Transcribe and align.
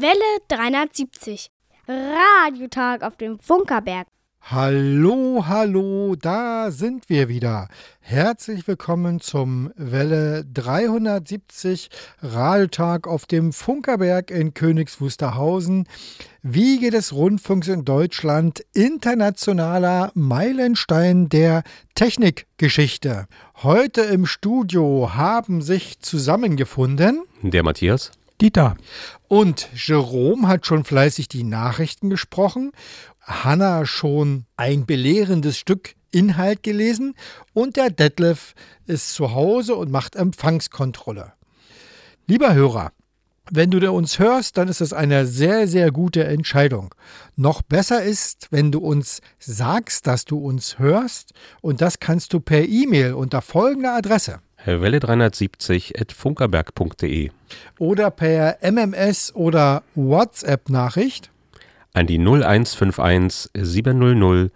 Welle 0.00 0.14
370. 0.48 1.50
Radiotag 1.86 3.02
auf 3.02 3.16
dem 3.16 3.38
Funkerberg. 3.38 4.06
Hallo, 4.40 5.44
hallo, 5.46 6.16
da 6.16 6.70
sind 6.70 7.10
wir 7.10 7.28
wieder. 7.28 7.68
Herzlich 8.00 8.66
willkommen 8.66 9.20
zum 9.20 9.70
Welle 9.76 10.46
370 10.46 11.90
Radiotag 12.22 13.06
auf 13.06 13.26
dem 13.26 13.52
Funkerberg 13.52 14.30
in 14.30 14.54
Königs 14.54 15.02
Wusterhausen. 15.02 15.86
Wiege 16.42 16.90
des 16.90 17.12
Rundfunks 17.12 17.68
in 17.68 17.84
Deutschland, 17.84 18.64
internationaler 18.72 20.12
Meilenstein 20.14 21.28
der 21.28 21.62
Technikgeschichte. 21.94 23.26
Heute 23.62 24.00
im 24.00 24.24
Studio 24.24 25.10
haben 25.14 25.60
sich 25.60 26.00
zusammengefunden 26.00 27.20
Der 27.42 27.62
Matthias. 27.62 28.12
Dieter. 28.40 28.76
Und 29.28 29.68
Jerome 29.74 30.48
hat 30.48 30.66
schon 30.66 30.84
fleißig 30.84 31.28
die 31.28 31.44
Nachrichten 31.44 32.10
gesprochen, 32.10 32.72
Hanna 33.20 33.86
schon 33.86 34.46
ein 34.56 34.86
belehrendes 34.86 35.58
Stück 35.58 35.94
Inhalt 36.10 36.62
gelesen 36.62 37.14
und 37.52 37.76
der 37.76 37.90
Detlef 37.90 38.54
ist 38.86 39.14
zu 39.14 39.32
Hause 39.32 39.76
und 39.76 39.90
macht 39.90 40.16
Empfangskontrolle. 40.16 41.32
Lieber 42.26 42.54
Hörer, 42.54 42.92
wenn 43.52 43.70
du 43.70 43.92
uns 43.92 44.18
hörst, 44.18 44.56
dann 44.56 44.68
ist 44.68 44.80
das 44.80 44.92
eine 44.92 45.26
sehr, 45.26 45.66
sehr 45.66 45.90
gute 45.90 46.24
Entscheidung. 46.24 46.94
Noch 47.36 47.62
besser 47.62 48.02
ist, 48.02 48.48
wenn 48.50 48.70
du 48.70 48.78
uns 48.78 49.20
sagst, 49.38 50.06
dass 50.06 50.24
du 50.24 50.38
uns 50.38 50.78
hörst 50.78 51.32
und 51.60 51.80
das 51.80 51.98
kannst 51.98 52.32
du 52.32 52.40
per 52.40 52.66
E-Mail 52.66 53.14
unter 53.14 53.42
folgender 53.42 53.94
Adresse 53.94 54.40
Welle 54.64 55.00
370 55.00 56.00
at 56.00 56.12
funkerberg.de 56.12 57.30
oder 57.78 58.10
per 58.10 58.58
MMS 58.62 59.34
oder 59.34 59.82
WhatsApp-Nachricht 59.94 61.30
an 61.92 62.06
die 62.06 62.18
0151 62.18 63.50
700 63.54 64.50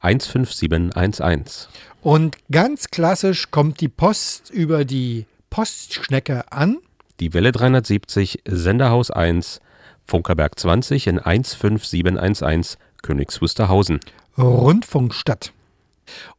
15711. 0.00 1.68
Und 2.02 2.38
ganz 2.50 2.88
klassisch 2.88 3.50
kommt 3.50 3.80
die 3.80 3.88
Post 3.88 4.50
über 4.50 4.84
die 4.84 5.26
Postschnecke 5.50 6.50
an. 6.50 6.78
Die 7.20 7.34
Welle 7.34 7.52
370 7.52 8.42
Senderhaus 8.46 9.10
1 9.10 9.60
Funkerberg 10.06 10.58
20 10.58 11.06
in 11.06 11.20
15711 11.20 12.78
Königs 13.02 13.40
Wusterhausen. 13.40 14.00
Rundfunkstadt. 14.38 15.52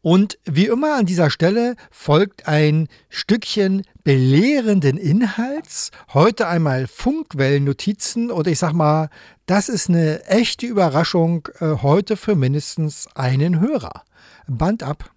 Und 0.02 0.38
wie 0.46 0.68
immer 0.68 0.96
an 0.98 1.06
dieser 1.06 1.30
Stelle 1.30 1.76
folgt 1.90 2.48
ein 2.48 2.88
Stückchen 3.10 3.84
belehrenden 4.04 4.98
Inhalts. 4.98 5.92
Heute 6.14 6.48
einmal 6.48 6.88
Funkwellennotizen 6.88 8.32
und 8.32 8.48
ich 8.48 8.60
sag 8.60 8.74
mal, 8.74 9.10
das 9.46 9.70
ist 9.70 9.90
eine 9.90 10.26
echte 10.26 10.66
Überraschung 10.66 11.48
äh, 11.60 11.78
heute 11.82 12.18
für 12.18 12.36
mindestens 12.36 13.08
einen 13.16 13.60
Hörer. 13.60 14.04
Band 14.48 14.84
ab. 14.84 15.12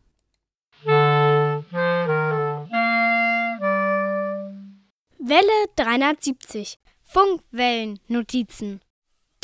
Welle 5.26 5.66
370. 5.76 6.78
Funkwellennotizen. 7.02 8.80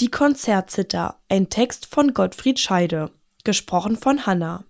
Die 0.01 0.11
Konzertzither, 0.11 1.17
ein 1.29 1.51
Text 1.51 1.87
von 1.87 2.15
Gottfried 2.15 2.59
Scheide, 2.59 3.11
gesprochen 3.45 3.97
von 3.97 4.27
Hanna. 4.27 4.65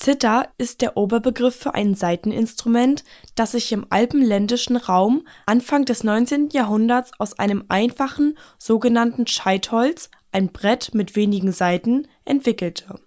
Zither 0.00 0.48
ist 0.56 0.80
der 0.80 0.96
Oberbegriff 0.96 1.54
für 1.54 1.74
ein 1.74 1.94
Saiteninstrument, 1.94 3.04
das 3.34 3.52
sich 3.52 3.70
im 3.70 3.84
alpenländischen 3.90 4.76
Raum 4.76 5.26
Anfang 5.44 5.84
des 5.84 6.04
19. 6.04 6.48
Jahrhunderts 6.52 7.10
aus 7.18 7.38
einem 7.38 7.64
einfachen 7.68 8.38
sogenannten 8.56 9.26
Scheitholz, 9.26 10.08
ein 10.32 10.52
Brett 10.52 10.94
mit 10.94 11.16
wenigen 11.16 11.52
Saiten, 11.52 12.08
entwickelte. 12.24 12.98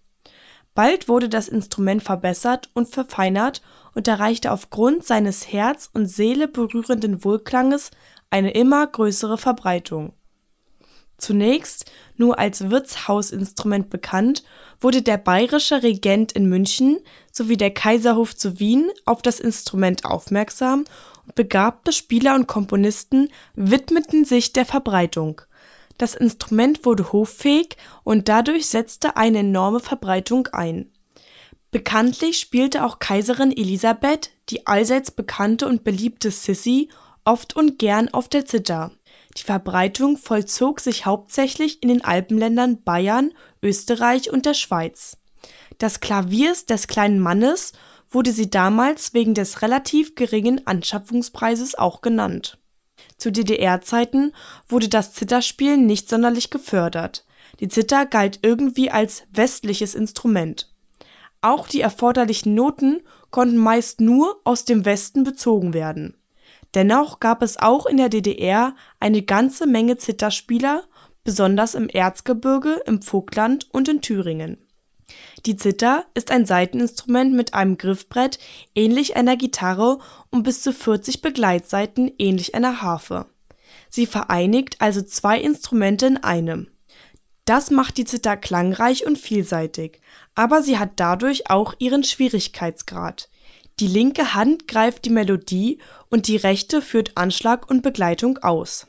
Bald 0.75 1.07
wurde 1.07 1.29
das 1.29 1.47
Instrument 1.47 2.03
verbessert 2.03 2.69
und 2.75 2.87
verfeinert 2.87 3.63
und 3.95 4.07
erreichte 4.07 4.51
aufgrund 4.51 5.03
seines 5.03 5.51
Herz 5.51 5.89
und 5.93 6.05
Seele 6.05 6.47
berührenden 6.47 7.23
Wohlklanges 7.23 7.89
eine 8.29 8.51
immer 8.51 8.85
größere 8.85 9.39
Verbreitung. 9.39 10.13
Zunächst 11.23 11.89
nur 12.17 12.37
als 12.37 12.69
Wirtshausinstrument 12.69 13.89
bekannt, 13.89 14.43
wurde 14.81 15.01
der 15.01 15.17
bayerische 15.17 15.81
Regent 15.81 16.33
in 16.33 16.49
München 16.49 16.99
sowie 17.31 17.55
der 17.55 17.71
Kaiserhof 17.71 18.35
zu 18.35 18.59
Wien 18.59 18.91
auf 19.05 19.21
das 19.21 19.39
Instrument 19.39 20.03
aufmerksam 20.03 20.83
und 21.25 21.35
begabte 21.35 21.93
Spieler 21.93 22.35
und 22.35 22.47
Komponisten 22.47 23.29
widmeten 23.55 24.25
sich 24.25 24.51
der 24.51 24.65
Verbreitung. 24.65 25.41
Das 25.97 26.13
Instrument 26.13 26.83
wurde 26.83 27.13
hoffähig 27.13 27.77
und 28.03 28.27
dadurch 28.27 28.65
setzte 28.65 29.15
eine 29.15 29.39
enorme 29.39 29.79
Verbreitung 29.79 30.47
ein. 30.47 30.91
Bekanntlich 31.71 32.37
spielte 32.37 32.83
auch 32.83 32.99
Kaiserin 32.99 33.55
Elisabeth, 33.55 34.31
die 34.49 34.67
allseits 34.67 35.09
bekannte 35.09 35.69
und 35.69 35.85
beliebte 35.85 36.31
Sissy, 36.31 36.89
oft 37.23 37.55
und 37.55 37.79
gern 37.79 38.09
auf 38.09 38.27
der 38.27 38.45
Zither. 38.45 38.91
Die 39.37 39.43
Verbreitung 39.43 40.17
vollzog 40.17 40.79
sich 40.79 41.05
hauptsächlich 41.05 41.81
in 41.81 41.89
den 41.89 42.03
Alpenländern 42.03 42.83
Bayern, 42.83 43.33
Österreich 43.61 44.31
und 44.31 44.45
der 44.45 44.53
Schweiz. 44.53 45.17
Das 45.79 45.99
Klaviers 45.99 46.65
des 46.65 46.87
kleinen 46.87 47.19
Mannes 47.19 47.73
wurde 48.09 48.31
sie 48.31 48.49
damals 48.49 49.13
wegen 49.13 49.33
des 49.33 49.61
relativ 49.61 50.15
geringen 50.15 50.65
Anschaffungspreises 50.67 51.75
auch 51.75 52.01
genannt. 52.01 52.59
Zu 53.17 53.31
DDR-Zeiten 53.31 54.33
wurde 54.67 54.87
das 54.87 55.13
Zitherspiel 55.13 55.77
nicht 55.77 56.09
sonderlich 56.09 56.49
gefördert. 56.49 57.25
Die 57.59 57.67
Zither 57.67 58.05
galt 58.05 58.39
irgendwie 58.43 58.91
als 58.91 59.23
westliches 59.31 59.95
Instrument. 59.95 60.71
Auch 61.41 61.67
die 61.67 61.81
erforderlichen 61.81 62.55
Noten 62.55 63.01
konnten 63.31 63.57
meist 63.57 63.99
nur 63.99 64.39
aus 64.43 64.65
dem 64.65 64.85
Westen 64.85 65.23
bezogen 65.23 65.73
werden. 65.73 66.15
Dennoch 66.73 67.19
gab 67.19 67.41
es 67.43 67.57
auch 67.57 67.85
in 67.85 67.97
der 67.97 68.09
DDR 68.09 68.75
eine 68.99 69.21
ganze 69.21 69.67
Menge 69.67 69.97
Zitherspieler, 69.97 70.83
besonders 71.23 71.75
im 71.75 71.87
Erzgebirge, 71.89 72.81
im 72.85 73.01
Vogtland 73.01 73.67
und 73.71 73.87
in 73.87 74.01
Thüringen. 74.01 74.57
Die 75.45 75.55
Zither 75.55 76.05
ist 76.13 76.31
ein 76.31 76.45
Saiteninstrument 76.45 77.33
mit 77.33 77.53
einem 77.53 77.77
Griffbrett 77.77 78.39
ähnlich 78.73 79.15
einer 79.15 79.37
Gitarre 79.37 79.99
und 80.31 80.43
bis 80.43 80.61
zu 80.61 80.73
40 80.73 81.21
Begleitsaiten 81.21 82.11
ähnlich 82.17 82.55
einer 82.55 82.81
Harfe. 82.81 83.27
Sie 83.89 84.05
vereinigt 84.05 84.77
also 84.79 85.01
zwei 85.01 85.39
Instrumente 85.39 86.07
in 86.07 86.17
einem. 86.17 86.67
Das 87.45 87.71
macht 87.71 87.97
die 87.97 88.05
Zither 88.05 88.37
klangreich 88.37 89.05
und 89.05 89.17
vielseitig, 89.17 89.99
aber 90.33 90.61
sie 90.61 90.79
hat 90.79 90.91
dadurch 90.95 91.49
auch 91.49 91.73
ihren 91.77 92.03
Schwierigkeitsgrad. 92.03 93.29
Die 93.79 93.87
linke 93.87 94.33
Hand 94.33 94.67
greift 94.67 95.05
die 95.05 95.09
Melodie 95.09 95.79
und 96.09 96.27
die 96.27 96.37
rechte 96.37 96.81
führt 96.81 97.17
Anschlag 97.17 97.69
und 97.69 97.81
Begleitung 97.81 98.37
aus. 98.39 98.87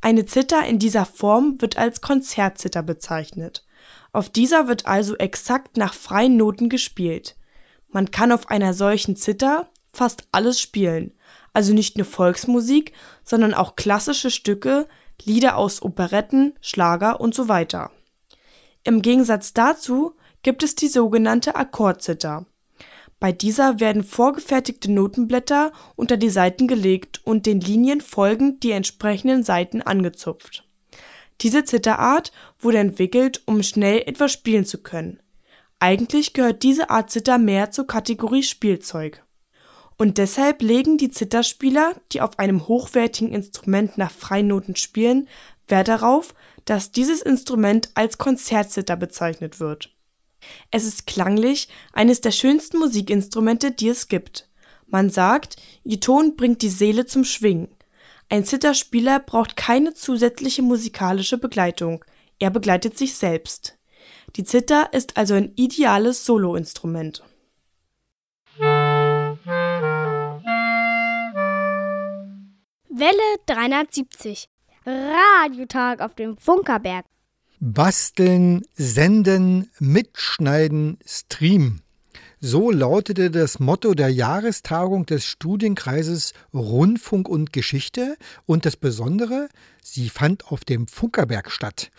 Eine 0.00 0.26
Zither 0.26 0.64
in 0.66 0.78
dieser 0.78 1.04
Form 1.04 1.60
wird 1.60 1.76
als 1.76 2.00
Konzertzither 2.00 2.82
bezeichnet. 2.82 3.64
Auf 4.12 4.28
dieser 4.28 4.66
wird 4.66 4.86
also 4.86 5.16
exakt 5.16 5.76
nach 5.76 5.94
freien 5.94 6.36
Noten 6.36 6.68
gespielt. 6.68 7.36
Man 7.88 8.10
kann 8.10 8.32
auf 8.32 8.50
einer 8.50 8.74
solchen 8.74 9.16
Zither 9.16 9.68
fast 9.92 10.24
alles 10.32 10.60
spielen, 10.60 11.12
also 11.52 11.72
nicht 11.72 11.96
nur 11.96 12.06
Volksmusik, 12.06 12.92
sondern 13.24 13.54
auch 13.54 13.76
klassische 13.76 14.30
Stücke, 14.30 14.88
Lieder 15.24 15.56
aus 15.56 15.82
Operetten, 15.82 16.54
Schlager 16.60 17.20
und 17.20 17.34
so 17.34 17.48
weiter. 17.48 17.90
Im 18.84 19.02
Gegensatz 19.02 19.52
dazu 19.52 20.16
gibt 20.42 20.62
es 20.62 20.74
die 20.74 20.88
sogenannte 20.88 21.54
Akkordzither. 21.54 22.46
Bei 23.20 23.32
dieser 23.32 23.80
werden 23.80 24.02
vorgefertigte 24.02 24.90
Notenblätter 24.90 25.72
unter 25.94 26.16
die 26.16 26.30
Saiten 26.30 26.66
gelegt 26.66 27.20
und 27.24 27.44
den 27.44 27.60
Linien 27.60 28.00
folgend 28.00 28.62
die 28.62 28.70
entsprechenden 28.70 29.42
Saiten 29.42 29.82
angezupft. 29.82 30.66
Diese 31.42 31.64
Zitherart 31.64 32.32
wurde 32.58 32.78
entwickelt, 32.78 33.42
um 33.44 33.62
schnell 33.62 34.02
etwas 34.06 34.32
spielen 34.32 34.64
zu 34.64 34.78
können. 34.78 35.20
Eigentlich 35.78 36.32
gehört 36.32 36.62
diese 36.62 36.88
Art 36.88 37.10
Zither 37.10 37.36
mehr 37.36 37.70
zur 37.70 37.86
Kategorie 37.86 38.42
Spielzeug. 38.42 39.22
Und 39.98 40.16
deshalb 40.16 40.62
legen 40.62 40.96
die 40.96 41.10
Zitherspieler, 41.10 41.94
die 42.12 42.22
auf 42.22 42.38
einem 42.38 42.68
hochwertigen 42.68 43.32
Instrument 43.32 43.98
nach 43.98 44.10
Freinoten 44.10 44.76
spielen, 44.76 45.28
Wert 45.68 45.88
darauf, 45.88 46.34
dass 46.64 46.90
dieses 46.90 47.20
Instrument 47.20 47.90
als 47.94 48.16
Konzertzither 48.16 48.96
bezeichnet 48.96 49.60
wird 49.60 49.90
es 50.70 50.84
ist 50.84 51.06
klanglich 51.06 51.68
eines 51.92 52.20
der 52.20 52.30
schönsten 52.32 52.78
Musikinstrumente, 52.78 53.70
die 53.70 53.88
es 53.88 54.08
gibt. 54.08 54.48
Man 54.86 55.10
sagt, 55.10 55.56
ihr 55.84 56.00
Ton 56.00 56.36
bringt 56.36 56.62
die 56.62 56.68
Seele 56.68 57.06
zum 57.06 57.24
Schwingen. 57.24 57.68
Ein 58.28 58.44
Zitherspieler 58.44 59.20
braucht 59.20 59.56
keine 59.56 59.94
zusätzliche 59.94 60.62
musikalische 60.62 61.38
Begleitung, 61.38 62.04
er 62.38 62.50
begleitet 62.50 62.96
sich 62.96 63.14
selbst. 63.14 63.76
Die 64.36 64.44
Zither 64.44 64.92
ist 64.92 65.16
also 65.16 65.34
ein 65.34 65.52
ideales 65.56 66.24
Soloinstrument. 66.24 67.22
Welle 72.88 73.36
370. 73.46 74.48
Radiotag 74.86 76.00
auf 76.00 76.14
dem 76.14 76.36
Funkerberg. 76.36 77.04
Basteln, 77.62 78.62
senden, 78.74 79.68
mitschneiden, 79.78 80.96
streamen. 81.04 81.82
So 82.40 82.70
lautete 82.70 83.30
das 83.30 83.60
Motto 83.60 83.92
der 83.92 84.08
Jahrestagung 84.08 85.04
des 85.04 85.26
Studienkreises 85.26 86.32
Rundfunk 86.54 87.28
und 87.28 87.52
Geschichte 87.52 88.16
und 88.46 88.64
das 88.64 88.76
Besondere, 88.76 89.50
sie 89.82 90.08
fand 90.08 90.46
auf 90.46 90.64
dem 90.64 90.86
Funkerberg 90.86 91.50
statt. 91.50 91.90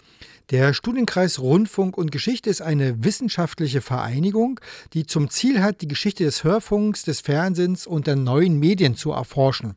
Der 0.50 0.74
Studienkreis 0.74 1.38
Rundfunk 1.38 1.96
und 1.96 2.12
Geschichte 2.12 2.50
ist 2.50 2.64
eine 2.64 3.04
wissenschaftliche 3.04 3.82
Vereinigung, 3.82 4.60
die 4.94 5.06
zum 5.06 5.30
Ziel 5.30 5.62
hat, 5.62 5.82
die 5.82 5.88
Geschichte 5.88 6.24
des 6.24 6.44
Hörfunks, 6.44 7.04
des 7.04 7.22
Fernsehens 7.22 7.86
und 7.86 8.08
der 8.08 8.16
neuen 8.16 8.58
Medien 8.58 8.96
zu 8.96 9.12
erforschen. 9.12 9.76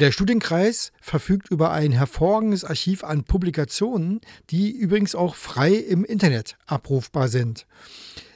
Der 0.00 0.12
Studienkreis 0.12 0.92
verfügt 1.02 1.50
über 1.50 1.72
ein 1.72 1.92
hervorragendes 1.92 2.64
Archiv 2.64 3.04
an 3.04 3.24
Publikationen, 3.24 4.22
die 4.48 4.70
übrigens 4.70 5.14
auch 5.14 5.34
frei 5.34 5.74
im 5.74 6.06
Internet 6.06 6.56
abrufbar 6.64 7.28
sind. 7.28 7.66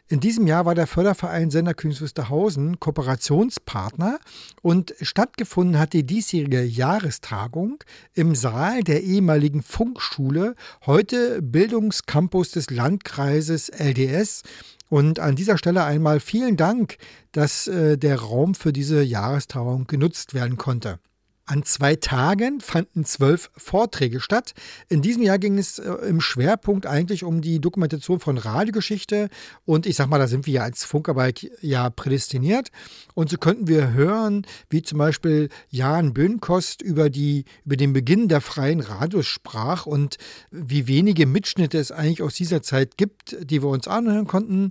In 0.07 0.21
diesem 0.21 0.47
Jahr 0.47 0.67
war 0.67 0.75
der 0.75 0.87
Förderverein 0.87 1.51
Sender 1.51 1.73
Königs 1.73 2.03
Wusterhausen 2.03 2.81
Kooperationspartner 2.81 4.19
und 4.61 4.95
stattgefunden 5.01 5.79
hat 5.79 5.95
die 5.95 6.05
diesjährige 6.05 6.63
Jahrestagung 6.63 7.83
im 8.13 8.35
Saal 8.35 8.83
der 8.83 9.03
ehemaligen 9.03 9.63
Funkschule, 9.63 10.57
heute 10.85 11.41
Bildungscampus 11.41 12.51
des 12.51 12.69
Landkreises 12.69 13.71
LDS. 13.71 14.43
Und 14.91 15.19
an 15.19 15.35
dieser 15.35 15.57
Stelle 15.57 15.85
einmal 15.85 16.21
vielen 16.21 16.59
Dank, 16.59 16.99
dass 17.33 17.69
äh, 17.69 17.97
der 17.97 18.21
Raum 18.21 18.55
für 18.55 18.75
diese 18.75 19.03
Jahrestagung 19.03 19.87
genutzt 19.87 20.35
werden 20.35 20.59
konnte. 20.59 20.99
An 21.47 21.63
zwei 21.63 21.97
Tagen 21.97 22.61
fanden 22.63 23.05
zwölf 23.05 23.51
Vorträge 23.55 24.21
statt. 24.21 24.55
In 24.89 25.03
diesem 25.03 25.23
Jahr 25.23 25.39
ging 25.39 25.59
es 25.59 25.79
äh, 25.79 25.93
im 26.09 26.23
Schwerpunkt 26.23 26.87
eigentlich 26.87 27.23
um 27.23 27.43
die 27.43 27.61
Dokumentation 27.61 28.19
von 28.19 28.39
Radiogeschichte. 28.39 29.29
Und 29.67 29.85
ich 29.85 29.97
sag 29.97 30.09
mal, 30.09 30.19
da 30.19 30.27
sind 30.27 30.47
wir 30.47 30.55
ja 30.55 30.63
als 30.63 30.85
Funkerberg 30.85 31.47
ja 31.61 31.91
prädestiniert. 31.91 32.71
Und 33.13 33.29
so 33.29 33.37
könnten 33.37 33.69
wir 33.69 33.93
hören, 33.93 34.47
wie 34.71 34.81
zum 34.81 34.97
Beispiel 34.97 35.51
Jan 35.69 36.15
Böhnkost 36.15 36.81
über, 36.81 37.11
die, 37.11 37.45
über 37.67 37.77
den 37.77 37.93
Beginn 37.93 38.29
der 38.29 38.41
freien 38.41 38.81
Radios 38.81 39.27
sprach 39.27 39.85
und 39.85 40.17
wie 40.51 40.87
wenige 40.87 41.27
Mitschnitte 41.27 41.77
es 41.77 41.93
eigentlich 41.93 42.23
aus 42.23 42.35
dieser 42.37 42.63
Zeit 42.63 42.97
gibt, 42.97 43.37
die 43.39 43.63
wir 43.63 43.69
uns 43.69 43.87
anhören 43.87 44.27
konnten. 44.27 44.71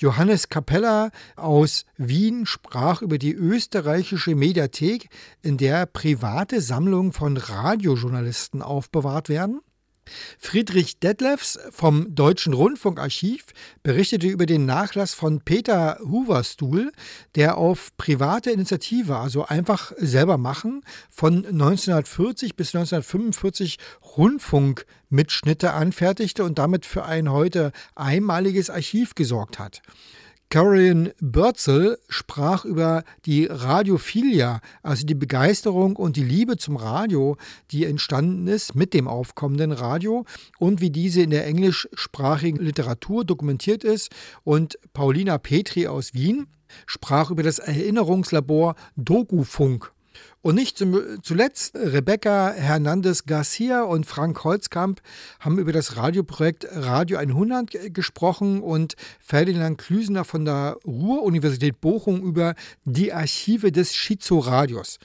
Johannes 0.00 0.48
Capella 0.48 1.10
aus 1.34 1.84
Wien 1.96 2.46
sprach 2.46 3.02
über 3.02 3.18
die 3.18 3.34
österreichische 3.34 4.36
Mediathek, 4.36 5.08
in 5.42 5.56
der 5.56 5.86
private 5.86 6.60
Sammlungen 6.60 7.12
von 7.12 7.36
Radiojournalisten 7.36 8.62
aufbewahrt 8.62 9.28
werden. 9.28 9.60
Friedrich 10.38 10.98
Detlefs 11.00 11.58
vom 11.70 12.14
Deutschen 12.14 12.52
Rundfunkarchiv 12.52 13.46
berichtete 13.82 14.26
über 14.26 14.46
den 14.46 14.66
Nachlass 14.66 15.14
von 15.14 15.40
Peter 15.40 15.98
Huverstuhl, 16.00 16.92
der 17.34 17.56
auf 17.58 17.96
private 17.96 18.50
Initiative, 18.50 19.16
also 19.16 19.46
einfach 19.46 19.92
selber 19.96 20.38
machen, 20.38 20.82
von 21.10 21.44
1940 21.46 22.56
bis 22.56 22.74
1945 22.74 23.78
Rundfunkmitschnitte 24.16 25.72
anfertigte 25.72 26.44
und 26.44 26.58
damit 26.58 26.86
für 26.86 27.04
ein 27.04 27.30
heute 27.30 27.72
einmaliges 27.94 28.70
Archiv 28.70 29.14
gesorgt 29.14 29.58
hat. 29.58 29.82
Caroline 30.50 31.14
Börzel 31.20 31.98
sprach 32.08 32.64
über 32.64 33.04
die 33.26 33.44
Radiophilia, 33.44 34.60
also 34.82 35.04
die 35.04 35.14
Begeisterung 35.14 35.94
und 35.96 36.16
die 36.16 36.24
Liebe 36.24 36.56
zum 36.56 36.76
Radio, 36.76 37.36
die 37.70 37.84
entstanden 37.84 38.46
ist 38.46 38.74
mit 38.74 38.94
dem 38.94 39.08
aufkommenden 39.08 39.72
Radio 39.72 40.24
und 40.58 40.80
wie 40.80 40.88
diese 40.88 41.20
in 41.20 41.30
der 41.30 41.46
englischsprachigen 41.46 42.64
Literatur 42.64 43.26
dokumentiert 43.26 43.84
ist. 43.84 44.10
Und 44.42 44.78
Paulina 44.94 45.36
Petri 45.36 45.86
aus 45.86 46.14
Wien 46.14 46.46
sprach 46.86 47.30
über 47.30 47.42
das 47.42 47.58
Erinnerungslabor 47.58 48.74
Dokufunk. 48.96 49.92
Und 50.40 50.54
nicht 50.54 50.78
zuletzt 51.22 51.74
Rebecca 51.74 52.52
Hernandez 52.52 53.24
Garcia 53.24 53.82
und 53.82 54.06
Frank 54.06 54.44
Holzkamp 54.44 55.00
haben 55.40 55.58
über 55.58 55.72
das 55.72 55.96
Radioprojekt 55.96 56.66
Radio 56.70 57.18
100 57.18 57.92
gesprochen 57.92 58.62
und 58.62 58.94
Ferdinand 59.18 59.78
Klüsener 59.78 60.24
von 60.24 60.44
der 60.44 60.78
Ruhr-Universität 60.86 61.80
Bochum 61.80 62.22
über 62.22 62.54
die 62.84 63.12
Archive 63.12 63.72
des 63.72 63.94
Schizo-Radios. 63.94 64.98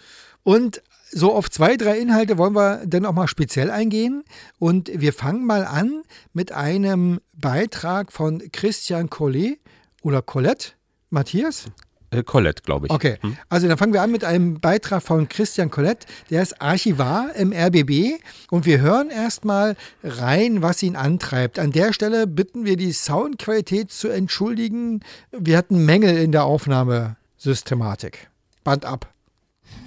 Und 0.44 0.84
so 1.12 1.34
auf 1.34 1.50
zwei, 1.50 1.78
drei 1.78 1.98
Inhalte 2.00 2.38
wollen 2.38 2.56
wir 2.56 2.86
dann 2.86 3.06
auch 3.06 3.14
mal 3.14 3.28
speziell 3.28 3.72
eingehen. 3.72 4.24
Und 4.60 4.92
wir 4.94 5.14
fangen 5.14 5.46
mal 5.46 5.66
an 5.66 6.04
mit 6.34 6.52
einem 6.52 7.20
Beitrag 7.34 8.12
von 8.12 8.52
Christian 8.52 9.10
Collet 9.10 9.60
oder 10.02 10.22
Colette. 10.22 10.74
Matthias? 11.10 11.66
Äh, 12.14 12.24
Colette, 12.24 12.64
glaube 12.64 12.88
ich. 12.88 12.92
Okay, 12.92 13.18
hm? 13.22 13.38
also 13.50 13.68
dann 13.68 13.78
fangen 13.78 13.94
wir 13.94 14.02
an 14.02 14.12
mit 14.12 14.24
einem 14.24 14.60
Beitrag 14.60 15.04
von 15.04 15.28
Christian 15.30 15.70
Colette. 15.70 16.08
Der 16.30 16.42
ist 16.42 16.62
Archivar 16.62 17.36
im 17.36 17.54
RBB 17.54 18.22
und 18.50 18.66
wir 18.66 18.80
hören 18.80 19.10
erstmal 19.10 19.76
rein, 20.04 20.62
was 20.62 20.84
ihn 20.84 20.96
antreibt. 20.96 21.60
An 21.60 21.72
der 21.72 21.94
Stelle 21.94 22.28
bitten 22.28 22.66
wir 22.66 22.78
die 22.78 22.92
Soundqualität 22.92 23.92
zu 23.92 24.10
entschuldigen. 24.10 25.02
Wir 25.32 25.58
hatten 25.58 25.86
Mängel 25.86 26.18
in 26.18 26.32
der 26.32 26.46
Aufnahmesystematik. 26.46 28.30
Band 28.64 28.86
ab. 28.86 29.14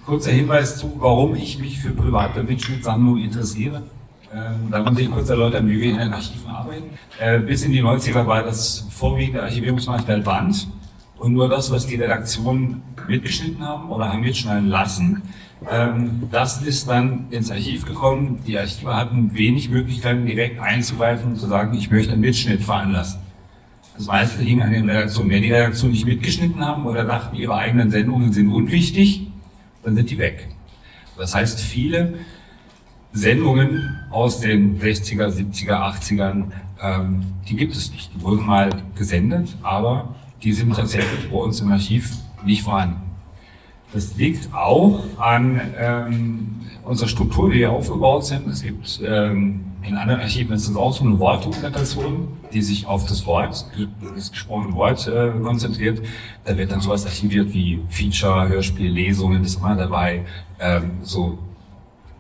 Kurzer 0.05 0.31
Hinweis 0.31 0.79
zu, 0.79 0.93
warum 0.97 1.35
ich 1.35 1.59
mich 1.59 1.81
für 1.81 1.91
private 1.91 2.43
Mitschnittsammlungen 2.43 3.25
interessiere. 3.25 3.83
Ähm, 4.33 4.71
da 4.71 4.83
muss 4.83 4.99
ich 4.99 5.11
kurz 5.11 5.31
erläutern, 5.31 5.69
wie 5.69 5.81
wir 5.81 5.91
in 5.91 5.99
den 5.99 6.13
Archiven 6.13 6.51
arbeiten. 6.51 6.91
Äh, 7.19 7.41
bis 7.41 7.65
in 7.65 7.73
die 7.73 7.83
90er 7.83 8.27
war 8.27 8.43
das 8.43 8.87
vorwiegende 8.91 9.43
Archivierungsmaterial 9.43 10.21
Band. 10.21 10.69
Und 11.19 11.33
nur 11.33 11.49
das, 11.49 11.71
was 11.71 11.87
die 11.87 11.97
Redaktionen 11.97 12.83
mitgeschnitten 13.09 13.67
haben 13.67 13.91
oder 13.91 14.13
haben 14.13 14.21
mitschneiden 14.21 14.69
lassen, 14.69 15.23
ähm, 15.71 16.25
das 16.31 16.63
ist 16.63 16.89
dann 16.89 17.27
ins 17.31 17.51
Archiv 17.51 17.87
gekommen. 17.87 18.41
Die 18.47 18.59
Archive 18.59 18.95
hatten 18.95 19.35
wenig 19.35 19.71
Möglichkeiten, 19.71 20.27
direkt 20.27 20.61
einzugreifen 20.61 21.33
und 21.33 21.37
zu 21.37 21.47
sagen, 21.47 21.77
ich 21.77 21.91
möchte 21.91 22.13
einen 22.13 22.21
Mitschnitt 22.21 22.63
veranlassen. 22.63 23.21
Das 23.97 24.07
meiste 24.07 24.43
hing 24.43 24.61
an 24.61 24.73
den 24.73 24.91
Redaktionen. 24.91 25.31
Wenn 25.31 25.43
die 25.43 25.53
Redaktionen 25.53 25.95
nicht 25.95 26.05
mitgeschnitten 26.05 26.65
haben 26.65 26.85
oder 26.85 27.05
dachten, 27.05 27.35
ihre 27.35 27.55
eigenen 27.55 27.91
Sendungen 27.91 28.33
sind 28.33 28.53
unwichtig, 28.53 29.29
dann 29.83 29.97
sind 29.97 30.11
die 30.11 30.19
weg. 30.19 30.49
Das 31.17 31.35
heißt, 31.35 31.61
viele 31.61 32.15
Sendungen 33.13 33.99
aus 34.11 34.41
den 34.41 34.79
60er, 34.79 35.29
70er, 35.29 35.71
80ern, 35.71 36.51
ähm, 36.83 37.23
die 37.49 37.57
gibt 37.57 37.75
es 37.75 37.91
nicht. 37.91 38.11
Die 38.15 38.21
wurden 38.21 38.45
mal 38.45 38.69
gesendet, 38.95 39.57
aber 39.63 40.15
die 40.43 40.53
sind 40.53 40.75
tatsächlich 40.75 41.31
bei 41.31 41.37
uns 41.37 41.61
im 41.61 41.71
Archiv 41.73 42.13
nicht 42.45 42.63
vorhanden. 42.63 43.01
Das 43.93 44.17
liegt 44.17 44.53
auch 44.53 45.05
an 45.19 45.61
ähm, 45.79 46.57
unserer 46.85 47.09
Struktur, 47.09 47.51
wie 47.51 47.61
wir 47.61 47.73
aufgebaut 47.73 48.25
sind. 48.27 48.49
Es 48.49 48.63
gibt 48.63 49.01
ähm, 49.05 49.67
in 49.83 49.97
anderen 49.97 50.21
Archiven 50.21 50.55
ist 50.55 50.69
es 50.69 50.77
auch 50.77 50.93
so 50.93 51.05
eine 51.05 51.19
Wortdokumentation, 51.19 52.29
die 52.53 52.61
sich 52.61 52.87
auf 52.87 53.07
das 53.07 53.25
Wort, 53.27 53.67
das 54.15 54.31
gesprochene 54.33 54.75
Wort 54.75 55.07
äh, 55.07 55.31
konzentriert. 55.43 56.03
Da 56.45 56.57
wird 56.57 56.73
dann 56.73 56.81
sowas 56.81 57.07
archiviert 57.07 57.53
wie 57.53 57.81
Feature, 57.89 58.49
Hörspiel, 58.49 58.91
Lesungen, 58.91 59.43
das 59.43 59.53
ist 59.53 59.59
immer 59.59 59.77
dabei, 59.77 60.25
ähm, 60.59 60.91
so 61.03 61.39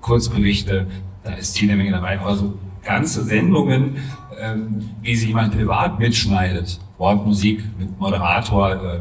Kurzberichte, 0.01 0.87
da 1.25 1.33
ist 1.33 1.61
jede 1.61 1.75
Menge 1.75 1.91
dabei. 1.91 2.21
Also 2.21 2.55
ganze 2.85 3.25
Sendungen, 3.25 3.97
ähm, 4.41 4.91
wie 5.03 5.17
sie 5.17 5.29
jemand 5.29 5.53
privat 5.53 5.99
mitschneidet, 5.99 6.79
Wortmusik 6.99 7.63
mit 7.79 7.99
Moderator, 7.99 8.73
äh, 8.73 9.01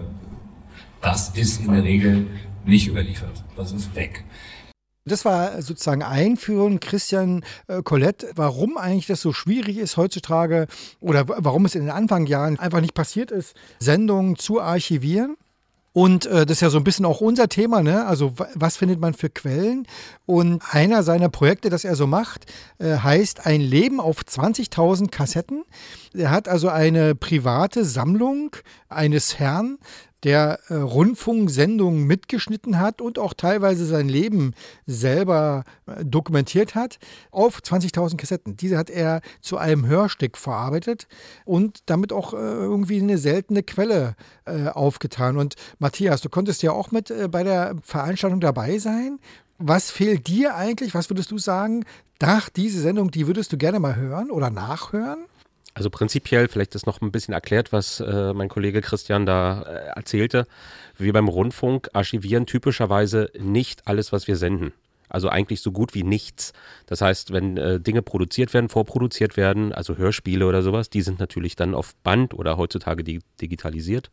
das 1.02 1.30
ist 1.30 1.62
in 1.62 1.72
der 1.72 1.84
Regel 1.84 2.28
nicht 2.66 2.88
überliefert. 2.88 3.44
Das 3.56 3.72
ist 3.72 3.96
weg. 3.96 4.24
Das 5.08 5.24
war 5.24 5.62
sozusagen 5.62 6.02
Einführung, 6.02 6.80
Christian 6.80 7.46
äh, 7.68 7.84
Colette, 7.84 8.32
warum 8.36 8.75
eigentlich 8.78 9.06
das 9.06 9.22
so 9.22 9.34
schwierig 9.34 9.78
ist 9.78 9.98
heutzutage 9.98 10.66
oder 11.00 11.25
warum 11.28 11.66
es 11.66 11.75
in 11.75 11.82
den 11.82 11.92
Anfangsjahren 11.92 12.58
einfach 12.58 12.82
nicht 12.82 12.96
passiert 12.96 13.30
ist, 13.30 13.56
Sendungen 13.78 14.36
zu 14.36 14.60
archivieren. 14.60 15.38
Und 15.96 16.25
äh, 16.25 16.46
das 16.46 16.58
ist 16.58 16.62
ja 16.62 16.70
so 16.70 16.78
ein 16.78 16.84
bisschen 16.84 17.06
auch 17.06 17.22
unser 17.22 17.48
Thema, 17.48 17.82
ne? 17.82 18.06
Also 18.06 18.34
was 18.54 18.75
findet 18.75 19.00
man 19.00 19.14
für 19.14 19.30
Quellen? 19.30 19.88
Und 20.25 20.62
einer 20.72 21.04
seiner 21.04 21.30
Projekte, 21.30 21.70
das 21.70 21.86
er 21.86 21.96
so 21.96 22.06
macht, 22.06 22.52
äh, 22.80 22.98
heißt 22.98 23.46
Ein 23.46 23.62
Leben 23.62 24.02
auf 24.02 24.20
20.000 24.20 25.10
Kassetten. 25.10 25.64
Er 26.14 26.32
hat 26.32 26.50
also 26.50 26.68
eine 26.68 27.16
private 27.16 27.86
Sammlung 27.86 28.58
eines 28.90 29.40
Herrn, 29.40 29.78
der 30.25 30.60
äh, 30.67 30.74
Rundfunksendungen 30.74 32.03
mitgeschnitten 32.05 32.79
hat 32.79 33.00
und 33.00 33.17
auch 33.20 33.34
teilweise 33.34 33.86
sein 33.86 34.10
Leben 34.10 34.53
selber 34.86 35.63
äh, 35.86 36.03
dokumentiert 36.03 36.75
hat, 36.75 37.00
auf 37.32 37.60
20.000 37.60 38.17
Kassetten. 38.17 38.58
Diese 38.58 38.77
hat 38.77 38.89
er 38.89 39.22
zu 39.39 39.58
einem 39.58 39.86
Hörstück 39.86 40.38
verarbeitet 40.38 41.08
und 41.46 41.79
damit 41.86 42.12
auch 42.12 42.34
äh, 42.34 42.38
irgendwie 42.38 43.00
eine 43.00 43.17
seltene 43.17 43.63
Quelle 43.63 44.15
äh, 44.46 44.67
aufgetan. 44.67 45.38
Und 45.38 45.55
Matthias, 45.79 46.22
du 46.22 46.29
konntest 46.29 46.63
ja 46.63 46.72
auch 46.72 46.91
mit 46.91 47.12
äh, 47.12 47.29
bei 47.29 47.44
der 47.44 47.75
Veranstaltung 47.84 48.41
dabei 48.41 48.79
sein. 48.79 49.20
Was 49.58 49.89
fehlt 49.89 50.27
dir 50.27 50.55
eigentlich, 50.55 50.94
was 50.94 51.10
würdest 51.10 51.32
du 51.32 51.38
sagen, 51.38 51.86
Dach, 52.20 52.50
diese 52.50 52.79
Sendung, 52.79 53.12
die 53.12 53.27
würdest 53.27 53.51
du 53.51 53.58
gerne 53.58 53.79
mal 53.79 53.96
hören 53.96 54.32
oder 54.32 54.50
nachhören? 54.50 55.25
Also 55.75 55.89
prinzipiell, 55.89 56.48
vielleicht 56.48 56.74
ist 56.74 56.88
noch 56.88 57.01
ein 57.01 57.12
bisschen 57.12 57.34
erklärt, 57.34 57.74
was 57.74 58.00
äh, 58.00 58.34
mein 58.34 58.48
Kollege 58.48 58.82
Christian 58.82 59.25
da 59.25 59.62
äh, 59.63 59.88
erzählte. 59.98 60.48
Wir 60.98 61.12
beim 61.12 61.27
Rundfunk 61.27 61.89
archivieren 61.91 62.46
typischerweise 62.46 63.29
nicht 63.38 63.86
alles, 63.86 64.13
was 64.13 64.25
wir 64.27 64.38
senden. 64.38 64.72
Also 65.10 65.27
eigentlich 65.27 65.60
so 65.60 65.74
gut 65.74 65.94
wie 65.94 66.03
nichts. 66.03 66.53
Das 66.86 67.01
heißt, 67.01 67.34
wenn 67.34 67.58
äh, 67.58 67.82
Dinge 67.82 68.01
produziert 68.01 68.53
werden, 68.53 68.70
vorproduziert 68.70 69.36
werden, 69.36 69.74
also 69.74 69.98
Hörspiele 69.98 70.48
oder 70.48 70.63
sowas, 70.63 70.89
die 70.89 71.01
sind 71.01 71.20
natürlich 71.20 71.58
dann 71.58 71.75
auf 71.75 71.94
Band 72.03 72.34
oder 72.34 72.55
heutzutage 72.55 73.03
di 73.03 73.20
digitalisiert. 73.41 74.10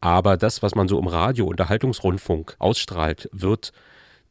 Aber 0.00 0.36
das, 0.36 0.62
was 0.62 0.76
man 0.76 0.86
so 0.86 1.00
im 1.00 1.08
Radio, 1.08 1.46
Unterhaltungsrundfunk 1.46 2.54
ausstrahlt, 2.60 3.28
wird 3.32 3.72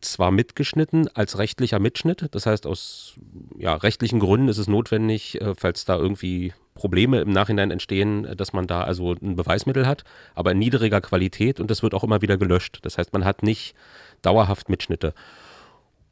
zwar 0.05 0.31
mitgeschnitten 0.31 1.09
als 1.15 1.37
rechtlicher 1.37 1.79
Mitschnitt. 1.79 2.27
Das 2.31 2.45
heißt, 2.45 2.65
aus 2.67 3.15
ja, 3.57 3.75
rechtlichen 3.75 4.19
Gründen 4.19 4.47
ist 4.47 4.57
es 4.57 4.67
notwendig, 4.67 5.41
äh, 5.41 5.53
falls 5.55 5.85
da 5.85 5.97
irgendwie 5.97 6.53
Probleme 6.75 7.21
im 7.21 7.31
Nachhinein 7.31 7.71
entstehen, 7.71 8.25
äh, 8.25 8.35
dass 8.35 8.53
man 8.53 8.67
da 8.67 8.83
also 8.83 9.13
ein 9.13 9.35
Beweismittel 9.35 9.87
hat, 9.87 10.03
aber 10.35 10.51
in 10.51 10.59
niedriger 10.59 11.01
Qualität 11.01 11.59
und 11.59 11.69
das 11.71 11.83
wird 11.83 11.93
auch 11.93 12.03
immer 12.03 12.21
wieder 12.21 12.37
gelöscht. 12.37 12.79
Das 12.83 12.97
heißt, 12.97 13.13
man 13.13 13.25
hat 13.25 13.43
nicht 13.43 13.75
dauerhaft 14.21 14.69
Mitschnitte. 14.69 15.13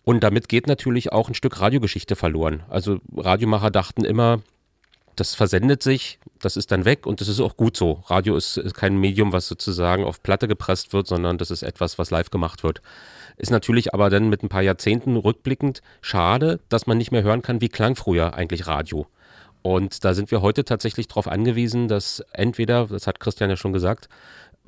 Und 0.04 0.24
damit 0.24 0.50
geht 0.50 0.68
natürlich 0.68 1.12
auch 1.12 1.28
ein 1.30 1.36
Stück 1.36 1.60
Radiogeschichte 1.62 2.16
verloren. 2.16 2.64
Also 2.70 3.00
Radiomacher 3.16 3.70
dachten 3.70 4.04
immer, 4.04 4.42
das 5.16 5.36
versendet 5.36 5.84
sich, 5.84 6.20
das 6.40 6.58
ist 6.58 6.72
dann 6.72 6.86
weg 6.86 7.06
und 7.06 7.22
das 7.22 7.28
ist 7.28 7.40
auch 7.40 7.58
gut 7.58 7.78
so. 7.78 8.04
Radio 8.08 8.36
ist, 8.36 8.58
ist 8.58 8.74
kein 8.74 8.98
Medium, 8.98 9.34
was 9.34 9.48
sozusagen 9.48 10.04
auf 10.04 10.24
Platte 10.24 10.48
gepresst 10.48 10.94
wird, 10.94 11.08
sondern 11.08 11.38
das 11.38 11.52
ist 11.52 11.64
etwas, 11.64 12.00
was 12.00 12.10
live 12.12 12.32
gemacht 12.32 12.64
wird. 12.64 12.82
Ist 13.42 13.50
natürlich 13.50 13.92
aber 13.96 14.12
dann 14.12 14.30
mit 14.30 14.44
ein 14.44 14.50
paar 14.50 14.62
Jahrzehnten 14.62 15.18
rückblickend 15.18 15.82
schade, 16.00 16.60
dass 16.70 16.86
man 16.86 17.00
nicht 17.00 17.12
mehr 17.12 17.24
hören 17.24 17.42
kann, 17.42 17.60
wie 17.60 17.70
klang 17.70 17.96
früher 17.96 18.36
eigentlich 18.36 18.68
Radio. 18.68 19.08
Und 19.64 20.06
da 20.06 20.14
sind 20.14 20.30
wir 20.30 20.44
heute 20.44 20.64
tatsächlich 20.64 21.08
darauf 21.08 21.28
angewiesen, 21.28 21.88
dass 21.88 22.20
entweder, 22.34 22.86
das 22.86 23.08
hat 23.08 23.20
Christian 23.20 23.50
ja 23.50 23.56
schon 23.56 23.74
gesagt, 23.74 24.10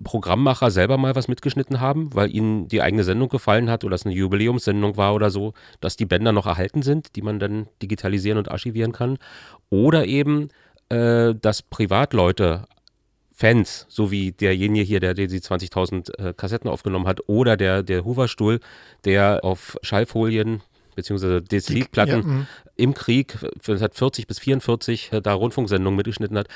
Programmmacher 0.03 0.71
selber 0.71 0.97
mal 0.97 1.15
was 1.15 1.27
mitgeschnitten 1.27 1.81
haben, 1.81 2.15
weil 2.15 2.33
ihnen 2.33 2.67
die 2.67 2.81
eigene 2.81 3.03
Sendung 3.03 3.29
gefallen 3.29 3.69
hat 3.69 3.83
oder 3.83 3.93
es 3.93 4.07
eine 4.07 4.15
Jubiläumssendung 4.15 4.97
war 4.97 5.13
oder 5.13 5.29
so, 5.29 5.53
dass 5.79 5.95
die 5.95 6.07
Bänder 6.07 6.31
noch 6.31 6.47
erhalten 6.47 6.81
sind, 6.81 7.15
die 7.15 7.21
man 7.21 7.37
dann 7.37 7.67
digitalisieren 7.83 8.39
und 8.39 8.49
archivieren 8.49 8.91
kann. 8.91 9.19
Oder 9.69 10.07
eben, 10.07 10.47
äh, 10.89 11.35
dass 11.35 11.61
Privatleute 11.61 12.65
Fans, 13.43 13.85
so 13.89 14.09
wie 14.09 14.31
derjenige 14.31 14.85
hier, 14.85 15.01
der 15.01 15.13
die 15.15 15.27
20.000 15.27 16.17
äh, 16.17 16.33
Kassetten 16.33 16.69
aufgenommen 16.69 17.07
hat, 17.07 17.27
oder 17.27 17.57
der, 17.57 17.83
der 17.83 18.05
Hoover-Stuhl, 18.05 18.61
der 19.03 19.41
auf 19.43 19.77
Schallfolien 19.81 20.61
beziehungsweise 20.95 21.43
DSL-Platten 21.43 22.21
ja, 22.21 22.25
mhm. 22.25 22.47
im 22.77 22.93
Krieg 22.93 23.33
1940 23.33 24.27
bis 24.27 24.39
44 24.39 25.11
äh, 25.11 25.21
da 25.21 25.33
Rundfunksendungen 25.33 25.97
mitgeschnitten 25.97 26.37
hat, 26.37 26.47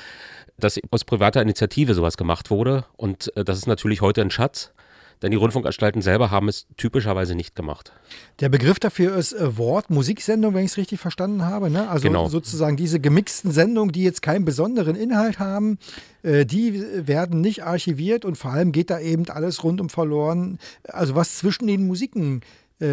dass 0.56 0.80
aus 0.90 1.04
privater 1.04 1.42
Initiative 1.42 1.92
sowas 1.92 2.16
gemacht 2.16 2.50
wurde. 2.50 2.86
Und 2.96 3.36
äh, 3.36 3.44
das 3.44 3.58
ist 3.58 3.66
natürlich 3.66 4.00
heute 4.00 4.22
ein 4.22 4.30
Schatz. 4.30 4.72
Denn 5.22 5.30
die 5.30 5.36
Rundfunkanstalten 5.36 6.02
selber 6.02 6.30
haben 6.30 6.48
es 6.48 6.66
typischerweise 6.76 7.34
nicht 7.34 7.54
gemacht. 7.54 7.92
Der 8.40 8.48
Begriff 8.48 8.78
dafür 8.78 9.16
ist 9.16 9.32
äh, 9.32 9.56
Wort, 9.56 9.90
Musiksendung, 9.90 10.54
wenn 10.54 10.64
ich 10.64 10.72
es 10.72 10.76
richtig 10.76 11.00
verstanden 11.00 11.44
habe. 11.44 11.70
Ne? 11.70 11.88
Also 11.88 12.06
genau. 12.06 12.28
sozusagen 12.28 12.76
diese 12.76 13.00
gemixten 13.00 13.50
Sendungen, 13.50 13.92
die 13.92 14.04
jetzt 14.04 14.22
keinen 14.22 14.44
besonderen 14.44 14.96
Inhalt 14.96 15.38
haben, 15.38 15.78
äh, 16.22 16.46
die 16.46 16.82
werden 17.06 17.40
nicht 17.40 17.64
archiviert 17.64 18.24
und 18.24 18.36
vor 18.36 18.52
allem 18.52 18.72
geht 18.72 18.90
da 18.90 19.00
eben 19.00 19.28
alles 19.28 19.64
rundum 19.64 19.88
verloren. 19.88 20.58
Also 20.84 21.14
was 21.14 21.38
zwischen 21.38 21.66
den 21.66 21.86
Musiken 21.86 22.42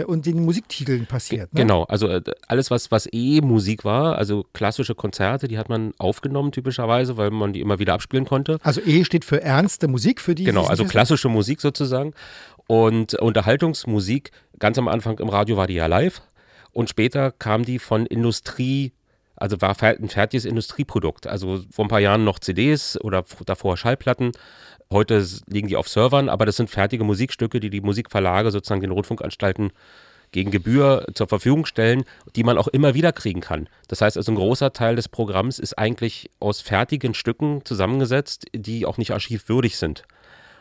und 0.03 0.25
den 0.25 0.43
Musiktiteln 0.43 1.05
passiert. 1.05 1.53
Ne? 1.53 1.61
Genau, 1.61 1.83
also 1.83 2.07
äh, 2.07 2.21
alles, 2.47 2.71
was, 2.71 2.91
was 2.91 3.07
eh 3.11 3.41
Musik 3.41 3.85
war, 3.85 4.17
also 4.17 4.45
klassische 4.53 4.95
Konzerte, 4.95 5.47
die 5.47 5.57
hat 5.57 5.69
man 5.69 5.93
aufgenommen 5.97 6.51
typischerweise, 6.51 7.17
weil 7.17 7.31
man 7.31 7.53
die 7.53 7.61
immer 7.61 7.79
wieder 7.79 7.93
abspielen 7.93 8.25
konnte. 8.25 8.57
Also 8.63 8.81
E 8.81 9.03
steht 9.03 9.25
für 9.25 9.41
ernste 9.41 9.87
Musik, 9.87 10.21
für 10.21 10.35
die. 10.35 10.43
Genau, 10.43 10.65
also 10.65 10.85
klassische 10.85 11.29
Musik 11.29 11.61
sozusagen. 11.61 12.13
Und 12.67 13.13
Unterhaltungsmusik, 13.13 14.31
ganz 14.57 14.77
am 14.77 14.87
Anfang 14.87 15.19
im 15.19 15.29
Radio 15.29 15.57
war 15.57 15.67
die 15.67 15.75
ja 15.75 15.85
live 15.85 16.21
und 16.71 16.89
später 16.89 17.31
kam 17.31 17.63
die 17.63 17.79
von 17.79 18.05
Industrie 18.05 18.91
also 19.37 19.61
war 19.61 19.75
ein 19.81 20.09
fertiges 20.09 20.45
Industrieprodukt. 20.45 21.27
Also 21.27 21.61
vor 21.69 21.85
ein 21.85 21.89
paar 21.89 21.99
Jahren 21.99 22.23
noch 22.23 22.39
CDs 22.39 22.99
oder 23.01 23.25
davor 23.45 23.77
Schallplatten. 23.77 24.31
Heute 24.91 25.25
liegen 25.47 25.67
die 25.67 25.77
auf 25.77 25.89
Servern, 25.89 26.29
aber 26.29 26.45
das 26.45 26.57
sind 26.57 26.69
fertige 26.69 27.03
Musikstücke, 27.03 27.59
die 27.59 27.69
die 27.69 27.81
Musikverlage 27.81 28.51
sozusagen 28.51 28.81
den 28.81 28.91
Rundfunkanstalten 28.91 29.71
gegen 30.31 30.51
Gebühr 30.51 31.05
zur 31.13 31.27
Verfügung 31.27 31.65
stellen, 31.65 32.03
die 32.35 32.43
man 32.43 32.57
auch 32.57 32.67
immer 32.67 32.93
wieder 32.93 33.11
kriegen 33.11 33.41
kann. 33.41 33.69
Das 33.87 34.01
heißt 34.01 34.17
also, 34.17 34.31
ein 34.31 34.35
großer 34.35 34.73
Teil 34.73 34.95
des 34.95 35.07
Programms 35.07 35.59
ist 35.59 35.77
eigentlich 35.77 36.29
aus 36.39 36.61
fertigen 36.61 37.13
Stücken 37.13 37.63
zusammengesetzt, 37.63 38.45
die 38.53 38.85
auch 38.85 38.97
nicht 38.97 39.11
archivwürdig 39.11 39.77
sind. 39.77 40.03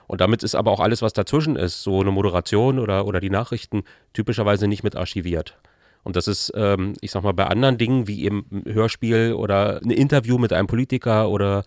Und 0.07 0.21
damit 0.21 0.43
ist 0.43 0.55
aber 0.55 0.71
auch 0.71 0.81
alles, 0.81 1.03
was 1.03 1.13
dazwischen 1.13 1.57
ist, 1.57 1.83
so 1.83 2.01
eine 2.01 2.11
Moderation 2.11 2.79
oder, 2.79 3.07
oder 3.07 3.21
die 3.21 3.31
Nachrichten, 3.31 3.85
typischerweise 4.13 4.69
nicht 4.69 4.85
mit 4.85 4.97
archiviert. 4.97 5.57
Und 6.03 6.17
das 6.17 6.29
ist, 6.29 6.53
ähm, 6.55 6.93
ich 7.01 7.11
sag 7.11 7.23
mal, 7.23 7.33
bei 7.33 7.47
anderen 7.47 7.79
Dingen 7.79 8.07
wie 8.07 8.25
eben 8.25 8.47
ein 8.53 8.75
Hörspiel 8.75 9.33
oder 9.33 9.81
ein 9.83 9.91
Interview 9.91 10.39
mit 10.39 10.53
einem 10.53 10.67
Politiker 10.67 11.31
oder 11.31 11.65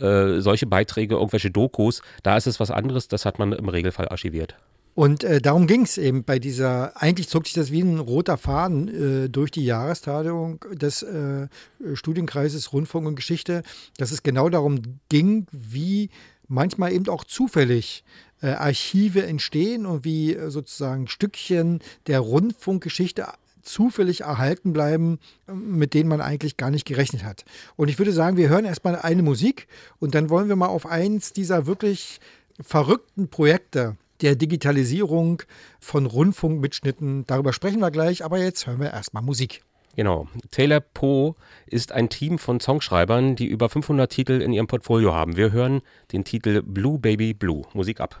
äh, 0.00 0.40
solche 0.40 0.66
Beiträge, 0.66 1.16
irgendwelche 1.16 1.50
Dokus, 1.50 2.02
da 2.22 2.36
ist 2.36 2.46
es 2.46 2.60
was 2.60 2.70
anderes, 2.70 3.08
das 3.08 3.24
hat 3.24 3.38
man 3.38 3.52
im 3.52 3.68
Regelfall 3.68 4.08
archiviert. 4.08 4.56
Und 4.94 5.24
äh, 5.24 5.40
darum 5.40 5.66
ging 5.66 5.82
es 5.82 5.96
eben 5.96 6.22
bei 6.22 6.38
dieser, 6.38 7.00
eigentlich 7.00 7.28
zog 7.28 7.46
sich 7.46 7.54
das 7.54 7.72
wie 7.72 7.80
ein 7.80 7.98
roter 7.98 8.36
Faden 8.36 9.24
äh, 9.24 9.28
durch 9.30 9.50
die 9.50 9.64
Jahrestagung 9.64 10.62
des 10.70 11.02
äh, 11.02 11.48
Studienkreises 11.94 12.72
Rundfunk 12.74 13.06
und 13.06 13.16
Geschichte, 13.16 13.62
dass 13.96 14.12
es 14.12 14.22
genau 14.22 14.50
darum 14.50 14.82
ging, 15.08 15.46
wie 15.50 16.10
manchmal 16.46 16.92
eben 16.92 17.08
auch 17.08 17.24
zufällig 17.24 18.04
äh, 18.42 18.48
Archive 18.48 19.24
entstehen 19.24 19.86
und 19.86 20.04
wie 20.04 20.34
äh, 20.34 20.50
sozusagen 20.50 21.08
Stückchen 21.08 21.80
der 22.06 22.20
Rundfunkgeschichte 22.20 23.28
zufällig 23.62 24.22
erhalten 24.22 24.72
bleiben, 24.72 25.18
mit 25.52 25.94
denen 25.94 26.08
man 26.08 26.20
eigentlich 26.20 26.56
gar 26.56 26.70
nicht 26.70 26.84
gerechnet 26.84 27.24
hat. 27.24 27.44
Und 27.76 27.88
ich 27.88 27.98
würde 27.98 28.12
sagen, 28.12 28.36
wir 28.36 28.48
hören 28.48 28.64
erstmal 28.64 28.96
eine 28.96 29.22
Musik 29.22 29.68
und 29.98 30.14
dann 30.14 30.30
wollen 30.30 30.48
wir 30.48 30.56
mal 30.56 30.66
auf 30.66 30.86
eins 30.86 31.32
dieser 31.32 31.66
wirklich 31.66 32.20
verrückten 32.60 33.28
Projekte 33.28 33.96
der 34.20 34.36
Digitalisierung 34.36 35.42
von 35.80 36.06
Rundfunkmitschnitten, 36.06 37.26
darüber 37.26 37.52
sprechen 37.52 37.80
wir 37.80 37.90
gleich, 37.90 38.24
aber 38.24 38.38
jetzt 38.38 38.66
hören 38.66 38.80
wir 38.80 38.92
erstmal 38.92 39.22
Musik. 39.22 39.62
Genau. 39.96 40.26
Taylor 40.50 40.80
Poe 40.80 41.34
ist 41.66 41.92
ein 41.92 42.08
Team 42.08 42.38
von 42.38 42.60
Songschreibern, 42.60 43.36
die 43.36 43.46
über 43.46 43.68
500 43.68 44.10
Titel 44.10 44.40
in 44.40 44.52
ihrem 44.52 44.66
Portfolio 44.66 45.12
haben. 45.12 45.36
Wir 45.36 45.52
hören 45.52 45.82
den 46.12 46.24
Titel 46.24 46.62
Blue 46.62 46.98
Baby 46.98 47.34
Blue. 47.34 47.62
Musik 47.74 48.00
ab. 48.00 48.20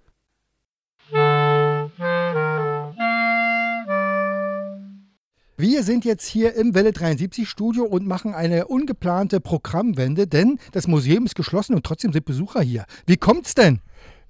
Wir 5.61 5.83
sind 5.83 6.05
jetzt 6.05 6.25
hier 6.25 6.55
im 6.55 6.73
Welle 6.73 6.91
73 6.91 7.47
Studio 7.47 7.83
und 7.83 8.07
machen 8.07 8.33
eine 8.33 8.65
ungeplante 8.65 9.39
Programmwende, 9.39 10.25
denn 10.25 10.57
das 10.71 10.87
Museum 10.87 11.27
ist 11.27 11.35
geschlossen 11.35 11.75
und 11.75 11.85
trotzdem 11.85 12.11
sind 12.11 12.25
Besucher 12.25 12.61
hier. 12.61 12.85
Wie 13.05 13.17
kommt's 13.17 13.53
denn? 13.53 13.79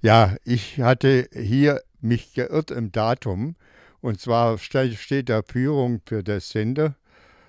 Ja, 0.02 0.36
ich 0.44 0.78
hatte 0.80 1.30
hier 1.32 1.80
mich 2.02 2.34
geirrt 2.34 2.70
im 2.70 2.92
Datum. 2.92 3.56
Und 4.02 4.20
zwar 4.20 4.58
steht 4.58 5.30
da 5.30 5.40
Führung 5.42 6.02
für 6.04 6.22
das 6.22 6.50
Sender 6.50 6.96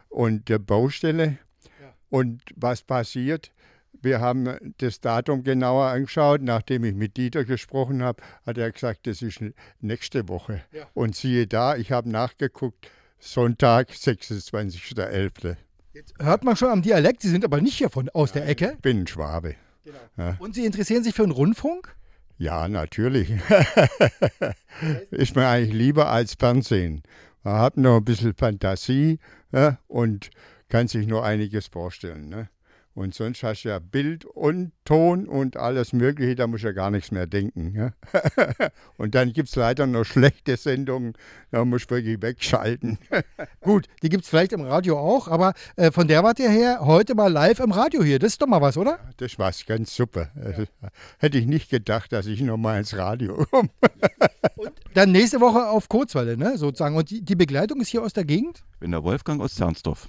und 0.08 0.48
der 0.48 0.60
Baustelle. 0.60 1.40
Ja. 1.82 1.94
Und 2.10 2.42
was 2.56 2.84
passiert? 2.84 3.52
Wir 4.02 4.22
haben 4.22 4.76
das 4.78 5.02
Datum 5.02 5.44
genauer 5.44 5.88
angeschaut. 5.88 6.42
Nachdem 6.42 6.86
ich 6.86 6.96
mit 6.96 7.18
Dieter 7.18 7.44
gesprochen 7.44 8.02
habe, 8.02 8.24
hat 8.46 8.58
er 8.58 8.72
gesagt, 8.72 9.08
das 9.08 9.22
ist 9.22 9.44
nächste 9.82 10.30
Woche. 10.30 10.64
Ja. 10.72 10.88
Und 10.94 11.18
siehe 11.18 11.48
da, 11.48 11.76
ich 11.76 11.92
habe 11.92 12.10
nachgeguckt, 12.10 12.90
Sonntag, 13.26 13.90
26.11. 13.90 15.56
Jetzt 15.94 16.14
hört 16.20 16.44
man 16.44 16.58
schon 16.58 16.70
am 16.70 16.82
Dialekt, 16.82 17.22
Sie 17.22 17.30
sind 17.30 17.46
aber 17.46 17.62
nicht 17.62 17.78
hier 17.78 17.90
von 17.90 18.10
aus 18.10 18.36
Nein, 18.36 18.44
der 18.44 18.52
Ecke. 18.52 18.72
Ich 18.76 18.82
bin 18.82 19.08
Schwabe. 19.08 19.56
Genau. 19.86 19.98
Ja. 20.18 20.36
Und 20.40 20.56
Sie 20.56 20.66
interessieren 20.66 21.06
sich 21.06 21.16
für 21.16 21.24
den 21.24 21.32
Rundfunk? 21.32 21.96
Ja, 22.38 22.68
natürlich. 22.68 23.32
ist 25.12 25.38
mir 25.38 25.48
eigentlich 25.48 25.74
lieber 25.74 26.10
als 26.10 26.34
Fernsehen. 26.34 27.02
Man 27.44 27.60
hat 27.60 27.78
noch 27.78 27.98
ein 27.98 28.04
bisschen 28.06 28.34
Fantasie 28.34 29.20
ja, 29.54 29.80
und 29.88 30.30
kann 30.68 30.90
sich 30.90 31.08
noch 31.08 31.24
einiges 31.24 31.68
vorstellen. 31.68 32.28
Ne? 32.28 32.50
Und 32.96 33.16
sonst 33.16 33.42
hast 33.42 33.64
du 33.64 33.70
ja 33.70 33.80
Bild 33.80 34.24
und 34.24 34.72
Ton 34.86 35.28
und 35.28 35.58
alles 35.58 35.94
Mögliche, 35.94 36.36
da 36.36 36.46
musst 36.46 36.64
du 36.64 36.68
ja 36.68 36.74
gar 36.74 36.92
nichts 36.92 37.10
mehr 37.10 37.26
denken. 37.26 37.74
Ja? 37.76 37.92
und 38.98 39.16
dann 39.16 39.34
gibt 39.34 39.50
es 39.50 39.56
leider 39.56 39.88
noch 39.88 40.04
schlechte 40.04 40.58
Sendungen, 40.58 41.14
da 41.50 41.66
musst 41.66 41.90
du 41.90 41.96
wirklich 41.96 42.22
wegschalten. 42.22 43.00
Gut, 43.62 43.88
die 44.04 44.10
gibt 44.10 44.26
es 44.26 44.30
vielleicht 44.30 44.54
im 44.54 44.62
Radio 44.62 45.00
auch, 45.00 45.28
aber 45.28 45.54
äh, 45.76 45.92
von 45.92 46.08
der 46.08 46.24
wart 46.24 46.40
ihr 46.40 46.52
her 46.52 46.82
heute 46.82 47.16
mal 47.16 47.32
live 47.32 47.60
im 47.62 47.72
Radio 47.72 48.04
hier. 48.04 48.20
Das 48.20 48.34
ist 48.34 48.42
doch 48.42 48.48
mal 48.48 48.62
was, 48.62 48.78
oder? 48.78 49.00
Das 49.18 49.40
war 49.40 49.52
ganz 49.66 49.96
super. 49.96 50.30
Ja. 50.36 50.90
Hätte 51.18 51.40
ich 51.40 51.48
nicht 51.48 51.72
gedacht, 51.72 52.12
dass 52.12 52.28
ich 52.28 52.42
nochmal 52.42 52.78
ins 52.80 52.96
Radio 52.96 53.44
komme. 53.52 53.70
und 54.56 54.72
dann 54.94 55.12
nächste 55.12 55.42
Woche 55.42 55.68
auf 55.68 55.90
Kurzwelle, 55.90 56.38
ne, 56.38 56.60
sozusagen. 56.60 56.96
Und 56.96 57.10
die, 57.10 57.24
die 57.24 57.36
Begleitung 57.36 57.82
ist 57.82 57.88
hier 57.88 58.04
aus 58.04 58.14
der 58.14 58.26
Gegend? 58.26 58.64
Ich 58.74 58.80
bin 58.80 58.92
der 58.92 59.04
Wolfgang 59.04 59.42
aus 59.42 59.56
Zernsdorf. 59.56 60.08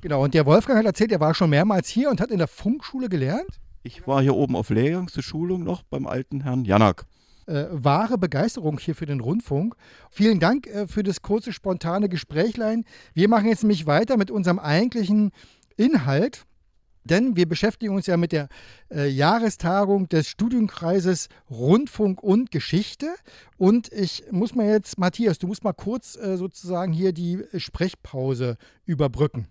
Genau, 0.00 0.22
und 0.22 0.34
der 0.34 0.46
Wolfgang 0.46 0.78
hat 0.78 0.86
erzählt, 0.86 1.12
er 1.12 1.20
war 1.20 1.34
schon 1.34 1.50
mehrmals 1.50 1.88
hier 1.88 2.10
und 2.10 2.20
hat 2.20 2.30
in 2.30 2.38
der 2.38 2.48
Funkschule 2.48 3.08
gelernt. 3.08 3.60
Ich 3.82 4.06
war 4.06 4.22
hier 4.22 4.34
oben 4.34 4.54
auf 4.54 4.70
Lehrgangsschulung 4.70 5.64
noch 5.64 5.82
beim 5.82 6.06
alten 6.06 6.42
Herrn 6.42 6.64
Janak. 6.64 7.06
Äh, 7.46 7.66
wahre 7.70 8.18
Begeisterung 8.18 8.78
hier 8.78 8.94
für 8.94 9.06
den 9.06 9.20
Rundfunk. 9.20 9.74
Vielen 10.10 10.38
Dank 10.38 10.66
äh, 10.66 10.86
für 10.86 11.02
das 11.02 11.22
kurze, 11.22 11.52
spontane 11.52 12.08
Gesprächlein. 12.08 12.84
Wir 13.14 13.28
machen 13.28 13.48
jetzt 13.48 13.62
nämlich 13.62 13.86
weiter 13.86 14.18
mit 14.18 14.30
unserem 14.30 14.58
eigentlichen 14.58 15.32
Inhalt, 15.76 16.44
denn 17.04 17.36
wir 17.36 17.48
beschäftigen 17.48 17.94
uns 17.94 18.06
ja 18.06 18.18
mit 18.18 18.32
der 18.32 18.48
äh, 18.90 19.08
Jahrestagung 19.08 20.08
des 20.10 20.28
Studienkreises 20.28 21.28
Rundfunk 21.50 22.22
und 22.22 22.50
Geschichte. 22.50 23.14
Und 23.56 23.90
ich 23.92 24.24
muss 24.30 24.54
mal 24.54 24.66
jetzt, 24.66 24.98
Matthias, 24.98 25.38
du 25.38 25.46
musst 25.46 25.64
mal 25.64 25.72
kurz 25.72 26.16
äh, 26.16 26.36
sozusagen 26.36 26.92
hier 26.92 27.12
die 27.12 27.42
Sprechpause 27.56 28.58
überbrücken. 28.84 29.48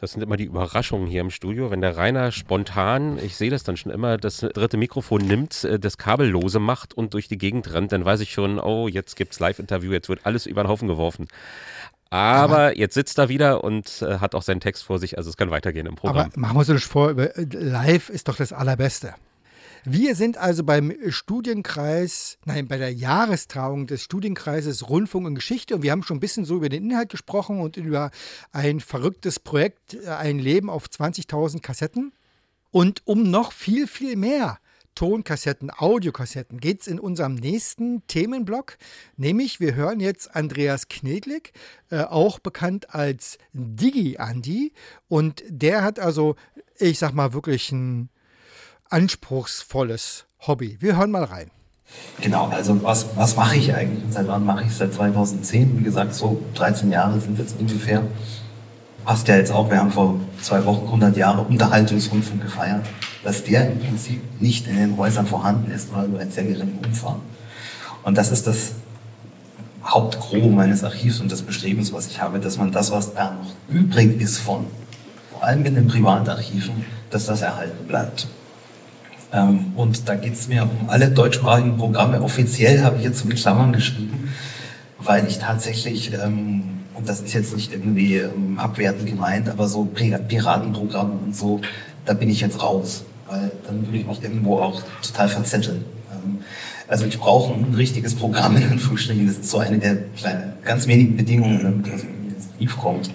Das 0.00 0.12
sind 0.12 0.22
immer 0.22 0.36
die 0.38 0.44
Überraschungen 0.44 1.06
hier 1.06 1.20
im 1.20 1.30
Studio, 1.30 1.70
wenn 1.70 1.82
der 1.82 1.96
Rainer 1.96 2.32
spontan, 2.32 3.18
ich 3.22 3.36
sehe 3.36 3.50
das 3.50 3.64
dann 3.64 3.76
schon 3.76 3.92
immer, 3.92 4.16
das 4.16 4.38
dritte 4.38 4.78
Mikrofon 4.78 5.20
nimmt, 5.20 5.64
äh, 5.64 5.78
das 5.78 5.98
Kabellose 5.98 6.58
macht 6.58 6.94
und 6.94 7.12
durch 7.12 7.28
die 7.28 7.36
Gegend 7.36 7.72
rennt, 7.72 7.92
dann 7.92 8.04
weiß 8.04 8.20
ich 8.20 8.32
schon, 8.32 8.58
oh, 8.58 8.88
jetzt 8.88 9.16
gibt 9.16 9.34
es 9.34 9.40
Live-Interview, 9.40 9.92
jetzt 9.92 10.08
wird 10.08 10.20
alles 10.24 10.46
über 10.46 10.62
den 10.62 10.68
Haufen 10.68 10.88
geworfen. 10.88 11.28
Aber, 12.08 12.56
aber 12.56 12.78
jetzt 12.78 12.94
sitzt 12.94 13.18
er 13.18 13.28
wieder 13.28 13.62
und 13.62 14.02
äh, 14.02 14.18
hat 14.18 14.34
auch 14.34 14.42
seinen 14.42 14.60
Text 14.60 14.84
vor 14.84 14.98
sich, 14.98 15.18
also 15.18 15.28
es 15.28 15.36
kann 15.36 15.50
weitergehen 15.50 15.86
im 15.86 15.96
Programm. 15.96 16.26
Aber 16.26 16.40
machen 16.40 16.54
wir 16.56 16.60
uns 16.60 16.68
das 16.68 16.82
vor, 16.82 17.14
live 17.14 18.08
ist 18.08 18.28
doch 18.28 18.36
das 18.36 18.52
Allerbeste. 18.52 19.14
Wir 19.84 20.14
sind 20.14 20.36
also 20.36 20.62
beim 20.62 20.92
Studienkreis, 21.08 22.38
nein, 22.44 22.68
bei 22.68 22.76
der 22.76 22.92
Jahrestragung 22.92 23.86
des 23.86 24.02
Studienkreises 24.02 24.90
Rundfunk 24.90 25.26
und 25.26 25.34
Geschichte 25.34 25.74
und 25.74 25.82
wir 25.82 25.90
haben 25.90 26.02
schon 26.02 26.18
ein 26.18 26.20
bisschen 26.20 26.44
so 26.44 26.56
über 26.56 26.68
den 26.68 26.84
Inhalt 26.84 27.08
gesprochen 27.08 27.60
und 27.60 27.78
über 27.78 28.10
ein 28.52 28.80
verrücktes 28.80 29.40
Projekt, 29.40 29.94
äh, 29.94 30.08
ein 30.08 30.38
Leben 30.38 30.68
auf 30.68 30.86
20.000 30.86 31.60
Kassetten. 31.62 32.12
Und 32.70 33.02
um 33.06 33.30
noch 33.30 33.52
viel, 33.52 33.86
viel 33.86 34.16
mehr 34.16 34.58
Tonkassetten, 34.94 35.70
Audiokassetten 35.70 36.60
geht 36.60 36.82
es 36.82 36.86
in 36.86 37.00
unserem 37.00 37.34
nächsten 37.34 38.06
Themenblock. 38.06 38.76
Nämlich, 39.16 39.60
wir 39.60 39.74
hören 39.74 39.98
jetzt 39.98 40.36
Andreas 40.36 40.88
Knedlik, 40.88 41.52
äh, 41.90 42.02
auch 42.02 42.38
bekannt 42.38 42.94
als 42.94 43.38
Digi 43.54 44.16
Andy. 44.18 44.74
Und 45.08 45.42
der 45.48 45.82
hat 45.82 45.98
also, 45.98 46.36
ich 46.78 46.98
sag 46.98 47.14
mal, 47.14 47.32
wirklich 47.32 47.72
ein 47.72 48.10
anspruchsvolles 48.90 50.26
Hobby. 50.46 50.76
Wir 50.80 50.96
hören 50.96 51.10
mal 51.10 51.24
rein. 51.24 51.50
Genau, 52.20 52.48
also 52.48 52.82
was, 52.82 53.06
was 53.16 53.36
mache 53.36 53.56
ich 53.56 53.74
eigentlich? 53.74 54.12
Seit 54.12 54.28
wann 54.28 54.44
mache 54.44 54.64
ich 54.64 54.74
Seit 54.74 54.92
2010. 54.92 55.78
Wie 55.78 55.84
gesagt, 55.84 56.14
so 56.14 56.40
13 56.54 56.90
Jahre 56.90 57.20
sind 57.20 57.38
jetzt 57.38 57.58
ungefähr. 57.58 58.02
Passt 59.04 59.26
ja 59.28 59.36
jetzt 59.36 59.50
auch, 59.50 59.70
wir 59.70 59.78
haben 59.78 59.90
vor 59.90 60.20
zwei 60.40 60.64
Wochen 60.66 60.84
100 60.84 61.16
Jahre 61.16 61.42
Unterhaltungsrundfunk 61.42 62.42
gefeiert, 62.42 62.84
dass 63.24 63.42
der 63.44 63.70
im 63.72 63.78
Prinzip 63.78 64.20
nicht 64.40 64.66
in 64.68 64.76
den 64.76 64.96
Häusern 64.96 65.26
vorhanden 65.26 65.70
ist, 65.70 65.90
oder 65.92 66.06
nur 66.06 66.20
in 66.20 66.30
sehr 66.30 66.44
geringem 66.44 66.78
Umfang. 66.84 67.20
Und 68.02 68.18
das 68.18 68.30
ist 68.30 68.46
das 68.46 68.72
Hauptgros 69.84 70.52
meines 70.52 70.84
Archivs 70.84 71.20
und 71.20 71.32
des 71.32 71.42
Bestrebens, 71.42 71.92
was 71.92 72.08
ich 72.08 72.20
habe, 72.20 72.38
dass 72.38 72.58
man 72.58 72.72
das, 72.72 72.90
was 72.90 73.14
da 73.14 73.32
noch 73.32 73.74
übrig 73.74 74.20
ist 74.20 74.38
von, 74.38 74.66
vor 75.32 75.44
allem 75.44 75.64
in 75.64 75.74
den 75.74 75.88
Privatarchiven, 75.88 76.84
dass 77.10 77.26
das 77.26 77.40
erhalten 77.40 77.86
bleibt. 77.86 78.28
Ähm, 79.32 79.72
und 79.76 80.08
da 80.08 80.14
geht 80.14 80.34
es 80.34 80.48
mir 80.48 80.62
um 80.62 80.88
alle 80.88 81.08
deutschsprachigen 81.08 81.76
Programme. 81.76 82.22
Offiziell 82.22 82.82
habe 82.82 82.98
ich 82.98 83.04
jetzt 83.04 83.24
mit 83.24 83.38
Klammern 83.38 83.72
geschrieben, 83.72 84.30
weil 84.98 85.26
ich 85.26 85.38
tatsächlich, 85.38 86.12
ähm, 86.12 86.62
und 86.94 87.08
das 87.08 87.20
ist 87.20 87.32
jetzt 87.32 87.54
nicht 87.54 87.72
irgendwie 87.72 88.16
ähm, 88.16 88.58
abwertend 88.58 89.06
gemeint, 89.06 89.48
aber 89.48 89.68
so 89.68 89.84
Piratenprogramme 89.84 91.12
und 91.24 91.36
so, 91.36 91.60
da 92.04 92.14
bin 92.14 92.28
ich 92.28 92.40
jetzt 92.40 92.62
raus, 92.62 93.04
weil 93.28 93.52
dann 93.66 93.86
würde 93.86 93.98
ich 93.98 94.06
mich 94.06 94.22
irgendwo 94.22 94.58
auch 94.58 94.82
total 95.02 95.28
verzetteln. 95.28 95.84
Ähm, 96.10 96.38
also 96.88 97.06
ich 97.06 97.18
brauche 97.18 97.54
ein 97.54 97.74
richtiges 97.74 98.16
Programm 98.16 98.56
in 98.56 98.64
Anführungsstrichen. 98.64 99.26
Das 99.26 99.36
ist 99.36 99.50
so 99.50 99.58
eine 99.58 99.78
der 99.78 99.96
kleinen, 100.16 100.54
ganz 100.64 100.88
wenigen 100.88 101.16
Bedingungen, 101.16 101.62
damit 101.62 101.86
das 101.86 102.46
Brief 102.58 102.76
kommt. 102.76 103.10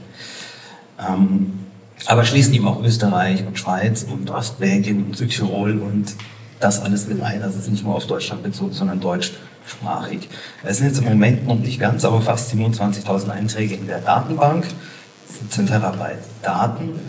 Ähm, 0.98 1.65
aber 2.06 2.26
schließen 2.26 2.54
eben 2.54 2.68
auch 2.68 2.84
Österreich 2.84 3.46
und 3.46 3.58
Schweiz 3.58 4.04
und 4.04 4.30
Ostbelgien 4.30 5.04
und 5.06 5.18
Südtirol 5.18 5.80
und 5.80 6.16
das 6.60 6.82
alles 6.82 7.08
mit 7.08 7.22
ein. 7.22 7.42
Das 7.42 7.56
ist 7.56 7.70
nicht 7.70 7.84
nur 7.84 7.96
auf 7.96 8.08
Deutschland 8.08 8.44
bezogen, 8.44 8.74
sondern 8.74 9.00
deutschsprachig. 9.00 10.30
Es 10.64 10.78
sind 10.78 10.88
jetzt 10.88 11.00
im 11.00 11.06
Moment 11.06 11.48
noch 11.48 11.60
nicht 11.60 11.80
ganz, 11.80 12.06
aber 12.06 12.22
fast 12.22 12.54
27.000 12.54 13.30
Einträge 13.30 13.76
in 13.76 13.88
der 13.88 14.00
Datenbank, 14.00 14.66
17 15.28 15.68
Terabyte 15.68 16.20
Daten. 16.42 17.00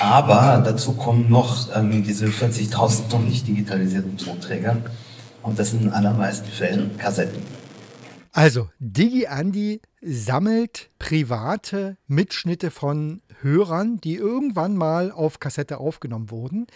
Aber 0.00 0.62
dazu 0.64 0.92
kommen 0.92 1.30
noch 1.30 1.74
ähm, 1.76 2.02
diese 2.02 2.26
40.000 2.26 3.12
noch 3.12 3.20
nicht 3.20 3.46
digitalisierten 3.46 4.16
Tonträger. 4.16 4.76
Und 5.42 5.58
das 5.58 5.70
sind 5.70 5.82
in 5.82 5.90
allermeisten 5.90 6.50
Fällen 6.50 6.96
Kassetten. 6.96 7.42
Also, 8.32 8.68
DigiAndi 8.80 9.80
sammelt 10.02 10.90
private 10.98 11.96
Mitschnitte 12.08 12.72
von 12.72 13.20
Hörern, 13.44 14.00
die 14.00 14.16
irgendwann 14.16 14.76
mal 14.76 15.12
auf 15.12 15.38
Kassette 15.38 15.78
aufgenommen 15.78 16.30
wurden. 16.32 16.66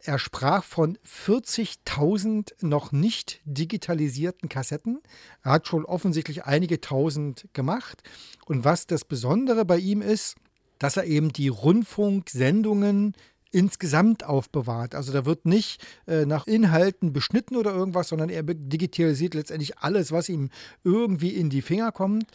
Er 0.00 0.18
sprach 0.18 0.64
von 0.64 0.98
40.000 1.06 2.66
noch 2.66 2.90
nicht 2.90 3.40
digitalisierten 3.44 4.48
Kassetten. 4.48 5.00
Er 5.44 5.52
hat 5.52 5.68
schon 5.68 5.84
offensichtlich 5.84 6.44
einige 6.44 6.80
tausend 6.80 7.46
gemacht. 7.52 8.02
Und 8.46 8.64
was 8.64 8.88
das 8.88 9.04
Besondere 9.04 9.64
bei 9.64 9.78
ihm 9.78 10.02
ist, 10.02 10.34
dass 10.78 10.96
er 10.96 11.04
eben 11.04 11.32
die 11.32 11.48
Rundfunksendungen 11.48 13.14
insgesamt 13.54 14.24
aufbewahrt. 14.24 14.94
Also 14.94 15.12
da 15.12 15.24
wird 15.24 15.46
nicht 15.46 15.84
äh, 16.06 16.26
nach 16.26 16.46
Inhalten 16.46 17.12
beschnitten 17.12 17.56
oder 17.56 17.72
irgendwas, 17.72 18.08
sondern 18.08 18.28
er 18.28 18.42
digitalisiert 18.42 19.34
letztendlich 19.34 19.78
alles, 19.78 20.12
was 20.12 20.28
ihm 20.28 20.50
irgendwie 20.82 21.30
in 21.30 21.50
die 21.50 21.62
Finger 21.62 21.92
kommt. 21.92 22.26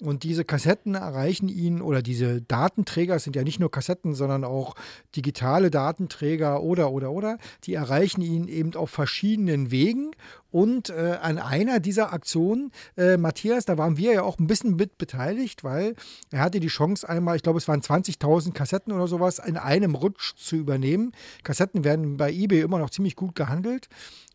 Und 0.00 0.22
diese 0.22 0.44
Kassetten 0.44 0.94
erreichen 0.94 1.48
ihn 1.48 1.82
oder 1.82 2.02
diese 2.02 2.40
Datenträger 2.40 3.18
sind 3.18 3.34
ja 3.34 3.42
nicht 3.42 3.58
nur 3.58 3.70
Kassetten, 3.70 4.14
sondern 4.14 4.44
auch 4.44 4.76
digitale 5.16 5.70
Datenträger 5.70 6.62
oder 6.62 6.92
oder 6.92 7.10
oder, 7.10 7.38
die 7.64 7.74
erreichen 7.74 8.22
ihn 8.22 8.46
eben 8.46 8.74
auf 8.74 8.90
verschiedenen 8.90 9.72
Wegen 9.72 10.12
und 10.50 10.90
äh, 10.90 11.18
an 11.20 11.38
einer 11.38 11.80
dieser 11.80 12.12
Aktionen, 12.12 12.72
äh, 12.96 13.16
Matthias, 13.16 13.66
da 13.66 13.76
waren 13.76 13.96
wir 13.96 14.14
ja 14.14 14.22
auch 14.22 14.38
ein 14.38 14.46
bisschen 14.46 14.76
mit 14.76 14.96
beteiligt, 14.96 15.62
weil 15.62 15.94
er 16.30 16.40
hatte 16.40 16.60
die 16.60 16.68
Chance 16.68 17.08
einmal, 17.08 17.36
ich 17.36 17.42
glaube, 17.42 17.58
es 17.58 17.68
waren 17.68 17.80
20.000 17.80 18.52
Kassetten 18.52 18.92
oder 18.92 19.06
sowas, 19.06 19.38
in 19.38 19.56
einem 19.56 19.94
Rutsch 19.94 20.34
zu 20.36 20.56
übernehmen. 20.56 21.12
Kassetten 21.44 21.84
werden 21.84 22.16
bei 22.16 22.32
eBay 22.32 22.60
immer 22.60 22.78
noch 22.78 22.90
ziemlich 22.90 23.16
gut 23.16 23.34
gehandelt. 23.34 23.88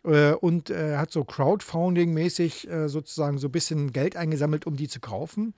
Äh, 0.04 0.34
und 0.34 0.70
er 0.70 1.00
hat 1.00 1.12
so 1.12 1.22
Crowdfunding-mäßig 1.22 2.70
äh, 2.70 2.90
sozusagen 2.90 3.38
so 3.38 3.48
ein 3.48 3.52
bisschen 3.52 3.92
Geld 3.92 4.16
eingesammelt, 4.16 4.68
um 4.68 4.76
die 4.76 4.88
zu 4.88 5.00
kaufen. 5.00 5.54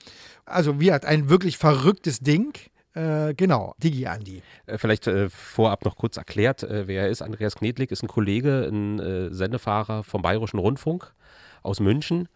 Also, 0.45 0.79
wie 0.79 0.93
hat 0.93 1.05
ein 1.05 1.29
wirklich 1.29 1.57
verrücktes 1.57 2.19
Ding. 2.19 2.53
Äh, 2.95 3.33
genau, 3.33 3.75
Digi 3.83 4.07
Andi. 4.07 4.41
Äh, 4.65 4.77
vielleicht 4.77 5.07
äh, 5.07 5.29
vorab 5.29 5.83
noch 5.83 5.97
kurz 5.97 6.15
erklärt, 6.15 6.63
äh, 6.63 6.87
wer 6.87 7.03
er 7.03 7.09
ist. 7.09 7.21
Andreas 7.21 7.55
Knedlik 7.55 7.91
ist 7.91 8.03
ein 8.03 8.07
Kollege, 8.07 8.69
ein 8.71 8.99
äh, 8.99 9.33
Sendefahrer 9.33 10.03
vom 10.03 10.21
Bayerischen 10.21 10.59
Rundfunk 10.59 11.13
aus 11.61 11.81
München 11.81 12.29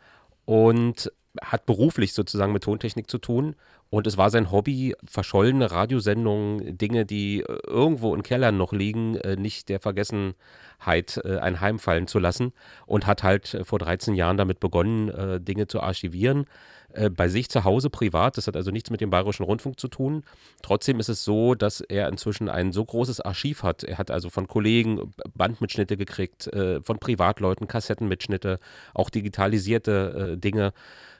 und 0.44 1.12
hat 1.42 1.66
beruflich 1.66 2.14
sozusagen 2.14 2.52
mit 2.52 2.64
Tontechnik 2.64 3.10
zu 3.10 3.20
tun. 3.20 3.56
Und 3.90 4.06
es 4.06 4.18
war 4.18 4.30
sein 4.30 4.52
Hobby, 4.52 4.96
verschollene 5.06 5.72
Radiosendungen, 5.72 6.78
Dinge, 6.78 7.06
die 7.06 7.40
äh, 7.40 7.60
irgendwo 7.66 8.14
in 8.14 8.22
Kellern 8.22 8.58
noch 8.58 8.74
liegen, 8.74 9.14
nicht 9.38 9.70
der 9.70 9.80
Vergessenheit 9.80 11.24
ein 11.24 11.62
Heim 11.62 11.80
fallen 11.80 12.08
zu 12.08 12.20
lassen. 12.20 12.52
Und 12.86 13.08
hat 13.08 13.24
halt 13.24 13.62
vor 13.64 13.80
13 13.80 14.14
Jahren 14.14 14.38
damit 14.38 14.60
begonnen, 14.60 15.44
Dinge 15.46 15.68
zu 15.68 15.82
archivieren 15.82 16.46
äh, 16.94 17.10
bei 17.10 17.28
sich 17.30 17.50
zu 17.50 17.64
Hause 17.64 17.90
privat. 17.90 18.38
Das 18.38 18.48
hat 18.48 18.56
also 18.56 18.72
nichts 18.72 18.90
mit 18.90 19.02
dem 19.02 19.10
Bayerischen 19.10 19.44
Rundfunk 19.44 19.80
zu 19.80 19.88
tun. 19.88 20.24
Trotzdem 20.62 21.00
ist 21.00 21.10
es 21.10 21.24
so, 21.24 21.56
dass 21.56 21.82
er 21.82 22.10
inzwischen 22.10 22.50
ein 22.50 22.72
so 22.72 22.84
großes 22.84 23.22
Archiv 23.22 23.64
hat. 23.64 23.84
Er 23.84 23.98
hat 23.98 24.12
also 24.12 24.30
von 24.30 24.48
Kollegen 24.48 25.14
Bandmitschnitte 25.36 25.98
gekriegt, 25.98 26.48
äh, 26.48 26.82
von 26.82 27.00
Privatleuten 27.00 27.68
Kassettenmitschnitte, 27.68 28.60
auch 28.94 29.10
digitalisierte 29.10 30.34
äh, 30.34 30.38
Dinge 30.38 30.74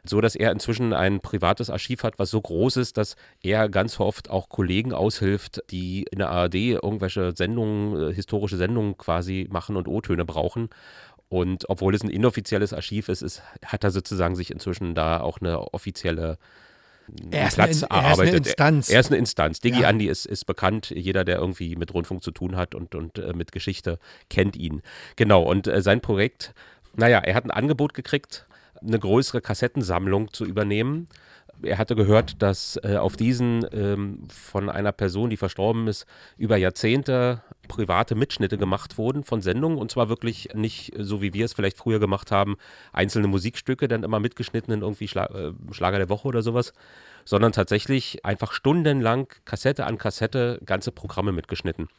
so 0.04 0.22
dass 0.22 0.36
er 0.36 0.52
inzwischen 0.52 0.94
ein 0.94 1.20
privates 1.20 1.70
Archiv 1.70 2.04
hat, 2.04 2.20
was 2.20 2.30
so 2.30 2.42
groß 2.42 2.78
ist, 2.78 2.98
dass 2.98 3.16
er 3.42 3.70
ganz 3.70 4.00
oft 4.00 4.30
auch 4.30 4.50
Kollegen 4.50 4.94
aushilft, 4.94 5.62
die 5.72 6.06
in 6.10 6.20
der 6.20 6.30
ARD 6.30 6.56
irgendwelche 6.56 7.34
Sendungen, 7.36 8.14
historische 8.14 8.58
Sendungen 8.58 8.98
quasi 8.98 9.48
machen 9.52 9.76
und 9.76 9.88
O-Töne 9.88 10.26
brauchen. 10.26 10.70
Und 11.30 11.70
obwohl 11.70 11.94
es 11.94 12.04
ein 12.04 12.10
inoffizielles 12.10 12.74
Archiv 12.74 13.08
ist, 13.08 13.22
ist, 13.22 13.44
hat 13.64 13.84
er 13.84 13.92
sozusagen 13.92 14.36
sich 14.36 14.50
inzwischen 14.52 14.96
da 14.96 15.22
auch 15.22 15.40
eine 15.40 15.74
offizielle 15.74 16.38
er 17.32 17.48
ist 17.48 17.56
Platz 17.56 17.84
eine, 17.84 17.92
er 17.92 18.04
erarbeitet. 18.04 18.24
Ist 18.24 18.30
eine 18.30 18.38
Instanz. 18.38 18.90
Er 18.90 19.00
ist 19.00 19.08
eine 19.08 19.18
Instanz. 19.18 19.60
Digi 19.62 19.82
ja. 19.82 19.90
Andi 19.90 20.08
ist, 20.08 20.26
ist 20.26 20.46
bekannt. 20.46 20.92
Jeder, 20.92 21.24
der 21.24 21.38
irgendwie 21.38 21.76
mit 21.76 21.94
Rundfunk 21.94 22.24
zu 22.24 22.32
tun 22.32 22.56
hat 22.56 22.76
und, 22.76 22.94
und 22.96 23.18
äh, 23.18 23.34
mit 23.34 23.52
Geschichte, 23.52 24.00
kennt 24.30 24.56
ihn. 24.56 24.82
Genau. 25.16 25.44
Und 25.44 25.68
äh, 25.68 25.82
sein 25.82 26.02
Projekt, 26.02 26.54
naja, 26.96 27.20
er 27.20 27.36
hat 27.36 27.46
ein 27.46 27.52
Angebot 27.52 27.94
gekriegt, 27.94 28.46
eine 28.82 29.00
größere 29.00 29.42
Kassettensammlung 29.42 30.34
zu 30.34 30.46
übernehmen 30.46 31.08
er 31.64 31.78
hatte 31.78 31.96
gehört, 31.96 32.42
dass 32.42 32.80
äh, 32.84 32.98
auf 32.98 33.16
diesen 33.16 33.66
ähm, 33.72 34.28
von 34.30 34.70
einer 34.70 34.92
Person, 34.92 35.30
die 35.30 35.38
verstorben 35.38 35.88
ist, 35.88 36.06
über 36.38 36.58
Jahrzehnte 36.58 37.42
private 37.68 38.16
Mitschnitte 38.16 38.58
gemacht 38.58 38.98
wurden 38.98 39.24
von 39.24 39.42
Sendungen 39.42 39.78
und 39.78 39.92
zwar 39.92 40.10
wirklich 40.10 40.50
nicht 40.54 40.94
so, 40.98 41.22
wie 41.22 41.34
wir 41.34 41.46
es 41.46 41.54
vielleicht 41.54 41.78
früher 41.78 42.00
gemacht 42.00 42.32
haben, 42.32 42.58
einzelne 42.94 43.28
Musikstücke 43.28 43.88
dann 43.88 44.04
immer 44.04 44.20
mitgeschnitten 44.20 44.74
in 44.74 44.82
irgendwie 44.82 45.08
Schla 45.08 45.26
äh, 45.26 45.54
Schlager 45.72 45.98
der 45.98 46.10
Woche 46.10 46.28
oder 46.28 46.42
sowas, 46.42 46.74
sondern 47.26 47.52
tatsächlich 47.52 48.26
einfach 48.26 48.54
stundenlang 48.54 49.28
Kassette 49.46 49.86
an 49.86 49.98
Kassette 49.98 50.60
ganze 50.66 50.92
Programme 50.92 51.32
mitgeschnitten. 51.32 51.90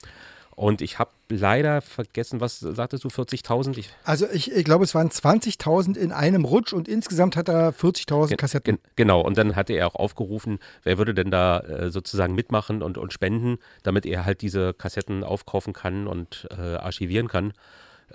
Und 0.60 0.82
ich 0.82 0.98
habe 0.98 1.10
leider 1.30 1.80
vergessen, 1.80 2.42
was 2.42 2.60
sagtest 2.60 3.04
du, 3.04 3.08
40.000? 3.08 3.82
Also 4.04 4.26
ich, 4.30 4.52
ich 4.52 4.62
glaube, 4.62 4.84
es 4.84 4.94
waren 4.94 5.08
20.000 5.08 5.96
in 5.96 6.12
einem 6.12 6.44
Rutsch 6.44 6.74
und 6.74 6.86
insgesamt 6.86 7.34
hat 7.34 7.48
er 7.48 7.72
40.000 7.72 8.36
Kassetten. 8.36 8.76
Gen 8.76 8.78
genau, 8.94 9.22
und 9.22 9.38
dann 9.38 9.56
hatte 9.56 9.72
er 9.72 9.86
auch 9.86 9.94
aufgerufen, 9.94 10.58
wer 10.82 10.98
würde 10.98 11.14
denn 11.14 11.30
da 11.30 11.60
äh, 11.60 11.90
sozusagen 11.90 12.34
mitmachen 12.34 12.82
und, 12.82 12.98
und 12.98 13.14
spenden, 13.14 13.56
damit 13.84 14.04
er 14.04 14.26
halt 14.26 14.42
diese 14.42 14.74
Kassetten 14.74 15.24
aufkaufen 15.24 15.72
kann 15.72 16.06
und 16.06 16.46
äh, 16.50 16.74
archivieren 16.74 17.28
kann. 17.28 17.54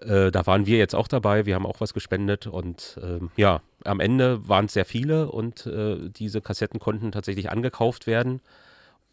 Äh, 0.01 0.29
da 0.29 0.45
waren 0.45 0.67
wir 0.67 0.77
jetzt 0.77 0.93
auch 0.93 1.07
dabei, 1.07 1.47
wir 1.47 1.55
haben 1.55 1.65
auch 1.65 1.81
was 1.81 1.95
gespendet 1.95 2.45
und 2.45 2.99
ähm, 3.01 3.31
ja, 3.37 3.61
am 3.83 3.99
Ende 3.99 4.47
waren 4.47 4.65
es 4.65 4.73
sehr 4.73 4.85
viele 4.85 5.31
und 5.31 5.65
äh, 5.65 6.11
diese 6.11 6.41
Kassetten 6.41 6.79
konnten 6.79 7.11
tatsächlich 7.11 7.49
angekauft 7.49 8.05
werden. 8.05 8.39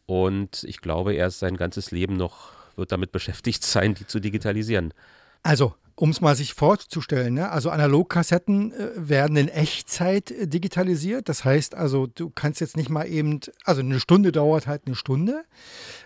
Und 0.05 0.65
ich 0.65 0.83
glaube, 0.83 1.15
er 1.15 1.29
ist 1.29 1.39
sein 1.39 1.57
ganzes 1.57 1.93
Leben 1.93 2.19
noch 2.19 2.61
wird 2.77 2.93
damit 2.93 3.13
beschäftigt 3.13 3.65
sein, 3.65 3.95
die 3.95 4.07
zu 4.07 4.21
digitalisieren. 4.21 4.93
Also, 5.43 5.75
um 5.95 6.11
es 6.11 6.21
mal 6.21 6.35
sich 6.35 6.55
vorzustellen, 6.55 7.35
ne? 7.35 7.51
also 7.51 7.71
Analogkassetten 7.71 8.73
äh, 8.73 8.91
werden 8.97 9.37
in 9.37 9.49
Echtzeit 9.49 10.31
äh, 10.31 10.47
digitalisiert. 10.47 11.29
Das 11.29 11.45
heißt 11.45 11.75
also, 11.75 12.07
du 12.07 12.31
kannst 12.31 12.61
jetzt 12.61 12.77
nicht 12.77 12.89
mal 12.89 13.05
eben, 13.05 13.41
also 13.65 13.81
eine 13.81 14.01
Stunde 14.01 14.33
dauert 14.33 14.67
halt 14.67 14.83
eine 14.87 14.95
Stunde. 14.95 15.45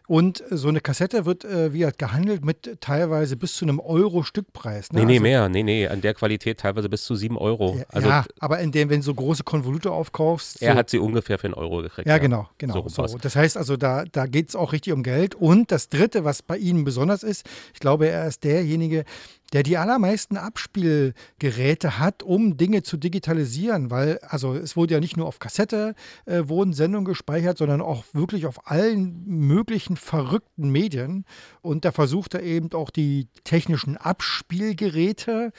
Und 0.09 0.45
so 0.51 0.69
eine 0.69 0.81
Kassette 0.81 1.27
wird, 1.27 1.45
äh, 1.45 1.73
wie 1.73 1.85
halt 1.85 1.99
gehandelt, 1.99 2.45
mit 2.45 2.81
teilweise 2.81 3.37
bis 3.37 3.57
zu 3.57 3.65
einem 3.65 3.81
Euro 3.81 4.23
Stückpreis. 4.23 4.93
Ne? 4.93 5.01
Nee, 5.01 5.07
nee, 5.07 5.13
also, 5.15 5.23
mehr. 5.23 5.49
Nee, 5.49 5.63
nee, 5.65 5.89
an 5.89 6.01
der 6.01 6.15
Qualität 6.15 6.61
teilweise 6.61 6.89
bis 6.89 7.05
zu 7.05 7.17
sieben 7.17 7.37
Euro. 7.37 7.77
Ja, 7.79 7.85
also, 7.89 8.09
ja 8.09 8.25
aber 8.39 8.61
in 8.61 8.71
dem, 8.71 8.89
wenn 8.89 9.01
du 9.01 9.05
so 9.05 9.15
große 9.15 9.43
Konvolute 9.43 9.91
aufkaufst. 9.91 10.63
Er 10.63 10.77
hat 10.77 10.91
sie 10.91 10.99
ungefähr 10.99 11.39
für 11.39 11.49
einen 11.49 11.55
Euro 11.55 11.83
gekriegt. 11.83 12.07
Ja, 12.07 12.15
ja. 12.15 12.19
genau, 12.19 12.49
genau. 12.59 12.89
So, 12.89 13.07
so. 13.07 13.19
Das 13.19 13.35
heißt 13.35 13.57
also, 13.57 13.77
da, 13.77 14.05
da 14.05 14.27
geht 14.27 14.51
es 14.51 14.57
auch 14.57 14.73
richtig 14.73 14.93
um 14.93 15.03
Geld. 15.03 15.35
Und 15.35 15.73
das 15.73 15.89
Dritte, 15.89 16.25
was 16.25 16.43
bei 16.43 16.57
Ihnen 16.57 16.85
besonders 16.85 17.25
ist, 17.25 17.45
ich 17.75 17.81
glaube, 17.81 18.09
er 18.09 18.29
ist 18.29 18.45
derjenige, 18.45 19.05
der 19.53 19.63
die 19.63 19.77
allermeisten 19.77 20.37
Abspielgeräte 20.37 21.99
hat, 21.99 22.23
um 22.23 22.57
Dinge 22.57 22.83
zu 22.83 22.97
digitalisieren, 22.97 23.91
weil 23.91 24.19
also 24.23 24.55
es 24.55 24.77
wurde 24.77 24.95
ja 24.95 25.01
nicht 25.01 25.17
nur 25.17 25.27
auf 25.27 25.39
Kassette 25.39 25.95
äh, 26.25 26.43
wurden 26.47 26.73
Sendungen 26.73 27.05
gespeichert, 27.05 27.59
sondern 27.59 27.81
auch 27.81 28.05
wirklich 28.13 28.47
auf 28.47 28.71
allen 28.71 29.25
möglichen 29.27 29.97
verrückten 29.97 30.71
Medien 30.71 31.25
und 31.63 31.85
da 31.85 31.93
versucht 31.93 32.35
er 32.35 32.43
eben 32.43 32.73
auch 32.73 32.91
die 32.91 33.29
technischen 33.45 33.97
Abspielgeräte 33.97 35.53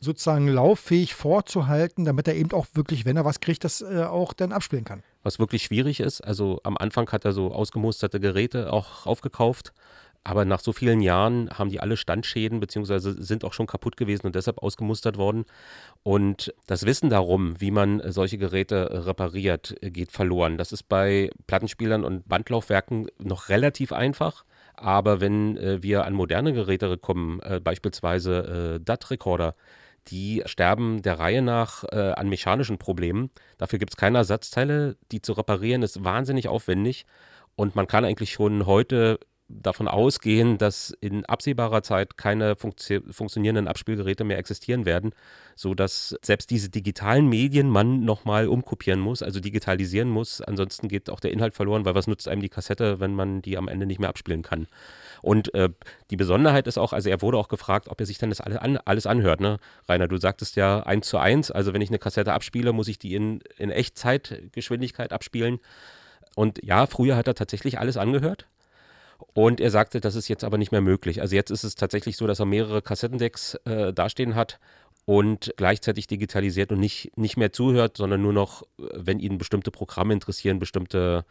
sozusagen 0.00 0.48
lauffähig 0.48 1.14
vorzuhalten, 1.14 2.04
damit 2.04 2.28
er 2.28 2.36
eben 2.36 2.52
auch 2.52 2.66
wirklich, 2.74 3.04
wenn 3.04 3.16
er 3.16 3.24
was 3.24 3.40
kriegt, 3.40 3.64
das 3.64 3.80
äh, 3.82 4.04
auch 4.04 4.32
dann 4.32 4.52
abspielen 4.52 4.84
kann. 4.84 5.02
Was 5.22 5.38
wirklich 5.38 5.64
schwierig 5.64 6.00
ist, 6.00 6.20
also 6.20 6.60
am 6.62 6.76
Anfang 6.76 7.10
hat 7.10 7.24
er 7.24 7.32
so 7.32 7.52
ausgemusterte 7.52 8.20
Geräte 8.20 8.72
auch 8.72 9.06
aufgekauft 9.06 9.72
aber 10.24 10.44
nach 10.44 10.60
so 10.60 10.72
vielen 10.72 11.00
Jahren 11.00 11.48
haben 11.50 11.70
die 11.70 11.80
alle 11.80 11.96
Standschäden 11.96 12.60
beziehungsweise 12.60 13.22
sind 13.22 13.44
auch 13.44 13.52
schon 13.52 13.66
kaputt 13.66 13.96
gewesen 13.96 14.26
und 14.26 14.34
deshalb 14.34 14.58
ausgemustert 14.62 15.16
worden. 15.16 15.44
Und 16.02 16.54
das 16.66 16.84
Wissen 16.84 17.10
darum, 17.10 17.60
wie 17.60 17.70
man 17.70 18.02
solche 18.12 18.38
Geräte 18.38 19.06
repariert, 19.06 19.76
geht 19.80 20.12
verloren. 20.12 20.58
Das 20.58 20.72
ist 20.72 20.84
bei 20.84 21.30
Plattenspielern 21.46 22.04
und 22.04 22.28
Bandlaufwerken 22.28 23.06
noch 23.18 23.48
relativ 23.48 23.92
einfach. 23.92 24.44
Aber 24.74 25.20
wenn 25.20 25.56
äh, 25.56 25.82
wir 25.82 26.04
an 26.04 26.14
moderne 26.14 26.52
Geräte 26.52 26.98
kommen, 26.98 27.40
äh, 27.40 27.60
beispielsweise 27.60 28.76
äh, 28.76 28.84
DAT-Recorder, 28.84 29.54
die 30.08 30.42
sterben 30.46 31.02
der 31.02 31.18
Reihe 31.18 31.42
nach 31.42 31.84
äh, 31.84 32.12
an 32.12 32.28
mechanischen 32.28 32.78
Problemen. 32.78 33.30
Dafür 33.58 33.78
gibt 33.78 33.92
es 33.92 33.96
keine 33.96 34.18
Ersatzteile. 34.18 34.96
Die 35.10 35.20
zu 35.20 35.32
reparieren 35.32 35.82
ist 35.82 36.04
wahnsinnig 36.04 36.48
aufwendig. 36.48 37.06
Und 37.56 37.74
man 37.74 37.86
kann 37.86 38.04
eigentlich 38.04 38.32
schon 38.32 38.66
heute 38.66 39.18
davon 39.48 39.88
ausgehen, 39.88 40.58
dass 40.58 40.90
in 41.00 41.24
absehbarer 41.24 41.82
Zeit 41.82 42.18
keine 42.18 42.54
funktio 42.54 43.00
funktionierenden 43.10 43.66
Abspielgeräte 43.66 44.24
mehr 44.24 44.38
existieren 44.38 44.84
werden, 44.84 45.12
sodass 45.56 46.14
selbst 46.22 46.50
diese 46.50 46.68
digitalen 46.68 47.28
Medien 47.28 47.70
man 47.70 48.04
nochmal 48.04 48.46
umkopieren 48.48 49.00
muss, 49.00 49.22
also 49.22 49.40
digitalisieren 49.40 50.10
muss. 50.10 50.42
Ansonsten 50.42 50.88
geht 50.88 51.08
auch 51.08 51.20
der 51.20 51.32
Inhalt 51.32 51.54
verloren, 51.54 51.86
weil 51.86 51.94
was 51.94 52.06
nutzt 52.06 52.28
einem 52.28 52.42
die 52.42 52.50
Kassette, 52.50 53.00
wenn 53.00 53.14
man 53.14 53.40
die 53.40 53.56
am 53.56 53.68
Ende 53.68 53.86
nicht 53.86 54.00
mehr 54.00 54.10
abspielen 54.10 54.42
kann. 54.42 54.66
Und 55.22 55.54
äh, 55.54 55.70
die 56.10 56.16
Besonderheit 56.16 56.66
ist 56.66 56.78
auch, 56.78 56.92
also 56.92 57.08
er 57.08 57.22
wurde 57.22 57.38
auch 57.38 57.48
gefragt, 57.48 57.88
ob 57.88 57.98
er 58.00 58.06
sich 58.06 58.18
dann 58.18 58.28
das 58.28 58.42
alles, 58.42 58.58
an, 58.58 58.76
alles 58.84 59.06
anhört. 59.06 59.40
Ne? 59.40 59.58
Rainer, 59.88 60.08
du 60.08 60.18
sagtest 60.18 60.56
ja 60.56 60.80
eins 60.80 61.08
zu 61.08 61.16
eins, 61.18 61.50
also 61.50 61.72
wenn 61.72 61.80
ich 61.80 61.88
eine 61.88 61.98
Kassette 61.98 62.34
abspiele, 62.34 62.72
muss 62.72 62.88
ich 62.88 62.98
die 62.98 63.14
in, 63.14 63.40
in 63.56 63.70
Echtzeitgeschwindigkeit 63.70 65.12
abspielen. 65.12 65.58
Und 66.36 66.62
ja, 66.62 66.86
früher 66.86 67.16
hat 67.16 67.26
er 67.26 67.34
tatsächlich 67.34 67.78
alles 67.78 67.96
angehört. 67.96 68.46
Und 69.34 69.60
er 69.60 69.70
sagte, 69.70 70.00
das 70.00 70.14
ist 70.14 70.28
jetzt 70.28 70.44
aber 70.44 70.58
nicht 70.58 70.72
mehr 70.72 70.80
möglich. 70.80 71.20
Also 71.20 71.34
jetzt 71.34 71.50
ist 71.50 71.64
es 71.64 71.74
tatsächlich 71.74 72.16
so, 72.16 72.26
dass 72.26 72.40
er 72.40 72.46
mehrere 72.46 72.82
Kassettendecks 72.82 73.54
äh, 73.64 73.92
dastehen 73.92 74.34
hat 74.34 74.58
und 75.06 75.52
gleichzeitig 75.56 76.06
digitalisiert 76.06 76.70
und 76.70 76.80
nicht, 76.80 77.16
nicht 77.16 77.36
mehr 77.36 77.52
zuhört, 77.52 77.96
sondern 77.96 78.22
nur 78.22 78.32
noch, 78.32 78.62
wenn 78.76 79.20
ihn 79.20 79.38
bestimmte 79.38 79.70
Programme 79.70 80.12
interessieren, 80.12 80.58
bestimmte 80.58 81.24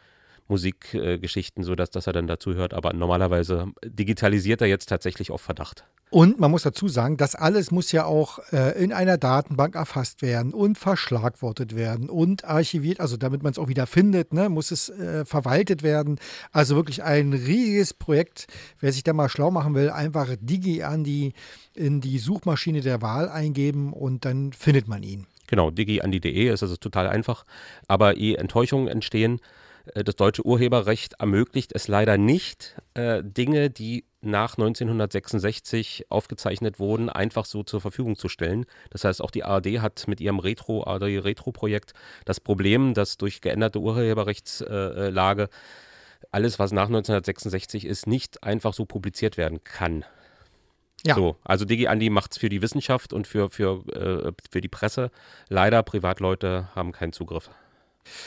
Musikgeschichten, 0.48 1.62
sodass 1.62 1.90
dass 1.90 2.06
er 2.06 2.12
dann 2.12 2.26
dazu 2.26 2.54
hört. 2.54 2.74
Aber 2.74 2.92
normalerweise 2.92 3.66
digitalisiert 3.84 4.60
er 4.60 4.66
jetzt 4.66 4.86
tatsächlich 4.86 5.30
auf 5.30 5.40
Verdacht. 5.40 5.84
Und 6.10 6.40
man 6.40 6.50
muss 6.50 6.62
dazu 6.62 6.88
sagen, 6.88 7.18
das 7.18 7.34
alles 7.34 7.70
muss 7.70 7.92
ja 7.92 8.06
auch 8.06 8.38
äh, 8.50 8.82
in 8.82 8.92
einer 8.92 9.18
Datenbank 9.18 9.74
erfasst 9.74 10.22
werden 10.22 10.54
und 10.54 10.78
verschlagwortet 10.78 11.76
werden 11.76 12.08
und 12.08 12.44
archiviert, 12.44 13.00
also 13.00 13.16
damit 13.18 13.42
man 13.42 13.52
es 13.52 13.58
auch 13.58 13.68
wieder 13.68 13.86
findet, 13.86 14.32
ne, 14.32 14.48
muss 14.48 14.70
es 14.70 14.88
äh, 14.88 15.26
verwaltet 15.26 15.82
werden. 15.82 16.18
Also 16.50 16.76
wirklich 16.76 17.02
ein 17.02 17.34
riesiges 17.34 17.92
Projekt. 17.92 18.46
Wer 18.80 18.92
sich 18.92 19.02
da 19.02 19.12
mal 19.12 19.28
schlau 19.28 19.50
machen 19.50 19.74
will, 19.74 19.90
einfach 19.90 20.28
Digi 20.40 20.82
an 20.82 21.04
die, 21.04 21.34
in 21.74 22.00
die 22.00 22.18
Suchmaschine 22.18 22.80
der 22.80 23.02
Wahl 23.02 23.28
eingeben 23.28 23.92
und 23.92 24.24
dann 24.24 24.52
findet 24.52 24.88
man 24.88 25.02
ihn. 25.02 25.26
Genau, 25.46 25.70
digiandi.de 25.70 26.48
ist 26.48 26.62
also 26.62 26.76
total 26.76 27.08
einfach. 27.08 27.44
Aber 27.86 28.16
ehe 28.16 28.38
Enttäuschungen 28.38 28.88
entstehen, 28.88 29.40
äh, 29.94 30.04
das 30.04 30.16
deutsche 30.16 30.44
Urheberrecht 30.46 31.14
ermöglicht 31.18 31.72
es 31.74 31.88
leider 31.88 32.16
nicht, 32.16 32.76
äh, 32.94 33.22
Dinge, 33.22 33.70
die 33.70 34.04
nach 34.20 34.58
1966 34.58 36.06
aufgezeichnet 36.08 36.80
wurden, 36.80 37.08
einfach 37.08 37.44
so 37.44 37.62
zur 37.62 37.80
Verfügung 37.80 38.16
zu 38.16 38.28
stellen. 38.28 38.66
Das 38.90 39.04
heißt, 39.04 39.22
auch 39.22 39.30
die 39.30 39.44
ARD 39.44 39.80
hat 39.80 40.08
mit 40.08 40.20
ihrem 40.20 40.40
Retro, 40.40 40.84
ARD 40.84 41.24
Retro-Projekt 41.24 41.92
das 42.24 42.40
Problem, 42.40 42.94
dass 42.94 43.16
durch 43.16 43.40
geänderte 43.40 43.78
Urheberrechtslage 43.78 45.48
alles, 46.32 46.58
was 46.58 46.72
nach 46.72 46.86
1966 46.86 47.84
ist, 47.84 48.06
nicht 48.06 48.42
einfach 48.42 48.74
so 48.74 48.84
publiziert 48.84 49.36
werden 49.36 49.62
kann. 49.62 50.04
Ja. 51.06 51.14
So, 51.14 51.36
also 51.44 51.64
DigiAndi 51.64 52.10
macht 52.10 52.32
es 52.32 52.38
für 52.38 52.48
die 52.48 52.60
Wissenschaft 52.60 53.12
und 53.12 53.26
für, 53.26 53.50
für, 53.50 53.86
äh, 53.94 54.32
für 54.50 54.60
die 54.60 54.68
Presse. 54.68 55.10
Leider, 55.48 55.82
Privatleute 55.84 56.68
haben 56.74 56.90
keinen 56.90 57.12
Zugriff. 57.12 57.50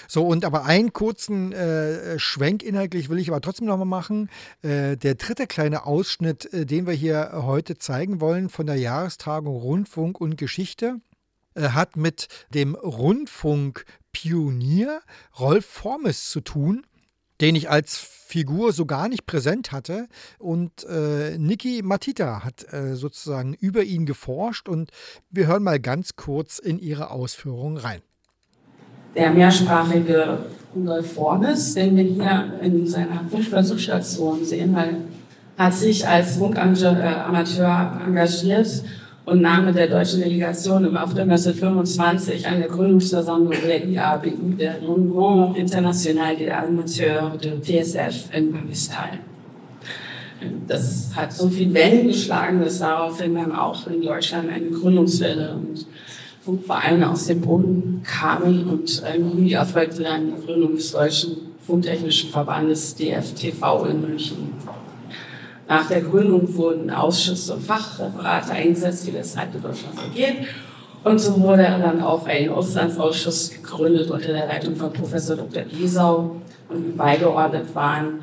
So, 0.08 0.26
und 0.26 0.46
aber 0.46 0.64
einen 0.66 0.94
kurzen 0.94 1.52
äh, 1.52 2.18
Schwenk 2.20 2.64
inhaltlich 2.64 3.10
will 3.10 3.20
ich 3.20 3.30
aber 3.30 3.42
trotzdem 3.42 3.68
nochmal 3.68 3.86
machen. 3.86 4.30
Äh, 4.62 4.96
der 4.98 5.16
dritte 5.16 5.48
kleine 5.48 5.86
Ausschnitt, 5.86 6.54
äh, 6.54 6.66
den 6.66 6.88
wir 6.88 6.94
hier 6.94 7.32
heute 7.34 7.78
zeigen 7.78 8.22
wollen 8.22 8.48
von 8.50 8.66
der 8.66 8.78
Jahrestagung 8.78 9.54
Rundfunk 9.56 10.22
und 10.22 10.38
Geschichte, 10.38 11.02
äh, 11.56 11.70
hat 11.70 11.98
mit 11.98 12.28
dem 12.54 12.76
Rundfunkpionier 12.76 15.02
Rolf 15.38 15.66
Formes 15.66 16.30
zu 16.30 16.42
tun 16.42 16.86
den 17.42 17.56
ich 17.56 17.70
als 17.70 17.98
Figur 17.98 18.72
so 18.72 18.86
gar 18.86 19.10
nicht 19.10 19.26
präsent 19.26 19.72
hatte. 19.72 20.08
Und 20.38 20.86
äh, 20.86 21.38
Niki 21.38 21.82
Matita 21.84 22.44
hat 22.44 22.72
äh, 22.72 22.96
sozusagen 22.96 23.56
über 23.56 23.84
ihn 23.84 24.06
geforscht 24.06 24.70
und 24.70 24.92
wir 25.32 25.48
hören 25.48 25.64
mal 25.64 25.80
ganz 25.80 26.16
kurz 26.16 26.60
in 26.60 26.80
ihre 26.80 27.10
Ausführungen 27.10 27.78
rein 27.78 28.02
der 29.16 29.32
mehrsprachige 29.32 30.40
Rudolf 30.76 31.14
Fornes, 31.14 31.74
den 31.74 31.98
wir 31.98 32.04
hier 32.04 32.54
in 32.62 32.88
seiner 32.88 33.26
Funkversuchsstation 33.30 34.44
sehen, 34.44 34.76
weil 34.76 34.98
hat 35.58 35.74
sich 35.74 36.08
als 36.08 36.38
Funkamateur 36.38 38.02
engagiert 38.06 38.84
und 39.26 39.42
nahm 39.42 39.66
mit 39.66 39.76
der 39.76 39.88
deutschen 39.88 40.22
Delegation 40.22 40.86
im 40.86 40.98
April 40.98 41.22
1925 41.22 42.48
an 42.48 42.60
der 42.60 42.70
Gründungsversammlung 42.70 43.54
der 43.66 43.86
IABU, 43.86 44.56
der 44.58 44.82
Union 44.82 45.56
Internationale 45.56 46.38
des 46.38 46.52
Amateurs 46.52 47.38
de 47.38 47.62
TSF 47.62 48.36
in 48.36 48.52
Paris 48.52 48.90
teil. 48.90 49.20
Das 50.68 51.12
hat 51.16 51.32
so 51.32 51.48
viel 51.48 51.72
Wellen 51.72 52.08
geschlagen, 52.08 52.62
dass 52.62 52.80
daraufhin 52.80 53.36
dann 53.36 53.52
auch 53.52 53.86
in 53.86 54.02
Deutschland 54.02 54.50
eine 54.50 54.72
Gründungswelle 54.72 55.54
und 55.54 55.86
Funkvereine 56.44 57.10
aus 57.12 57.28
dem 57.28 57.42
Boden 57.42 58.02
kamen 58.04 58.68
und 58.68 59.04
im 59.14 59.30
Juni 59.30 59.54
erfolgte 59.54 60.04
dann 60.04 60.36
die 60.36 60.46
Gründung 60.46 60.76
des 60.76 60.92
Deutschen 60.92 61.38
Funktechnischen 61.66 62.32
Verbandes 62.32 62.96
DFTV 62.96 63.86
in 63.86 64.02
München. 64.02 64.54
Nach 65.68 65.88
der 65.88 66.02
Gründung 66.02 66.54
wurden 66.56 66.90
Ausschüsse 66.90 67.54
und 67.54 67.64
Fachreferate 67.64 68.54
eingesetzt, 68.54 69.06
wie 69.06 69.12
das 69.12 69.36
in 69.36 69.62
Deutschland 69.62 69.96
vergeht. 69.96 70.48
Und 71.04 71.20
so 71.20 71.40
wurde 71.40 71.64
dann 71.64 72.02
auch 72.02 72.26
ein 72.26 72.50
Auslandsausschuss 72.50 73.52
gegründet 73.52 74.10
unter 74.10 74.34
der 74.34 74.48
Leitung 74.48 74.76
von 74.76 74.92
Professor 74.92 75.36
Dr. 75.36 75.64
Giesau 75.64 76.38
und 76.70 76.98
beigeordnet 76.98 77.74
waren 77.76 78.22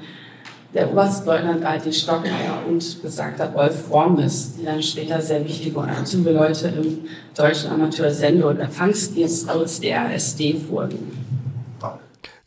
der 0.74 0.90
Oberstleutnant 0.90 1.64
die 1.84 1.92
Stockmeier 1.92 2.62
und 2.68 3.02
besagter 3.02 3.50
Rolf 3.52 3.88
Wormes, 3.90 4.54
die 4.58 4.64
dann 4.64 4.82
später 4.82 5.20
sehr 5.20 5.44
wichtige 5.44 5.78
und 5.78 5.88
aktive 5.88 6.30
Leute 6.30 6.68
im 6.68 7.08
deutschen 7.34 7.70
Amateursende- 7.70 8.46
und 8.46 8.60
Empfangsdienst 8.60 9.48
aus 9.48 9.80
der 9.80 10.02
ASD 10.02 10.56
wurden. 10.68 11.17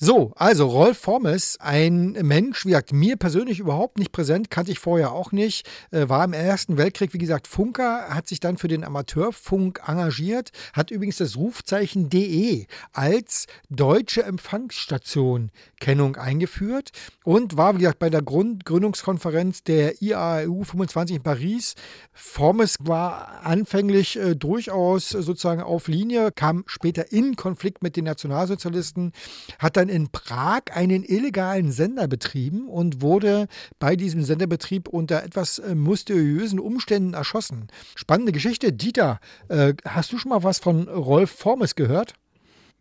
So, 0.03 0.31
also 0.35 0.65
Rolf 0.65 0.97
Formes, 0.97 1.59
ein 1.59 2.13
Mensch, 2.23 2.65
wie 2.65 2.69
gesagt, 2.69 2.91
mir 2.91 3.17
persönlich 3.17 3.59
überhaupt 3.59 3.99
nicht 3.99 4.11
präsent, 4.11 4.49
kannte 4.49 4.71
ich 4.71 4.79
vorher 4.79 5.11
auch 5.11 5.31
nicht, 5.31 5.69
äh, 5.91 6.09
war 6.09 6.25
im 6.25 6.33
Ersten 6.33 6.79
Weltkrieg, 6.79 7.13
wie 7.13 7.19
gesagt, 7.19 7.47
Funker, 7.47 8.09
hat 8.09 8.27
sich 8.27 8.39
dann 8.39 8.57
für 8.57 8.67
den 8.67 8.83
Amateurfunk 8.83 9.79
engagiert, 9.85 10.53
hat 10.73 10.89
übrigens 10.89 11.17
das 11.17 11.37
Rufzeichen 11.37 12.09
DE 12.09 12.65
als 12.93 13.45
deutsche 13.69 14.23
Empfangsstation 14.23 15.51
Kennung 15.79 16.15
eingeführt 16.15 16.89
und 17.23 17.55
war, 17.55 17.75
wie 17.75 17.81
gesagt, 17.81 17.99
bei 17.99 18.09
der 18.09 18.23
Grund 18.23 18.65
Gründungskonferenz 18.65 19.63
der 19.63 20.01
IAEU 20.01 20.63
25 20.63 21.17
in 21.17 21.21
Paris. 21.21 21.75
Formes 22.11 22.77
war 22.79 23.43
anfänglich 23.43 24.17
äh, 24.17 24.35
durchaus 24.35 25.09
sozusagen 25.09 25.61
auf 25.61 25.87
Linie, 25.87 26.31
kam 26.31 26.63
später 26.65 27.11
in 27.11 27.35
Konflikt 27.35 27.83
mit 27.83 27.95
den 27.95 28.05
Nationalsozialisten, 28.05 29.11
hat 29.59 29.77
dann 29.77 29.90
in 29.91 30.09
Prag 30.09 30.61
einen 30.73 31.03
illegalen 31.03 31.71
Sender 31.71 32.07
betrieben 32.07 32.67
und 32.67 33.01
wurde 33.01 33.47
bei 33.77 33.95
diesem 33.95 34.23
Senderbetrieb 34.23 34.87
unter 34.87 35.23
etwas 35.23 35.59
äh, 35.59 35.75
mysteriösen 35.75 36.59
Umständen 36.59 37.13
erschossen. 37.13 37.67
Spannende 37.95 38.31
Geschichte. 38.31 38.71
Dieter, 38.73 39.19
äh, 39.49 39.73
hast 39.85 40.11
du 40.13 40.17
schon 40.17 40.29
mal 40.29 40.43
was 40.43 40.59
von 40.59 40.87
Rolf 40.87 41.29
Formes 41.29 41.75
gehört? 41.75 42.13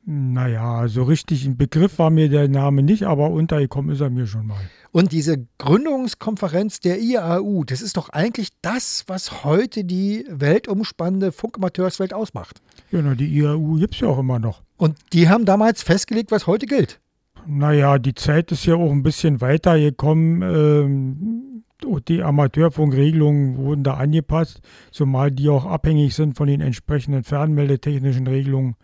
Naja, 0.07 0.89
so 0.89 1.03
richtig 1.03 1.45
ein 1.45 1.57
Begriff 1.57 1.99
war 1.99 2.11
mir 2.11 2.31
der 2.31 2.49
Name 2.49 2.83
nicht, 2.83 3.03
aber 3.03 3.31
untergekommen 3.31 3.95
ist 3.95 4.01
er 4.01 4.09
mir 4.09 4.27
schon 4.27 4.47
mal. 4.47 4.61
Und 4.93 5.13
diese 5.13 5.47
Gründungskonferenz 5.59 6.81
der 6.81 7.01
IAU, 7.01 7.65
das 7.65 7.83
ist 7.83 7.97
doch 7.97 8.09
eigentlich 8.09 8.49
das, 8.63 9.05
was 9.09 9.45
heute 9.45 9.85
die 9.85 10.25
weltumspannende 10.29 11.33
Funkamateurswelt 11.33 12.15
ausmacht. 12.15 12.63
Genau, 12.91 13.15
die 13.15 13.27
IAU 13.27 13.75
gibt 13.79 13.95
es 13.95 14.01
ja 14.01 14.09
auch 14.09 14.19
immer 14.19 14.39
noch. 14.39 14.63
Und 14.81 14.97
die 15.13 15.29
haben 15.29 15.45
damals 15.45 15.83
festgelegt, 15.83 16.31
was 16.31 16.47
heute 16.47 16.65
gilt. 16.65 17.01
Naja, 17.47 17.99
die 17.99 18.15
Zeit 18.15 18.51
ist 18.51 18.65
ja 18.65 18.77
auch 18.77 18.91
ein 18.91 19.03
bisschen 19.03 19.43
weitergekommen. 19.43 20.43
Ähm, 20.43 21.65
die 22.09 22.23
Amateurfunkregelungen 22.23 23.59
wurden 23.59 23.85
da 23.85 23.95
angepasst, 23.95 24.63
zumal 24.91 25.31
die 25.33 25.51
auch 25.51 25.67
abhängig 25.67 26.15
sind 26.15 26.35
von 26.35 26.47
den 26.47 26.63
entsprechenden 26.63 27.25
fernmeldetechnischen 27.25 28.27
Regelungen. 28.27 28.75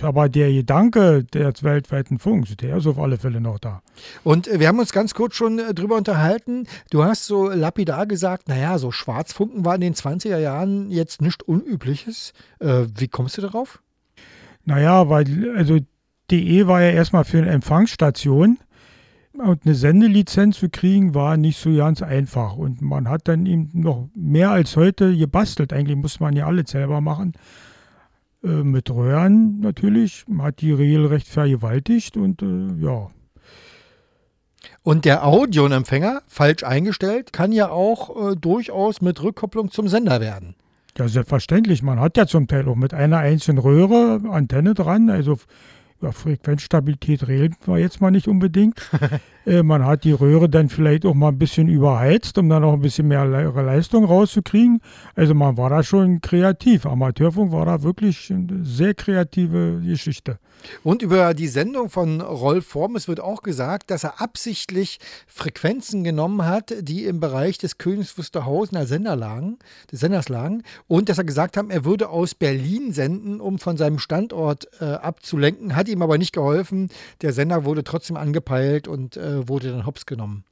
Aber 0.00 0.30
der 0.30 0.50
Gedanke 0.50 1.24
des 1.24 1.62
weltweiten 1.62 2.18
Funks, 2.18 2.56
der 2.56 2.78
ist 2.78 2.86
auf 2.86 2.98
alle 2.98 3.18
Fälle 3.18 3.42
noch 3.42 3.58
da. 3.58 3.82
Und 4.24 4.46
wir 4.46 4.66
haben 4.66 4.78
uns 4.78 4.92
ganz 4.92 5.12
kurz 5.12 5.34
schon 5.34 5.58
äh, 5.58 5.74
drüber 5.74 5.96
unterhalten. 5.96 6.66
Du 6.88 7.04
hast 7.04 7.26
so 7.26 7.50
lapidar 7.50 8.06
gesagt, 8.06 8.48
naja, 8.48 8.78
so 8.78 8.92
Schwarzfunken 8.92 9.62
war 9.66 9.74
in 9.74 9.82
den 9.82 9.94
20er 9.94 10.38
Jahren 10.38 10.90
jetzt 10.90 11.20
nichts 11.20 11.44
Unübliches. 11.44 12.32
Äh, 12.60 12.86
wie 12.96 13.08
kommst 13.08 13.36
du 13.36 13.42
darauf? 13.42 13.82
Naja, 14.64 15.08
weil, 15.08 15.54
also 15.56 15.78
DE 16.30 16.66
war 16.66 16.82
ja 16.82 16.90
erstmal 16.90 17.24
für 17.24 17.38
eine 17.38 17.50
Empfangsstation. 17.50 18.58
Und 19.32 19.64
eine 19.64 19.74
Sendelizenz 19.74 20.58
zu 20.58 20.68
kriegen 20.68 21.14
war 21.14 21.36
nicht 21.36 21.58
so 21.58 21.74
ganz 21.74 22.02
einfach. 22.02 22.56
Und 22.56 22.82
man 22.82 23.08
hat 23.08 23.28
dann 23.28 23.46
eben 23.46 23.70
noch 23.72 24.08
mehr 24.14 24.50
als 24.50 24.76
heute 24.76 25.16
gebastelt. 25.16 25.72
Eigentlich 25.72 25.96
muss 25.96 26.20
man 26.20 26.34
ja 26.34 26.46
alles 26.46 26.70
selber 26.70 27.00
machen. 27.00 27.32
Äh, 28.42 28.48
mit 28.48 28.90
Röhren 28.90 29.60
natürlich. 29.60 30.24
Man 30.26 30.46
hat 30.46 30.60
die 30.60 30.72
regelrecht 30.72 31.28
vergewaltigt 31.28 32.16
und 32.16 32.42
äh, 32.42 32.74
ja. 32.82 33.10
Und 34.82 35.04
der 35.04 35.26
Audioempfänger, 35.26 36.22
falsch 36.26 36.64
eingestellt, 36.64 37.32
kann 37.32 37.52
ja 37.52 37.70
auch 37.70 38.32
äh, 38.32 38.36
durchaus 38.36 39.00
mit 39.00 39.22
Rückkopplung 39.22 39.70
zum 39.70 39.88
Sender 39.88 40.20
werden. 40.20 40.54
Ja, 40.98 41.08
selbstverständlich. 41.08 41.82
Man 41.82 42.00
hat 42.00 42.16
ja 42.16 42.26
zum 42.26 42.46
Teil 42.46 42.68
auch 42.68 42.76
mit 42.76 42.94
einer 42.94 43.18
einzelnen 43.18 43.58
Röhre 43.58 44.20
Antenne 44.30 44.74
dran. 44.74 45.10
Also 45.10 45.38
über 46.00 46.12
Frequenzstabilität 46.12 47.28
reden 47.28 47.56
wir 47.66 47.78
jetzt 47.78 48.00
mal 48.00 48.10
nicht 48.10 48.28
unbedingt. 48.28 48.80
Äh, 49.50 49.64
man 49.64 49.84
hat 49.84 50.04
die 50.04 50.12
Röhre 50.12 50.48
dann 50.48 50.68
vielleicht 50.68 51.04
auch 51.04 51.14
mal 51.14 51.28
ein 51.28 51.38
bisschen 51.38 51.68
überheizt, 51.68 52.38
um 52.38 52.48
dann 52.48 52.62
auch 52.62 52.74
ein 52.74 52.80
bisschen 52.80 53.08
mehr 53.08 53.24
Le 53.24 53.50
Leistung 53.50 54.04
rauszukriegen. 54.04 54.80
Also 55.16 55.34
man 55.34 55.56
war 55.56 55.70
da 55.70 55.82
schon 55.82 56.20
kreativ. 56.20 56.86
Amateurfunk 56.86 57.50
war 57.50 57.66
da 57.66 57.82
wirklich 57.82 58.30
eine 58.30 58.64
sehr 58.64 58.94
kreative 58.94 59.80
Geschichte. 59.84 60.38
Und 60.82 61.02
über 61.02 61.34
die 61.34 61.48
Sendung 61.48 61.90
von 61.90 62.20
Rolf 62.20 62.66
Formes 62.66 63.08
wird 63.08 63.20
auch 63.20 63.42
gesagt, 63.42 63.90
dass 63.90 64.04
er 64.04 64.20
absichtlich 64.20 64.98
Frequenzen 65.26 66.04
genommen 66.04 66.44
hat, 66.44 66.74
die 66.80 67.04
im 67.04 67.20
Bereich 67.20 67.58
des 67.58 67.78
Königs 67.78 68.16
Wusterhausener 68.18 68.86
Sender 68.86 69.16
lagen, 69.16 69.58
des 69.90 70.00
Senders 70.00 70.28
lagen, 70.28 70.62
und 70.86 71.08
dass 71.08 71.18
er 71.18 71.24
gesagt 71.24 71.56
hat, 71.56 71.66
er 71.70 71.84
würde 71.84 72.08
aus 72.10 72.34
Berlin 72.34 72.92
senden, 72.92 73.40
um 73.40 73.58
von 73.58 73.76
seinem 73.76 73.98
Standort 73.98 74.68
äh, 74.80 74.84
abzulenken. 74.84 75.76
Hat 75.76 75.88
ihm 75.88 76.02
aber 76.02 76.18
nicht 76.18 76.32
geholfen. 76.32 76.90
Der 77.22 77.32
Sender 77.32 77.64
wurde 77.64 77.84
trotzdem 77.84 78.16
angepeilt 78.16 78.86
und 78.86 79.16
äh, 79.16 79.39
wurde 79.48 79.70
dann 79.70 79.86
hops 79.86 80.06
genommen. 80.06 80.44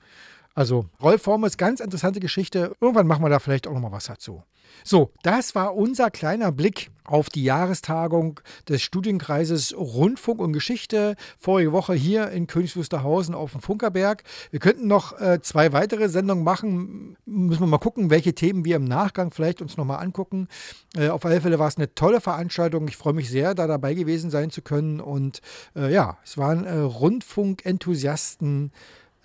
Also 0.59 0.87
Rolf 1.01 1.23
Formes, 1.23 1.57
ganz 1.57 1.79
interessante 1.79 2.19
Geschichte. 2.19 2.73
Irgendwann 2.81 3.07
machen 3.07 3.23
wir 3.23 3.29
da 3.29 3.39
vielleicht 3.39 3.69
auch 3.69 3.75
noch 3.75 3.81
mal 3.81 3.93
was 3.93 4.07
dazu. 4.07 4.43
So, 4.83 5.13
das 5.23 5.55
war 5.55 5.77
unser 5.77 6.11
kleiner 6.11 6.51
Blick 6.51 6.91
auf 7.05 7.29
die 7.29 7.45
Jahrestagung 7.45 8.41
des 8.69 8.83
Studienkreises 8.83 9.73
Rundfunk 9.79 10.41
und 10.41 10.53
Geschichte 10.53 11.15
vorige 11.39 11.71
Woche 11.71 11.95
hier 11.95 12.33
in 12.33 12.49
Königs 12.49 12.77
Wusterhausen 12.77 13.37
auf 13.37 13.53
dem 13.53 13.61
Funkerberg. 13.61 14.25
Wir 14.51 14.59
könnten 14.59 14.89
noch 14.89 15.21
äh, 15.21 15.41
zwei 15.43 15.73
weitere 15.73 16.09
Sendungen 16.09 16.43
machen. 16.43 17.17
Müssen 17.25 17.61
wir 17.63 17.69
mal 17.69 17.79
gucken, 17.79 18.11
welche 18.11 18.35
Themen 18.35 18.65
wir 18.65 18.75
im 18.75 18.85
Nachgang 18.85 19.31
vielleicht 19.31 19.63
uns 19.63 19.77
nochmal 19.77 20.03
angucken. 20.03 20.49
Äh, 20.97 21.11
auf 21.11 21.25
alle 21.25 21.41
Fälle 21.41 21.61
war 21.61 21.69
es 21.69 21.77
eine 21.77 21.95
tolle 21.95 22.21
Veranstaltung. 22.21 22.89
Ich 22.89 22.97
freue 22.97 23.15
mich 23.15 23.31
sehr, 23.31 23.55
da 23.55 23.69
dabei 23.69 23.95
gewesen 23.95 24.31
sein 24.31 24.51
zu 24.51 24.63
können. 24.63 24.99
Und 24.99 25.41
äh, 25.77 25.93
ja, 25.93 26.19
es 26.25 26.37
waren 26.37 26.65
äh, 26.65 26.79
Rundfunkenthusiasten 26.79 28.73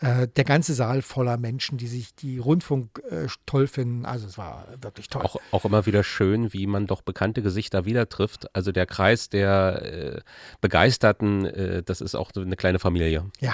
äh, 0.04 0.28
der 0.28 0.44
ganze 0.44 0.74
Saal 0.74 1.02
voller 1.02 1.38
Menschen, 1.38 1.78
die 1.78 1.88
sich 1.88 2.14
die 2.14 2.38
Rundfunk 2.38 3.02
äh, 3.10 3.28
toll 3.46 3.68
finden. 3.68 4.06
Also 4.06 4.28
es 4.28 4.38
war 4.38 4.68
wirklich 4.82 5.08
toll. 5.08 5.22
Auch, 5.22 5.38
auch, 5.52 5.64
immer 5.64 5.86
wieder 5.86 6.04
schön, 6.04 6.52
wie 6.52 6.68
man 6.68 6.88
doch 6.88 7.02
bekannte 7.02 7.42
Gesichter 7.42 7.86
wieder 7.86 8.10
trifft. 8.10 8.54
Also 8.54 8.74
der 8.74 8.86
Kreis 8.86 9.30
der 9.30 9.82
äh, 9.82 10.22
Begeisterten, 10.60 11.46
äh, 11.46 11.84
das 11.84 12.02
ist 12.02 12.16
auch 12.16 12.32
eine 12.36 12.58
kleine 12.58 12.80
Familie. 12.80 13.26
Ja. 13.40 13.54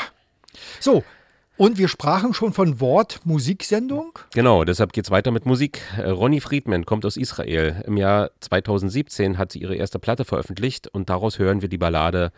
So, 0.79 1.03
und 1.55 1.77
wir 1.77 1.87
sprachen 1.87 2.33
schon 2.33 2.53
von 2.53 2.79
Wort-Musiksendung. 2.79 4.17
Genau, 4.33 4.63
deshalb 4.63 4.91
geht 4.91 5.03
es 5.03 5.11
weiter 5.11 5.29
mit 5.29 5.45
Musik. 5.45 5.81
Äh, 5.97 6.09
Ronny 6.09 6.39
Friedman 6.39 6.85
kommt 6.85 7.05
aus 7.05 7.15
Israel. 7.15 7.83
Im 7.85 7.95
Jahr 7.95 8.31
2017 8.39 9.37
hat 9.37 9.51
sie 9.51 9.59
ihre 9.59 9.75
erste 9.75 9.99
Platte 9.99 10.25
veröffentlicht 10.25 10.87
und 10.87 11.11
daraus 11.11 11.37
hören 11.37 11.61
wir 11.61 11.69
die 11.69 11.77
Ballade 11.77 12.31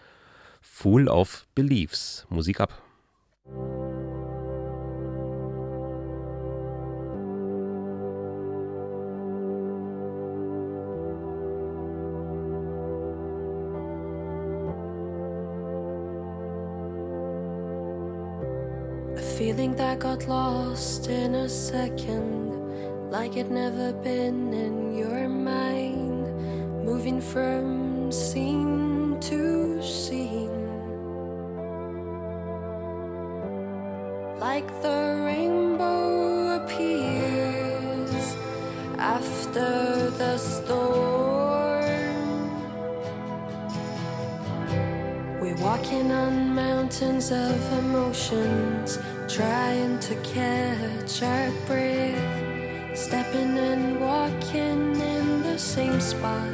Fool 0.60 1.08
of 1.08 1.46
Beliefs. 1.56 2.26
Musik 2.30 2.60
ab. 2.60 2.82
Feeling 19.52 19.76
that 19.76 20.00
got 20.00 20.26
lost 20.30 21.10
in 21.10 21.36
a 21.36 21.50
second, 21.50 23.12
like 23.12 23.36
it 23.36 23.52
never 23.52 23.92
been 23.92 24.54
in 24.54 24.96
your 24.96 25.28
mind, 25.28 26.24
moving 26.86 27.20
from 27.20 28.10
scene 28.14 29.20
to 29.20 29.84
scene. 29.84 30.70
Like 34.40 34.70
the 34.82 35.22
rainbow 35.26 36.64
appears 36.64 38.24
after 38.98 40.12
the 40.12 40.38
storm. 40.38 41.92
We're 45.42 45.58
walking 45.58 46.10
on 46.14 46.56
mountains 46.56 47.32
of 47.32 47.60
emotions 47.80 48.98
trying 49.36 49.98
to 50.00 50.16
catch 50.24 51.24
our 51.24 51.52
breath, 51.66 52.98
stepping 52.98 53.58
and 53.58 54.02
walking 54.02 55.00
in 55.00 55.42
the 55.44 55.58
same 55.58 56.02
spot. 56.02 56.50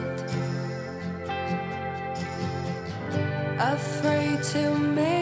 Afraid 3.59 4.43
to 4.53 4.77
make 4.77 5.16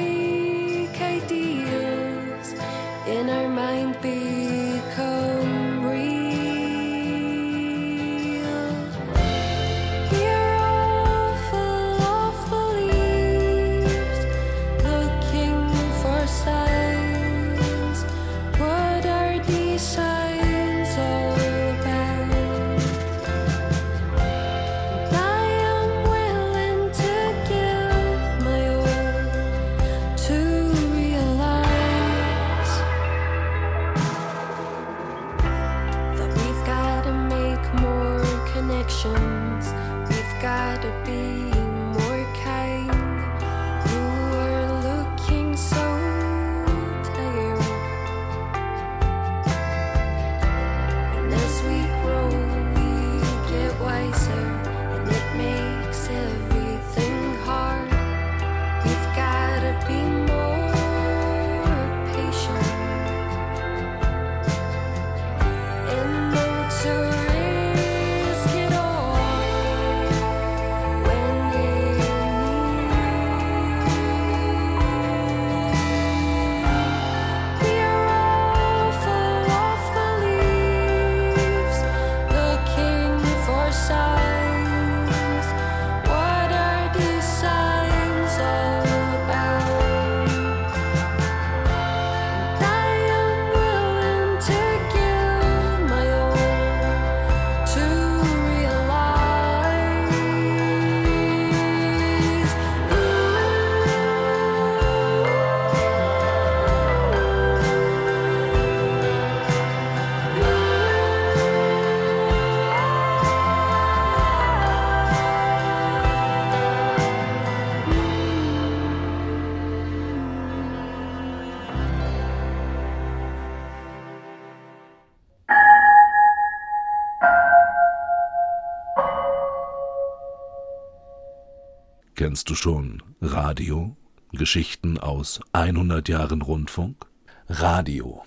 Kennst 132.36 132.50
du 132.50 132.56
schon 132.56 133.02
Radio? 133.21 133.96
Geschichten 134.33 134.98
aus 134.98 135.40
100 135.54 136.10
Jahren 136.10 136.42
Rundfunk? 136.42 137.06
Radio. 137.48 138.25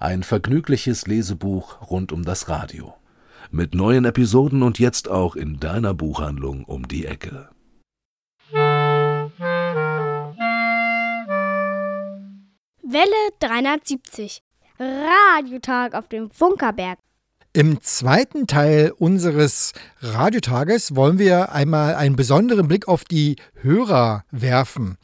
Ein 0.00 0.22
vergnügliches 0.22 1.06
Lesebuch 1.06 1.82
rund 1.90 2.12
um 2.12 2.24
das 2.24 2.48
Radio. 2.48 2.94
Mit 3.50 3.74
neuen 3.74 4.06
Episoden 4.06 4.62
und 4.62 4.78
jetzt 4.78 5.10
auch 5.10 5.36
in 5.36 5.60
deiner 5.60 5.92
Buchhandlung 5.92 6.64
um 6.64 6.88
die 6.88 7.04
Ecke. 7.04 7.50
Welle 12.80 13.12
370. 13.40 14.42
Radiotag 14.78 15.94
auf 15.94 16.08
dem 16.08 16.30
Funkerberg. 16.30 16.98
Im 17.54 17.82
zweiten 17.82 18.46
Teil 18.46 18.94
unseres 18.98 19.72
Radiotages 20.00 20.96
wollen 20.96 21.18
wir 21.18 21.52
einmal 21.52 21.96
einen 21.96 22.16
besonderen 22.16 22.66
Blick 22.66 22.88
auf 22.88 23.04
die 23.04 23.36
Hörer 23.60 24.24
werfen. 24.30 24.96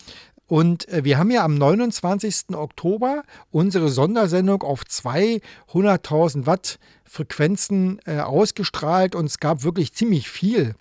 Und 0.46 0.88
äh, 0.88 1.04
wir 1.04 1.18
haben 1.18 1.30
ja 1.30 1.44
am 1.44 1.56
29. 1.56 2.54
Oktober 2.54 3.24
unsere 3.50 3.90
Sondersendung 3.90 4.62
auf 4.62 4.84
200.000 4.84 6.46
Watt 6.46 6.78
Frequenzen 7.04 8.00
äh, 8.06 8.20
ausgestrahlt 8.20 9.14
und 9.14 9.26
es 9.26 9.40
gab 9.40 9.62
wirklich 9.62 9.92
ziemlich 9.92 10.30
viel 10.30 10.74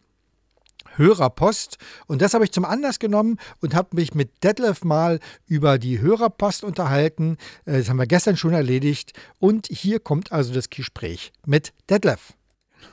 Hörerpost. 0.97 1.77
Und 2.07 2.21
das 2.21 2.33
habe 2.33 2.43
ich 2.45 2.51
zum 2.51 2.65
Anlass 2.65 2.99
genommen 2.99 3.37
und 3.61 3.75
habe 3.75 3.95
mich 3.95 4.13
mit 4.13 4.43
Detlef 4.43 4.83
mal 4.83 5.19
über 5.45 5.77
die 5.77 5.99
Hörerpost 5.99 6.63
unterhalten. 6.63 7.37
Äh, 7.65 7.79
das 7.79 7.89
haben 7.89 7.97
wir 7.97 8.07
gestern 8.07 8.37
schon 8.37 8.53
erledigt. 8.53 9.13
Und 9.39 9.67
hier 9.67 9.99
kommt 9.99 10.31
also 10.31 10.53
das 10.53 10.69
Gespräch 10.69 11.31
mit 11.45 11.73
Detlef. 11.89 12.33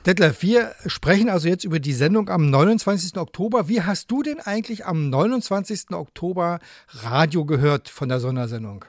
Detlef, 0.05 0.41
wir 0.43 0.73
sprechen 0.85 1.29
also 1.29 1.47
jetzt 1.47 1.63
über 1.63 1.79
die 1.79 1.93
Sendung 1.93 2.29
am 2.29 2.49
29. 2.49 3.17
Oktober. 3.17 3.67
Wie 3.67 3.81
hast 3.81 4.11
du 4.11 4.21
denn 4.21 4.39
eigentlich 4.39 4.85
am 4.85 5.09
29. 5.09 5.91
Oktober 5.91 6.59
Radio 6.87 7.45
gehört 7.45 7.89
von 7.89 8.09
der 8.09 8.19
Sondersendung? 8.19 8.85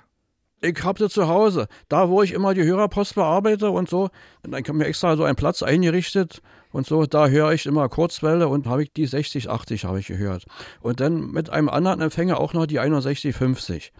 Ich 0.60 0.82
habe 0.82 0.98
sie 0.98 1.10
zu 1.10 1.28
Hause, 1.28 1.68
da 1.88 2.08
wo 2.08 2.22
ich 2.22 2.32
immer 2.32 2.54
die 2.54 2.64
Hörerpost 2.64 3.14
bearbeite 3.14 3.70
und 3.70 3.88
so. 3.88 4.10
Und 4.42 4.52
dann 4.52 4.64
haben 4.64 4.78
wir 4.78 4.86
extra 4.86 5.16
so 5.16 5.24
einen 5.24 5.36
Platz 5.36 5.62
eingerichtet 5.62 6.42
und 6.77 6.87
so. 6.87 7.07
Da 7.07 7.29
höre 7.29 7.53
ich 7.53 7.66
immer 7.66 7.89
Kurzwelle 7.89 8.47
und 8.49 8.66
habe 8.66 8.85
ich 8.85 8.93
die 8.93 9.07
60, 9.07 9.51
80 9.51 9.85
habe 9.85 9.99
ich 9.99 10.07
gehört. 10.07 10.45
Und 10.81 11.01
dann 11.01 11.33
mit 11.33 11.51
einem 11.51 11.68
anderen 11.68 12.01
Empfänger 12.03 12.39
auch 12.39 12.53
noch 12.53 12.66
die 12.66 12.79
61, 12.79 13.35
50. 13.35 13.93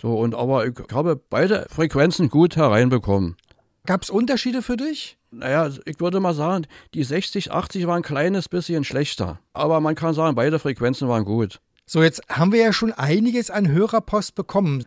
So, 0.00 0.18
und 0.18 0.34
aber 0.34 0.66
ich 0.66 0.74
habe 0.92 1.20
beide 1.28 1.66
Frequenzen 1.68 2.30
gut 2.30 2.56
hereinbekommen. 2.56 3.36
Gab 3.84 4.02
es 4.02 4.10
Unterschiede 4.10 4.62
für 4.62 4.76
dich? 4.76 5.18
Naja, 5.32 5.68
ich 5.84 5.98
würde 5.98 6.20
mal 6.20 6.34
sagen, 6.34 6.66
die 6.94 7.02
60, 7.02 7.50
80 7.50 7.86
waren 7.86 7.96
ein 7.96 8.02
kleines 8.02 8.48
bisschen 8.48 8.84
schlechter. 8.84 9.40
Aber 9.52 9.80
man 9.80 9.94
kann 9.94 10.14
sagen, 10.14 10.36
beide 10.36 10.58
Frequenzen 10.58 11.08
waren 11.08 11.24
gut. 11.24 11.60
So, 11.92 12.02
jetzt 12.02 12.22
haben 12.30 12.52
wir 12.52 12.62
ja 12.62 12.72
schon 12.72 12.90
einiges 12.90 13.50
an 13.50 13.68
Hörerpost 13.68 14.34
bekommen. 14.34 14.86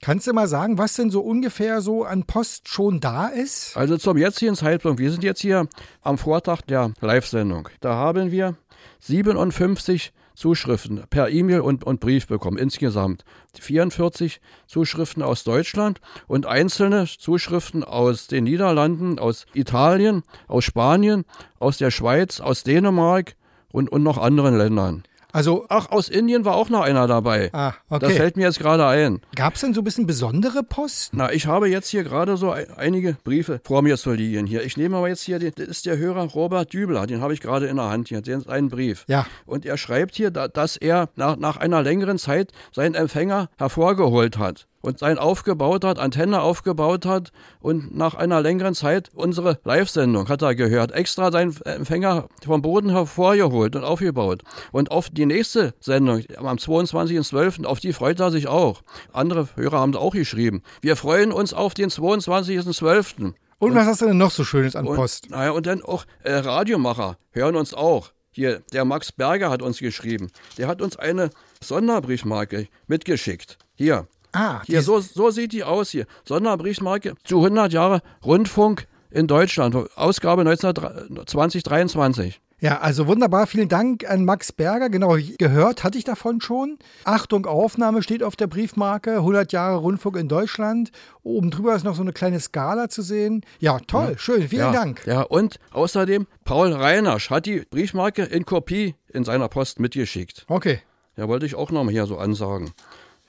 Kannst 0.00 0.28
du 0.28 0.32
mal 0.32 0.46
sagen, 0.46 0.78
was 0.78 0.94
denn 0.94 1.10
so 1.10 1.20
ungefähr 1.20 1.80
so 1.80 2.04
an 2.04 2.22
Post 2.26 2.68
schon 2.68 3.00
da 3.00 3.26
ist? 3.26 3.76
Also 3.76 3.96
zum 3.96 4.16
jetzigen 4.16 4.54
Zeitpunkt, 4.54 5.00
wir 5.00 5.10
sind 5.10 5.24
jetzt 5.24 5.40
hier 5.40 5.66
am 6.02 6.16
Vortag 6.16 6.60
der 6.60 6.92
Live-Sendung. 7.00 7.68
Da 7.80 7.96
haben 7.96 8.30
wir 8.30 8.56
57 9.00 10.12
Zuschriften 10.36 11.02
per 11.10 11.28
E-Mail 11.28 11.58
und, 11.58 11.82
und 11.82 11.98
Brief 11.98 12.28
bekommen, 12.28 12.58
insgesamt 12.58 13.24
44 13.58 14.40
Zuschriften 14.68 15.24
aus 15.24 15.42
Deutschland 15.42 16.00
und 16.28 16.46
einzelne 16.46 17.06
Zuschriften 17.06 17.82
aus 17.82 18.28
den 18.28 18.44
Niederlanden, 18.44 19.18
aus 19.18 19.46
Italien, 19.54 20.22
aus 20.46 20.62
Spanien, 20.62 21.24
aus 21.58 21.78
der 21.78 21.90
Schweiz, 21.90 22.38
aus 22.38 22.62
Dänemark 22.62 23.34
und, 23.72 23.90
und 23.90 24.04
noch 24.04 24.18
anderen 24.18 24.56
Ländern. 24.56 25.02
Also, 25.34 25.66
ach, 25.68 25.90
aus 25.90 26.08
Indien 26.08 26.44
war 26.44 26.54
auch 26.54 26.68
noch 26.68 26.82
einer 26.82 27.08
dabei. 27.08 27.50
Ah, 27.52 27.72
okay. 27.88 28.06
Das 28.06 28.12
fällt 28.12 28.36
mir 28.36 28.44
jetzt 28.44 28.60
gerade 28.60 28.86
ein. 28.86 29.20
Gab 29.34 29.56
es 29.56 29.62
denn 29.62 29.74
so 29.74 29.80
ein 29.80 29.84
bisschen 29.84 30.06
besondere 30.06 30.62
Post? 30.62 31.10
Na, 31.12 31.32
ich 31.32 31.48
habe 31.48 31.68
jetzt 31.68 31.88
hier 31.88 32.04
gerade 32.04 32.36
so 32.36 32.52
ein, 32.52 32.66
einige 32.76 33.16
Briefe 33.24 33.60
vor 33.64 33.82
mir 33.82 33.96
zu 33.96 34.12
liegen 34.12 34.46
hier. 34.46 34.62
Ich 34.62 34.76
nehme 34.76 34.96
aber 34.96 35.08
jetzt 35.08 35.22
hier, 35.22 35.40
den, 35.40 35.50
das 35.56 35.66
ist 35.66 35.86
der 35.86 35.98
Hörer 35.98 36.22
Robert 36.22 36.72
Dübler, 36.72 37.08
den 37.08 37.20
habe 37.20 37.34
ich 37.34 37.40
gerade 37.40 37.66
in 37.66 37.78
der 37.78 37.90
Hand 37.90 38.10
hier. 38.10 38.20
Den 38.20 38.38
ist 38.38 38.48
einen 38.48 38.68
Brief. 38.68 39.04
Ja. 39.08 39.26
Und 39.44 39.66
er 39.66 39.76
schreibt 39.76 40.14
hier, 40.14 40.30
dass 40.30 40.76
er 40.76 41.08
nach, 41.16 41.36
nach 41.36 41.56
einer 41.56 41.82
längeren 41.82 42.18
Zeit 42.18 42.52
seinen 42.70 42.94
Empfänger 42.94 43.48
hervorgeholt 43.58 44.38
hat 44.38 44.68
und 44.84 44.98
sein 44.98 45.18
aufgebaut 45.18 45.84
hat, 45.84 45.98
Antenne 45.98 46.42
aufgebaut 46.42 47.06
hat 47.06 47.32
und 47.60 47.96
nach 47.96 48.14
einer 48.14 48.40
längeren 48.40 48.74
Zeit 48.74 49.10
unsere 49.14 49.58
Live-Sendung 49.64 50.28
hat 50.28 50.42
er 50.42 50.54
gehört, 50.54 50.92
extra 50.92 51.32
seinen 51.32 51.56
Empfänger 51.62 52.28
vom 52.44 52.62
Boden 52.62 52.90
hervorgeholt 52.90 53.74
und 53.76 53.84
aufgebaut. 53.84 54.42
Und 54.72 54.90
auf 54.90 55.08
die 55.10 55.26
nächste 55.26 55.74
Sendung 55.80 56.22
am 56.36 56.58
22.12., 56.58 57.64
auf 57.64 57.80
die 57.80 57.92
freut 57.92 58.20
er 58.20 58.30
sich 58.30 58.46
auch. 58.46 58.82
Andere 59.12 59.48
Hörer 59.56 59.80
haben 59.80 59.92
da 59.92 59.98
auch 59.98 60.12
geschrieben. 60.12 60.62
Wir 60.82 60.96
freuen 60.96 61.32
uns 61.32 61.54
auf 61.54 61.74
den 61.74 61.88
22.12. 61.88 63.14
Und, 63.20 63.34
und 63.58 63.74
was 63.74 63.86
hast 63.86 64.02
du 64.02 64.06
denn 64.06 64.18
noch 64.18 64.30
so 64.30 64.44
Schönes 64.44 64.76
an 64.76 64.86
und, 64.86 64.96
Post? 64.96 65.30
Naja, 65.30 65.52
und 65.52 65.66
dann 65.66 65.82
auch 65.82 66.04
äh, 66.22 66.34
Radiomacher 66.34 67.16
hören 67.30 67.56
uns 67.56 67.72
auch. 67.72 68.10
Hier, 68.30 68.62
der 68.72 68.84
Max 68.84 69.12
Berger 69.12 69.48
hat 69.48 69.62
uns 69.62 69.78
geschrieben. 69.78 70.30
Der 70.58 70.66
hat 70.66 70.82
uns 70.82 70.96
eine 70.96 71.30
Sonderbriefmarke 71.62 72.66
mitgeschickt. 72.88 73.58
Hier, 73.76 74.08
Ah, 74.34 74.62
hier, 74.66 74.82
so, 74.82 75.00
so 75.00 75.30
sieht 75.30 75.52
die 75.52 75.64
aus 75.64 75.90
hier. 75.90 76.06
Sonderbriefmarke 76.24 77.14
zu 77.24 77.36
100 77.38 77.72
Jahre 77.72 78.02
Rundfunk 78.24 78.86
in 79.10 79.28
Deutschland, 79.28 79.76
Ausgabe 79.94 80.44
2023. 80.44 82.40
Ja, 82.60 82.80
also 82.80 83.06
wunderbar. 83.06 83.46
Vielen 83.46 83.68
Dank 83.68 84.08
an 84.08 84.24
Max 84.24 84.50
Berger. 84.50 84.88
Genau, 84.88 85.16
gehört 85.38 85.84
hatte 85.84 85.98
ich 85.98 86.04
davon 86.04 86.40
schon. 86.40 86.78
Achtung, 87.04 87.46
Aufnahme 87.46 88.02
steht 88.02 88.22
auf 88.22 88.36
der 88.36 88.46
Briefmarke. 88.46 89.16
100 89.16 89.52
Jahre 89.52 89.76
Rundfunk 89.76 90.16
in 90.16 90.28
Deutschland. 90.28 90.90
Oben 91.22 91.50
drüber 91.50 91.76
ist 91.76 91.84
noch 91.84 91.94
so 91.94 92.02
eine 92.02 92.12
kleine 92.12 92.40
Skala 92.40 92.88
zu 92.88 93.02
sehen. 93.02 93.44
Ja, 93.58 93.78
toll, 93.80 94.12
ja. 94.12 94.18
schön. 94.18 94.48
Vielen 94.48 94.62
ja. 94.62 94.72
Dank. 94.72 95.02
Ja, 95.06 95.22
und 95.22 95.58
außerdem 95.72 96.26
Paul 96.44 96.72
Reinasch 96.72 97.28
hat 97.30 97.46
die 97.46 97.60
Briefmarke 97.70 98.22
in 98.22 98.46
Kopie 98.46 98.94
in 99.12 99.24
seiner 99.24 99.48
Post 99.48 99.78
mitgeschickt. 99.78 100.46
Okay. 100.48 100.80
Ja, 101.16 101.28
wollte 101.28 101.46
ich 101.46 101.54
auch 101.54 101.70
noch 101.70 101.84
mal 101.84 101.92
hier 101.92 102.06
so 102.06 102.16
ansagen. 102.16 102.72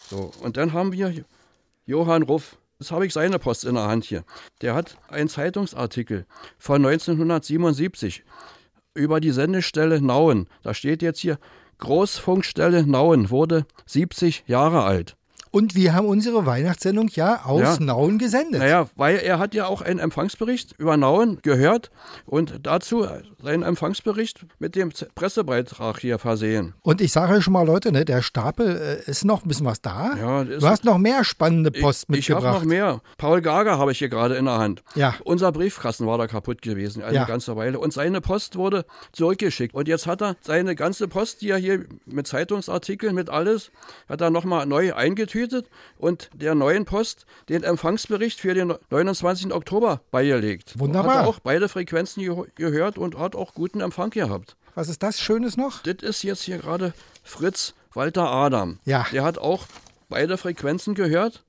So, 0.10 0.32
und 0.42 0.58
dann 0.58 0.74
haben 0.74 0.92
wir 0.92 1.26
Johann 1.86 2.24
Ruff. 2.24 2.58
Jetzt 2.80 2.92
habe 2.92 3.06
ich 3.06 3.14
seine 3.14 3.40
Post 3.40 3.64
in 3.66 3.76
der 3.76 3.88
Hand 3.88 4.04
hier. 4.04 4.24
Der 4.62 4.76
hat 4.76 4.98
einen 5.08 5.30
Zeitungsartikel 5.30 6.26
von 6.58 6.86
1977 6.86 8.24
über 8.94 9.20
die 9.20 9.32
Sendestelle 9.32 10.02
Nauen. 10.02 10.48
Da 10.62 10.74
steht 10.74 11.02
jetzt 11.02 11.20
hier, 11.20 11.40
Großfunkstelle 11.78 12.86
Nauen 12.86 13.30
wurde 13.30 13.66
70 13.86 14.46
Jahre 14.48 14.84
alt. 14.84 15.18
Und 15.56 15.74
wir 15.74 15.94
haben 15.94 16.06
unsere 16.06 16.46
Weihnachtssendung 16.46 17.08
ja 17.14 17.46
aus 17.46 17.62
Ja. 17.62 17.78
Nauen 17.80 18.18
gesendet. 18.18 18.60
Naja, 18.60 18.88
weil 18.98 19.16
er 19.20 19.40
hat 19.40 19.54
ja 19.54 19.68
auch 19.68 19.82
einen 19.82 20.00
Empfangsbericht 20.00 20.74
über 20.78 20.98
Nauen 20.98 21.40
gehört 21.44 21.92
und 22.26 22.60
dazu 22.64 23.08
seinen 23.42 23.64
Empfangsbericht 23.64 24.46
mit 24.60 24.76
dem 24.76 24.92
Pressebeitrag 25.16 26.00
hier 26.02 26.20
versehen. 26.20 26.74
Und 26.82 27.00
ich 27.00 27.14
sage 27.14 27.36
euch 27.36 27.44
schon 27.46 27.54
mal, 27.54 27.66
Leute, 27.66 27.94
ne, 27.94 28.04
der 28.04 28.22
Stapel 28.22 29.00
äh, 29.08 29.10
ist 29.10 29.24
noch 29.24 29.46
ein 29.46 29.48
bisschen 29.48 29.66
was 29.66 29.82
da. 29.82 30.18
Ja, 30.18 30.44
du 30.44 30.68
hast 30.68 30.84
noch 30.84 30.98
mehr 30.98 31.24
spannende 31.24 31.72
Post 31.72 32.08
Ich 32.10 32.30
habe 32.32 32.42
mitgebracht. 32.42 32.60
noch 32.60 32.66
mehr. 32.66 33.02
Paul 33.18 33.42
Gager 33.42 33.78
habe 33.78 33.94
ich 33.94 34.00
hier 34.00 34.10
gerade 34.10 34.36
in 34.36 34.44
der 34.46 34.58
Hand. 34.58 34.84
Ja. 34.96 35.16
Unser 35.24 35.54
Briefkasten 35.54 36.06
war 36.06 36.18
da 36.18 36.28
kaputt 36.28 36.62
gewesen, 36.64 37.02
eine 37.02 37.16
Ja. 37.16 37.24
ganze 37.24 37.56
Weile. 37.56 37.80
Und 37.80 37.94
seine 37.94 38.20
Post 38.20 38.58
wurde 38.58 38.84
zurückgeschickt. 39.14 39.74
Und 39.74 39.88
jetzt 39.88 40.06
hat 40.06 40.22
er 40.22 40.36
seine 40.42 40.76
ganze 40.76 41.08
Post, 41.08 41.42
die 41.44 41.52
er 41.52 41.58
hier 41.60 41.86
mit 42.06 42.28
Zeitungsartikeln, 42.28 43.16
mit 43.16 43.30
alles, 43.30 43.72
hat 44.10 44.20
er 44.20 44.30
nochmal 44.32 44.66
neu 44.66 44.94
eingetütet 44.94 45.45
und 45.98 46.30
der 46.34 46.56
neuen 46.56 46.86
Post 46.86 47.26
den 47.50 47.64
Empfangsbericht 47.64 48.40
für 48.40 48.54
den 48.54 48.74
29. 48.90 49.54
Oktober 49.54 50.02
beigelegt. 50.12 50.78
Wunderbar. 50.80 51.20
Hat 51.20 51.28
auch 51.28 51.40
beide 51.40 51.70
Frequenzen 51.70 52.24
ge 52.24 52.36
gehört 52.56 52.98
und 52.98 53.18
hat 53.18 53.36
auch 53.36 53.54
guten 53.54 53.82
Empfang 53.82 54.10
gehabt. 54.10 54.56
Was 54.76 54.90
ist 54.90 55.04
das 55.04 55.20
Schönes 55.20 55.58
noch? 55.58 55.82
Das 55.84 55.98
ist 56.02 56.24
jetzt 56.24 56.42
hier 56.44 56.58
gerade 56.58 56.94
Fritz 57.24 57.74
Walter 57.94 58.30
Adam. 58.30 58.80
Ja. 58.86 59.06
Der 59.12 59.24
hat 59.24 59.38
auch 59.38 59.66
beide 60.10 60.38
Frequenzen 60.38 60.96
gehört 60.96 61.44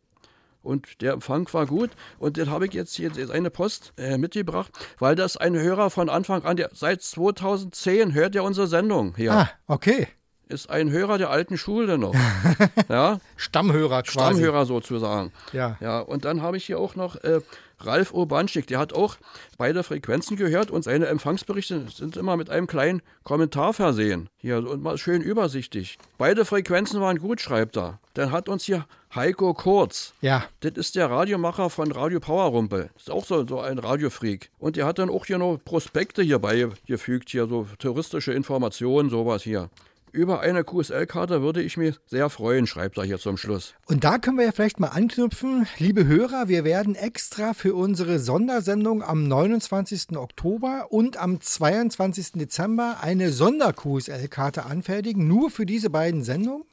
und 0.63 1.01
der 1.01 1.13
Empfang 1.15 1.49
war 1.53 1.67
gut. 1.67 1.91
Und 2.19 2.37
das 2.37 2.49
habe 2.49 2.67
ich 2.67 2.73
jetzt 2.73 2.95
hier 2.95 3.11
seine 3.15 3.51
Post 3.51 3.93
äh, 3.97 4.19
mitgebracht, 4.19 4.73
weil 4.99 5.15
das 5.15 5.37
ein 5.37 5.55
Hörer 5.55 5.91
von 5.91 6.09
Anfang 6.09 6.45
an, 6.45 6.57
der, 6.57 6.71
seit 6.73 7.03
2010 7.03 8.13
hört 8.15 8.35
er 8.35 8.45
unsere 8.45 8.67
Sendung 8.67 9.15
hier. 9.17 9.33
Ah, 9.33 9.51
okay. 9.67 10.09
Ist 10.49 10.71
ein 10.71 10.91
Hörer 10.91 11.19
der 11.19 11.31
alten 11.31 11.59
Schule 11.59 11.99
noch. 11.99 12.15
ja. 12.89 13.19
Stammhörer 13.37 14.03
quasi. 14.03 14.13
Stammhörer 14.13 14.65
sozusagen. 14.65 15.33
Ja. 15.53 15.77
Ja, 15.81 15.99
und 16.01 16.25
dann 16.25 16.41
habe 16.41 16.57
ich 16.57 16.65
hier 16.65 16.79
auch 16.79 16.95
noch 16.95 17.17
äh, 17.17 17.41
Ralf 17.81 18.13
Urbanschik, 18.13 18.67
der 18.67 18.79
hat 18.79 18.93
auch 18.93 19.17
beide 19.59 19.83
Frequenzen 19.83 20.37
gehört 20.37 20.71
und 20.71 20.83
seine 20.83 21.07
Empfangsberichte 21.07 21.87
sind 21.95 22.17
immer 22.17 22.37
mit 22.37 22.49
einem 22.49 22.67
kleinen 22.67 23.03
Kommentar 23.23 23.75
versehen. 23.75 24.31
Hier 24.39 24.59
und 24.59 24.83
mal 24.83 24.97
schön 24.97 25.21
übersichtlich. 25.21 25.99
Beide 26.17 26.45
Frequenzen 26.45 27.01
waren 27.01 27.19
gut, 27.19 27.41
schreibt 27.41 27.77
er. 27.77 27.99
Dann 28.15 28.33
hat 28.33 28.49
uns 28.49 28.65
hier 28.65 28.87
Heiko 29.15 29.53
Kurz. 29.53 30.15
Ja. 30.21 30.45
Das 30.61 30.73
ist 30.73 30.97
der 30.97 31.11
Radiomacher 31.11 31.69
von 31.69 31.93
Radio 31.93 32.21
Powerrumpel. 32.21 32.91
Ist 32.97 33.11
auch 33.11 33.25
so, 33.25 33.47
so 33.47 33.61
ein 33.61 33.79
Radiofreak. 33.79 34.51
Und 34.59 34.77
der 34.77 34.87
hat 34.87 34.99
dann 34.99 35.11
auch 35.11 35.27
hier 35.27 35.39
noch 35.39 35.59
Prospekte 35.63 36.23
hier 36.23 36.39
beigefügt, 36.39 37.29
hier 37.29 37.47
so 37.47 37.67
touristische 37.79 38.33
Informationen, 38.33 39.11
sowas 39.11 39.43
hier. 39.43 39.69
Über 40.13 40.41
eine 40.41 40.65
QSL-Karte 40.65 41.43
würde 41.43 41.63
ich 41.63 41.77
mich 41.77 41.97
sehr 42.07 42.31
freuen, 42.31 42.67
schreibt 42.67 42.97
er 42.97 43.05
hier 43.05 43.19
zum 43.19 43.37
Schluss. 43.37 43.75
Und 43.87 44.05
da 44.05 44.19
können 44.19 44.39
wir 44.39 44.47
ja 44.47 44.53
vielleicht 44.53 44.81
mal 44.81 44.89
anknüpfen. 44.89 45.67
Liebe 45.79 46.07
Hörer, 46.07 46.49
wir 46.49 46.65
werden 46.65 46.95
extra 46.95 47.53
für 47.55 47.75
unsere 47.75 48.19
Sondersendung 48.19 49.03
am 49.03 49.29
29. 49.29 50.17
Oktober 50.17 50.87
und 50.91 51.17
am 51.17 51.41
22. 51.41 52.33
Dezember 52.33 52.99
eine 53.03 53.31
Sonder-QSL-Karte 53.31 54.65
anfertigen, 54.65 55.29
nur 55.29 55.51
für 55.51 55.67
diese 55.67 55.91
beiden 55.91 56.23
Sendungen. 56.23 56.65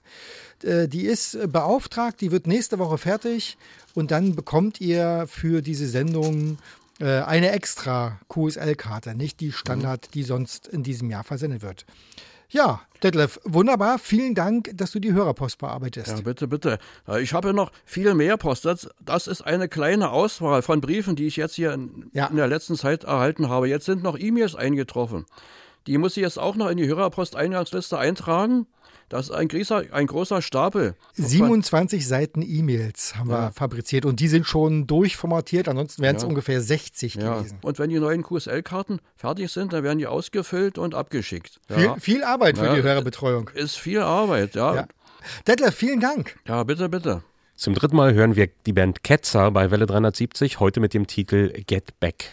Äh, 0.64 0.88
die 0.88 1.04
ist 1.04 1.38
beauftragt, 1.52 2.22
die 2.22 2.32
wird 2.32 2.48
nächste 2.48 2.80
Woche 2.80 2.98
fertig 2.98 3.58
und 3.94 4.12
dann 4.12 4.36
bekommt 4.36 4.80
ihr 4.80 5.26
für 5.28 5.62
diese 5.62 5.88
Sendung 5.88 6.58
äh, 7.00 7.22
eine 7.22 7.52
extra 7.52 8.20
QSL-Karte, 8.30 9.16
nicht 9.16 9.40
die 9.40 9.52
Standard, 9.52 10.14
die 10.14 10.24
sonst 10.24 10.68
in 10.68 10.84
diesem 10.84 11.10
Jahr 11.10 11.24
versendet 11.24 11.62
wird. 11.62 11.86
Ja, 12.54 12.82
Detlef, 13.02 13.40
wunderbar. 13.44 13.98
Vielen 13.98 14.36
Dank, 14.36 14.70
dass 14.76 14.92
du 14.92 15.00
die 15.00 15.12
Hörerpost 15.12 15.58
bearbeitest. 15.58 16.10
Ja, 16.20 16.22
bitte, 16.22 16.48
bitte. 16.48 16.78
Äh, 17.08 17.22
Ich 17.24 17.34
habe 17.34 17.52
noch 17.52 17.72
viel 17.84 18.14
mehr 18.14 18.38
Post. 18.38 18.66
Das, 18.66 18.88
das 19.04 19.26
ist 19.28 19.42
eine 19.42 19.68
kleine 19.68 20.12
Auswahl 20.12 20.62
von 20.62 20.80
Briefen, 20.80 21.16
die 21.16 21.26
ich 21.26 21.36
jetzt 21.36 21.56
hier 21.56 21.74
in, 21.74 22.12
Ja. 22.14 22.28
in 22.28 22.36
der 22.36 22.48
letzten 22.48 22.76
Zeit 22.76 23.06
erhalten 23.06 23.50
habe. 23.50 23.68
Jetzt 23.68 23.86
sind 23.86 24.04
noch 24.04 24.18
E-Mails 24.20 24.56
eingetroffen. 24.56 25.26
Die 25.88 25.98
muss 25.98 26.16
ich 26.16 26.22
jetzt 26.22 26.38
auch 26.38 26.56
noch 26.56 26.70
in 26.70 26.78
die 26.78 26.88
Hörerpost-Eingangsliste 26.88 27.98
eintragen. 27.98 28.68
Das 29.10 29.26
ist 29.30 29.32
ein 29.36 29.48
großer, 29.48 29.84
ein 29.92 30.08
großer 30.08 30.42
Stapel. 30.42 30.96
27 31.14 32.08
Seiten 32.08 32.42
E-Mails 32.42 33.16
haben 33.16 33.30
wir 33.30 33.36
Ja. 33.38 33.52
fabriziert 33.52 34.06
und 34.06 34.20
die 34.20 34.28
sind 34.28 34.46
schon 34.48 34.88
durchformatiert, 34.88 35.68
ansonsten 35.68 36.02
wären 36.02 36.16
es 36.16 36.24
Ja. 36.24 36.28
ungefähr 36.30 36.62
60 36.62 37.16
Ja. 37.16 37.38
gewesen. 37.40 37.58
Und 37.62 37.80
wenn 37.80 37.90
die 37.90 38.00
neuen 38.00 38.24
QSL-Karten 38.24 39.00
fertig 39.16 39.52
sind, 39.52 39.74
dann 39.74 39.84
werden 39.84 40.00
die 40.00 40.08
ausgefüllt 40.08 40.78
und 40.78 40.96
abgeschickt. 40.96 41.60
Viel, 41.68 41.84
Ja. 41.84 41.96
viel 41.98 42.24
Arbeit 42.24 42.58
für 42.58 42.66
Ja, 42.66 42.76
die 42.76 42.84
Hörerbetreuung. 42.84 43.50
Ist 43.54 43.78
viel 43.78 44.00
Arbeit, 44.00 44.56
ja. 44.56 44.74
Ja. 44.74 44.82
Ja, 44.82 44.88
Detlef, 45.48 45.76
vielen 45.76 46.00
Dank. 46.00 46.38
bitte, 46.66 46.90
bitte. 46.90 47.24
Zum 47.56 47.76
dritten 47.76 47.96
Mal 47.96 48.14
hören 48.14 48.36
wir 48.36 48.50
die 48.66 48.74
Band 48.74 49.04
Ketzer 49.04 49.52
bei 49.52 49.70
Welle 49.70 49.86
370, 49.86 50.60
heute 50.60 50.80
mit 50.80 50.94
dem 50.94 51.06
Titel 51.08 51.54
Get 51.68 52.00
Back. 52.00 52.26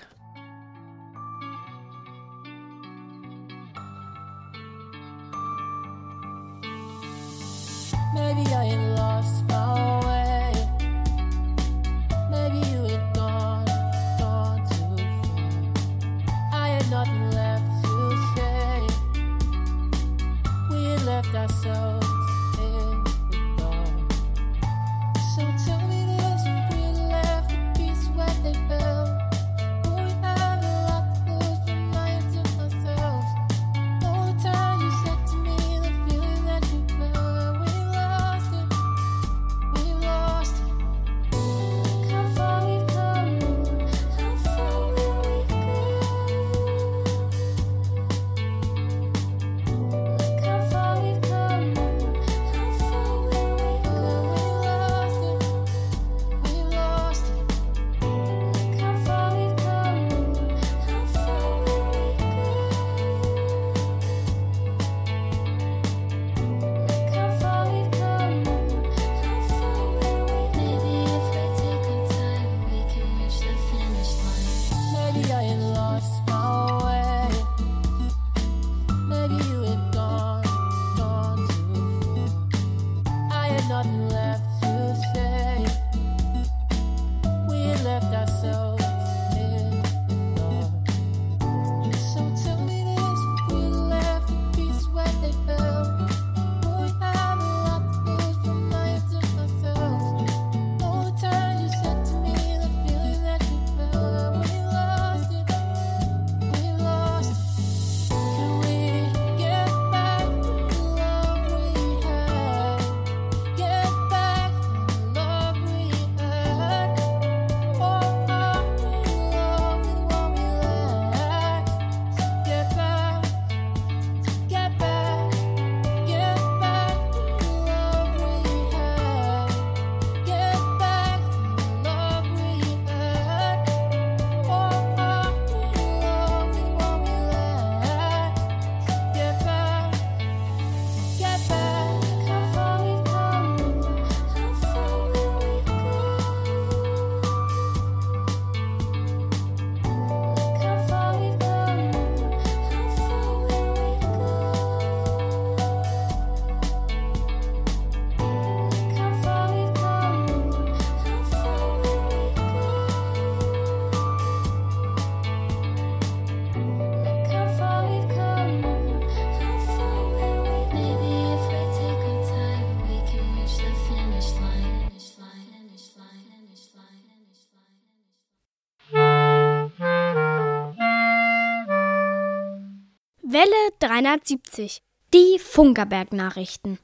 Welle 183.33 183.45
370. 183.79 184.83
Die 185.15 185.39
Funkerberg-Nachrichten. 185.39 186.81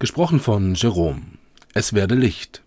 Gesprochen 0.00 0.40
von 0.40 0.74
Jerome. 0.74 1.22
Es 1.74 1.92
werde 1.92 2.16
Licht. 2.16 2.64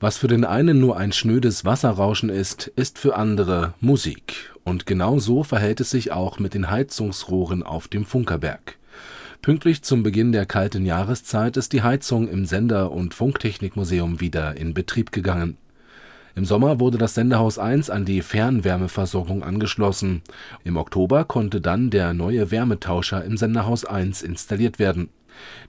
Was 0.00 0.18
für 0.18 0.28
den 0.28 0.44
einen 0.44 0.78
nur 0.78 0.98
ein 0.98 1.12
schnödes 1.12 1.64
Wasserrauschen 1.64 2.28
ist, 2.28 2.66
ist 2.76 2.98
für 2.98 3.16
andere 3.16 3.72
Musik. 3.80 4.52
Und 4.64 4.84
genau 4.84 5.18
so 5.18 5.44
verhält 5.44 5.80
es 5.80 5.88
sich 5.88 6.12
auch 6.12 6.40
mit 6.40 6.52
den 6.52 6.70
Heizungsrohren 6.70 7.62
auf 7.62 7.88
dem 7.88 8.04
Funkerberg. 8.04 8.76
Pünktlich 9.40 9.82
zum 9.82 10.02
Beginn 10.02 10.32
der 10.32 10.44
kalten 10.44 10.84
Jahreszeit 10.84 11.56
ist 11.56 11.72
die 11.72 11.82
Heizung 11.82 12.28
im 12.28 12.44
Sender- 12.44 12.92
und 12.92 13.14
Funktechnikmuseum 13.14 14.20
wieder 14.20 14.58
in 14.58 14.74
Betrieb 14.74 15.10
gegangen. 15.10 15.56
Im 16.34 16.46
Sommer 16.46 16.80
wurde 16.80 16.96
das 16.96 17.14
Sendehaus 17.14 17.58
1 17.58 17.90
an 17.90 18.06
die 18.06 18.22
Fernwärmeversorgung 18.22 19.42
angeschlossen. 19.42 20.22
Im 20.64 20.78
Oktober 20.78 21.24
konnte 21.24 21.60
dann 21.60 21.90
der 21.90 22.14
neue 22.14 22.50
Wärmetauscher 22.50 23.22
im 23.24 23.36
Sendehaus 23.36 23.84
1 23.84 24.22
installiert 24.22 24.78
werden. 24.78 25.10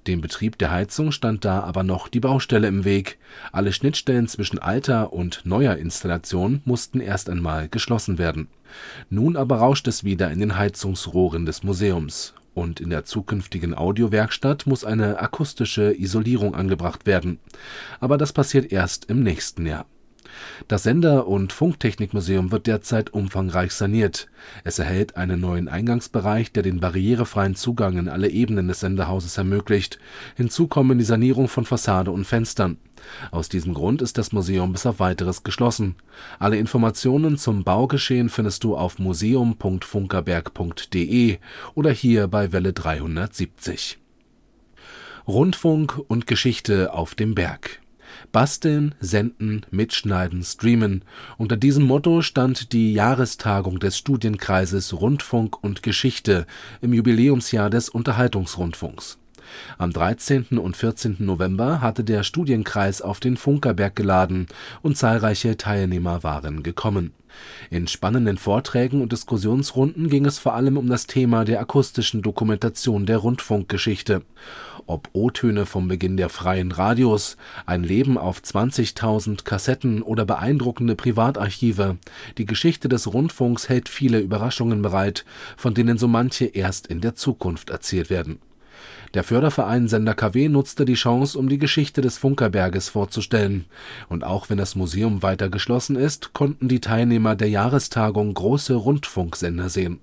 Dem 0.07 0.21
Betrieb 0.21 0.57
der 0.57 0.71
Heizung 0.71 1.11
stand 1.11 1.43
da 1.43 1.61
aber 1.61 1.83
noch 1.83 2.07
die 2.07 2.19
Baustelle 2.19 2.67
im 2.67 2.85
Weg. 2.85 3.17
Alle 3.51 3.73
Schnittstellen 3.73 4.27
zwischen 4.27 4.59
alter 4.59 5.11
und 5.11 5.41
neuer 5.45 5.75
Installation 5.75 6.61
mussten 6.63 7.01
erst 7.01 7.29
einmal 7.29 7.67
geschlossen 7.67 8.17
werden. 8.17 8.47
Nun 9.09 9.35
aber 9.35 9.57
rauscht 9.57 9.87
es 9.87 10.03
wieder 10.03 10.31
in 10.31 10.39
den 10.39 10.57
Heizungsrohren 10.57 11.45
des 11.45 11.63
Museums. 11.63 12.33
Und 12.53 12.79
in 12.79 12.89
der 12.89 13.03
zukünftigen 13.03 13.73
Audiowerkstatt 13.73 14.67
muss 14.67 14.85
eine 14.85 15.19
akustische 15.19 15.93
Isolierung 15.97 16.53
angebracht 16.55 17.05
werden. 17.05 17.39
Aber 17.99 18.17
das 18.17 18.31
passiert 18.31 18.71
erst 18.71 19.05
im 19.05 19.23
nächsten 19.23 19.65
Jahr. 19.65 19.85
Das 20.67 20.83
Sender- 20.83 21.27
und 21.27 21.53
Funktechnikmuseum 21.53 22.51
wird 22.51 22.67
derzeit 22.67 23.13
umfangreich 23.13 23.73
saniert. 23.73 24.27
Es 24.63 24.79
erhält 24.79 25.17
einen 25.17 25.41
neuen 25.41 25.67
Eingangsbereich, 25.67 26.51
der 26.51 26.63
den 26.63 26.79
barrierefreien 26.79 27.53
Zugang 27.55 27.97
in 27.97 28.09
alle 28.09 28.29
Ebenen 28.29 28.67
des 28.67 28.79
Sendehauses 28.81 29.37
ermöglicht. 29.37 29.99
Hinzu 30.35 30.67
kommen 30.67 30.97
die 30.97 31.03
Sanierung 31.03 31.47
von 31.47 31.65
Fassade 31.65 32.09
und 32.11 32.25
Fenstern. 32.25 32.77
Aus 33.31 33.49
diesem 33.49 33.73
Grund 33.73 34.01
ist 34.01 34.17
das 34.17 34.31
Museum 34.31 34.71
bis 34.71 34.85
auf 34.85 34.99
weiteres 34.99 35.43
geschlossen. 35.43 35.95
Alle 36.39 36.55
Informationen 36.57 37.37
zum 37.37 37.63
Baugeschehen 37.63 38.29
findest 38.29 38.63
du 38.63 38.77
auf 38.77 38.99
museum.funkerberg.de 38.99 41.39
oder 41.75 41.91
hier 41.91 42.27
bei 42.27 42.53
Welle 42.53 42.73
370. 42.73 43.99
Rundfunk 45.27 46.01
und 46.07 46.27
Geschichte 46.27 46.93
auf 46.93 47.15
dem 47.15 47.35
Berg 47.35 47.82
Basteln, 48.33 48.95
Senden, 48.99 49.61
Mitschneiden, 49.69 50.43
Streamen. 50.43 51.05
Unter 51.37 51.55
diesem 51.55 51.85
Motto 51.85 52.23
stand 52.23 52.73
die 52.73 52.93
Jahrestagung 52.93 53.79
des 53.79 53.95
Studienkreises 53.97 54.99
Rundfunk 54.99 55.63
und 55.63 55.83
Geschichte 55.83 56.47
im 56.81 56.93
Jubiläumsjahr 56.93 57.69
des 57.69 57.89
Unterhaltungsrundfunks. 57.89 59.19
Am 59.77 59.91
13. 59.91 60.57
und 60.57 60.77
14. 60.77 61.17
November 61.19 61.81
hatte 61.81 62.03
der 62.03 62.23
Studienkreis 62.23 63.01
auf 63.01 63.19
den 63.19 63.37
Funkerberg 63.37 63.95
geladen 63.95 64.47
und 64.81 64.97
zahlreiche 64.97 65.57
Teilnehmer 65.57 66.23
waren 66.23 66.63
gekommen. 66.63 67.13
In 67.71 67.87
spannenden 67.87 68.37
Vorträgen 68.37 69.01
und 69.01 69.11
Diskussionsrunden 69.11 70.07
ging 70.07 70.25
es 70.25 70.37
vor 70.37 70.53
allem 70.53 70.77
um 70.77 70.87
das 70.87 71.07
Thema 71.07 71.45
der 71.45 71.61
akustischen 71.61 72.21
Dokumentation 72.21 73.07
der 73.07 73.17
Rundfunkgeschichte 73.17 74.21
ob 74.87 75.09
O-Töne 75.13 75.65
vom 75.65 75.87
Beginn 75.87 76.17
der 76.17 76.29
freien 76.29 76.71
Radios, 76.71 77.37
ein 77.65 77.83
Leben 77.83 78.17
auf 78.17 78.39
20.000 78.39 79.43
Kassetten 79.43 80.01
oder 80.01 80.25
beeindruckende 80.25 80.95
Privatarchive, 80.95 81.97
die 82.37 82.45
Geschichte 82.45 82.89
des 82.89 83.13
Rundfunks 83.13 83.69
hält 83.69 83.89
viele 83.89 84.19
Überraschungen 84.19 84.81
bereit, 84.81 85.25
von 85.57 85.73
denen 85.73 85.97
so 85.97 86.07
manche 86.07 86.45
erst 86.45 86.87
in 86.87 87.01
der 87.01 87.15
Zukunft 87.15 87.69
erzählt 87.69 88.09
werden. 88.09 88.39
Der 89.13 89.23
Förderverein 89.23 89.87
Sender 89.87 90.15
KW 90.15 90.49
nutzte 90.49 90.85
die 90.85 90.95
Chance, 90.95 91.37
um 91.37 91.47
die 91.47 91.59
Geschichte 91.59 92.01
des 92.01 92.17
Funkerberges 92.17 92.89
vorzustellen. 92.89 93.65
Und 94.09 94.23
auch 94.23 94.49
wenn 94.49 94.57
das 94.57 94.75
Museum 94.75 95.21
weiter 95.21 95.49
geschlossen 95.49 95.95
ist, 95.95 96.33
konnten 96.33 96.67
die 96.67 96.81
Teilnehmer 96.81 97.35
der 97.35 97.49
Jahrestagung 97.49 98.33
große 98.33 98.73
Rundfunksender 98.73 99.69
sehen 99.69 99.99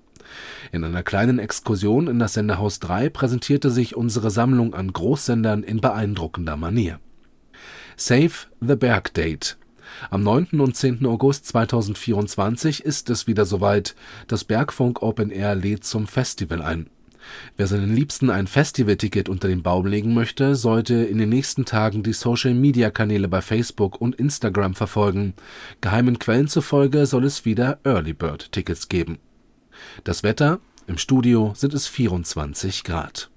in 0.71 0.83
einer 0.83 1.03
kleinen 1.03 1.39
Exkursion 1.39 2.07
in 2.07 2.19
das 2.19 2.33
Sendehaus 2.33 2.79
3 2.79 3.09
präsentierte 3.09 3.69
sich 3.69 3.95
unsere 3.95 4.31
Sammlung 4.31 4.73
an 4.73 4.93
Großsendern 4.93 5.63
in 5.63 5.81
beeindruckender 5.81 6.57
Manier. 6.57 6.99
Save 7.95 8.31
the 8.59 8.75
Berg 8.75 9.13
Date 9.13 9.57
am 10.09 10.23
9. 10.23 10.61
und 10.61 10.75
10. 10.75 11.05
August 11.05 11.47
2024 11.47 12.85
ist 12.85 13.09
es 13.09 13.27
wieder 13.27 13.45
soweit. 13.45 13.93
Das 14.27 14.45
Bergfunk 14.45 15.01
Open 15.01 15.29
Air 15.31 15.55
lädt 15.55 15.83
zum 15.83 16.07
Festival 16.07 16.61
ein. 16.61 16.89
Wer 17.57 17.67
seinen 17.67 17.95
Liebsten 17.95 18.29
ein 18.29 18.47
Festivalticket 18.47 19.29
unter 19.29 19.47
den 19.47 19.63
Baum 19.63 19.85
legen 19.85 20.13
möchte, 20.13 20.55
sollte 20.55 20.95
in 20.95 21.17
den 21.17 21.29
nächsten 21.29 21.65
Tagen 21.65 22.03
die 22.03 22.13
Social-Media-Kanäle 22.13 23.27
bei 23.27 23.41
Facebook 23.41 23.99
und 23.99 24.15
Instagram 24.15 24.75
verfolgen. 24.75 25.33
Geheimen 25.81 26.19
Quellen 26.19 26.47
zufolge 26.47 27.05
soll 27.05 27.25
es 27.25 27.45
wieder 27.45 27.79
Early 27.83 28.13
Bird 28.13 28.51
Tickets 28.51 28.89
geben. 28.89 29.19
Das 30.03 30.23
Wetter: 30.23 30.59
Im 30.87 30.97
Studio 30.97 31.53
sind 31.55 31.73
es 31.73 31.87
24 31.87 32.83
Grad. 32.83 33.29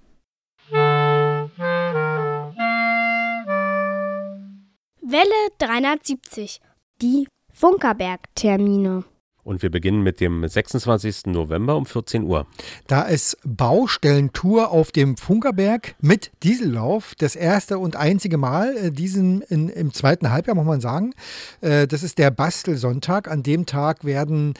Welle 5.06 5.50
370. 5.58 6.60
Die 7.00 7.28
Funkerberg-Termine. 7.52 9.04
Und 9.44 9.62
wir 9.62 9.70
beginnen 9.70 10.02
mit 10.02 10.20
dem 10.20 10.46
26. 10.46 11.26
November 11.26 11.76
um 11.76 11.84
14 11.84 12.24
Uhr. 12.24 12.46
Da 12.86 13.02
ist 13.02 13.36
Baustellentour 13.44 14.70
auf 14.70 14.90
dem 14.90 15.18
Funkerberg 15.18 15.94
mit 16.00 16.32
Diesellauf. 16.42 17.14
Das 17.18 17.36
erste 17.36 17.78
und 17.78 17.94
einzige 17.94 18.38
Mal, 18.38 18.74
äh, 18.76 18.90
diesen 18.90 19.42
in, 19.42 19.68
im 19.68 19.92
zweiten 19.92 20.30
Halbjahr, 20.30 20.56
muss 20.56 20.64
man 20.64 20.80
sagen. 20.80 21.12
Äh, 21.60 21.86
das 21.86 22.02
ist 22.02 22.18
der 22.18 22.30
Bastelsonntag. 22.30 23.30
An 23.30 23.42
dem 23.42 23.66
Tag 23.66 24.04
werden 24.04 24.54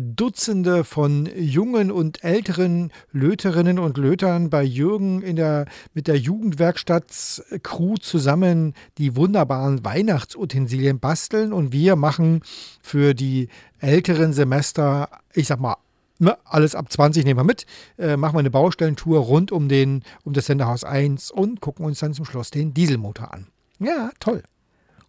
Dutzende 0.00 0.82
von 0.84 1.28
jungen 1.36 1.90
und 1.90 2.24
älteren 2.24 2.90
Löterinnen 3.12 3.78
und 3.78 3.98
Lötern 3.98 4.48
bei 4.48 4.62
Jürgen 4.62 5.20
in 5.20 5.36
der, 5.36 5.66
mit 5.92 6.06
der 6.06 6.16
Jugendwerkstatt-Crew 6.16 7.96
zusammen 7.96 8.74
die 8.96 9.14
wunderbaren 9.14 9.84
Weihnachtsutensilien 9.84 11.00
basteln 11.00 11.52
und 11.52 11.72
wir 11.72 11.96
machen 11.96 12.40
für 12.80 13.12
die 13.14 13.48
älteren 13.80 14.32
Semester, 14.32 15.08
ich 15.34 15.48
sag 15.48 15.60
mal, 15.60 15.76
ne, 16.18 16.38
alles 16.44 16.74
ab 16.74 16.90
20 16.90 17.24
nehmen 17.24 17.40
wir 17.40 17.44
mit, 17.44 17.66
äh, 17.98 18.16
machen 18.16 18.36
wir 18.36 18.40
eine 18.40 18.50
Baustellentour 18.50 19.20
rund 19.20 19.52
um, 19.52 19.68
den, 19.68 20.02
um 20.24 20.32
das 20.32 20.46
Senderhaus 20.46 20.84
1 20.84 21.30
und 21.30 21.60
gucken 21.60 21.84
uns 21.84 21.98
dann 21.98 22.14
zum 22.14 22.24
Schluss 22.24 22.50
den 22.50 22.72
Dieselmotor 22.72 23.34
an. 23.34 23.48
Ja, 23.78 24.10
toll. 24.18 24.42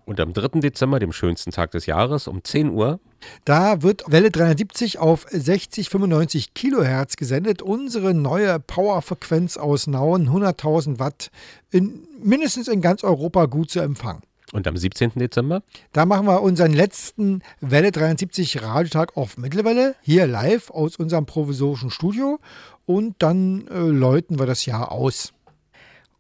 Und 0.06 0.20
am 0.20 0.34
3. 0.34 0.60
Dezember, 0.60 1.00
dem 1.00 1.12
schönsten 1.12 1.52
Tag 1.52 1.72
des 1.72 1.88
Jahres, 1.88 2.28
um 2.28 2.44
10 2.44 2.70
Uhr. 2.70 3.00
Da 3.44 3.82
wird 3.82 4.04
Welle 4.08 4.30
370 4.30 5.00
auf 5.00 5.26
60, 5.30 5.90
95 5.90 6.54
Kilohertz 6.54 7.16
gesendet. 7.16 7.64
Unsere 7.64 8.14
neue 8.14 8.60
Powerfrequenz 8.60 9.58
aus 9.58 9.88
Nauen, 9.88 10.30
100.000 10.30 11.00
Watt, 11.00 11.32
in, 11.72 12.08
mindestens 12.22 12.68
in 12.68 12.82
ganz 12.82 13.04
Europa 13.04 13.46
gut 13.46 13.72
zu 13.72 13.80
empfangen. 13.80 14.22
Und 14.54 14.68
am 14.68 14.78
17. 14.78 15.14
Dezember? 15.16 15.64
Da 15.92 16.06
machen 16.06 16.28
wir 16.28 16.42
unseren 16.42 16.72
letzten 16.72 17.42
Welle 17.62 17.92
73 17.92 18.62
Radiotag 18.62 19.18
auf 19.18 19.38
Mittelwelle, 19.38 19.96
hier 20.02 20.28
live 20.28 20.70
aus 20.70 20.98
unserem 20.98 21.26
provisorischen 21.26 21.90
Studio. 21.90 22.40
Und 22.86 23.16
dann 23.20 23.68
äh, 23.68 23.80
läuten 23.80 24.38
wir 24.38 24.46
das 24.46 24.68
Jahr 24.68 24.92
aus. 24.92 25.34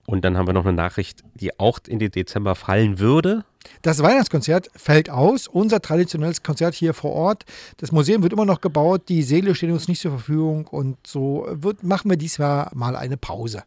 Und 0.05 0.23
dann 0.23 0.37
haben 0.37 0.47
wir 0.47 0.53
noch 0.53 0.65
eine 0.65 0.75
Nachricht, 0.75 1.23
die 1.33 1.59
auch 1.59 1.79
in 1.87 1.99
den 1.99 2.11
Dezember 2.11 2.55
fallen 2.55 2.99
würde. 2.99 3.43
Das 3.81 4.03
Weihnachtskonzert 4.03 4.69
fällt 4.75 5.09
aus, 5.09 5.47
unser 5.47 5.81
traditionelles 5.81 6.43
Konzert 6.43 6.75
hier 6.75 6.93
vor 6.93 7.11
Ort. 7.11 7.45
Das 7.77 7.91
Museum 7.91 8.21
wird 8.21 8.33
immer 8.33 8.45
noch 8.45 8.61
gebaut, 8.61 9.09
die 9.09 9.23
Seele 9.23 9.55
steht 9.55 9.71
uns 9.71 9.87
nicht 9.87 10.01
zur 10.01 10.11
Verfügung 10.11 10.67
und 10.67 10.97
so 11.05 11.47
wird, 11.49 11.83
machen 11.83 12.09
wir 12.09 12.17
diesmal 12.17 12.69
mal 12.75 12.95
eine 12.95 13.17
Pause. 13.17 13.63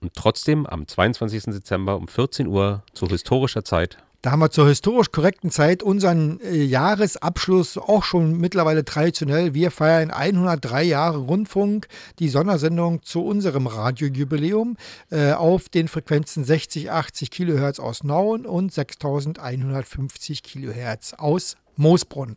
Und 0.00 0.14
trotzdem 0.14 0.66
am 0.66 0.88
22. 0.88 1.44
Dezember 1.44 1.96
um 1.96 2.08
14 2.08 2.46
Uhr 2.46 2.82
zu 2.94 3.06
historischer 3.06 3.64
Zeit 3.64 3.98
da 4.22 4.32
haben 4.32 4.40
wir 4.40 4.50
zur 4.50 4.68
historisch 4.68 5.12
korrekten 5.12 5.50
Zeit 5.50 5.82
unseren 5.82 6.40
äh, 6.40 6.62
Jahresabschluss 6.62 7.78
auch 7.78 8.04
schon 8.04 8.36
mittlerweile 8.36 8.84
traditionell. 8.84 9.54
Wir 9.54 9.70
feiern 9.70 10.10
103 10.10 10.82
Jahre 10.82 11.18
Rundfunk, 11.18 11.88
die 12.18 12.28
Sondersendung 12.28 13.02
zu 13.02 13.24
unserem 13.24 13.66
Radiojubiläum 13.66 14.76
äh, 15.10 15.32
auf 15.32 15.70
den 15.70 15.88
Frequenzen 15.88 16.44
60, 16.44 16.90
80 16.90 17.30
Kilohertz 17.30 17.80
aus 17.80 18.04
Nauen 18.04 18.44
und 18.44 18.72
6150 18.72 20.42
Kilohertz 20.42 21.14
aus 21.14 21.56
Moosbrunn. 21.76 22.36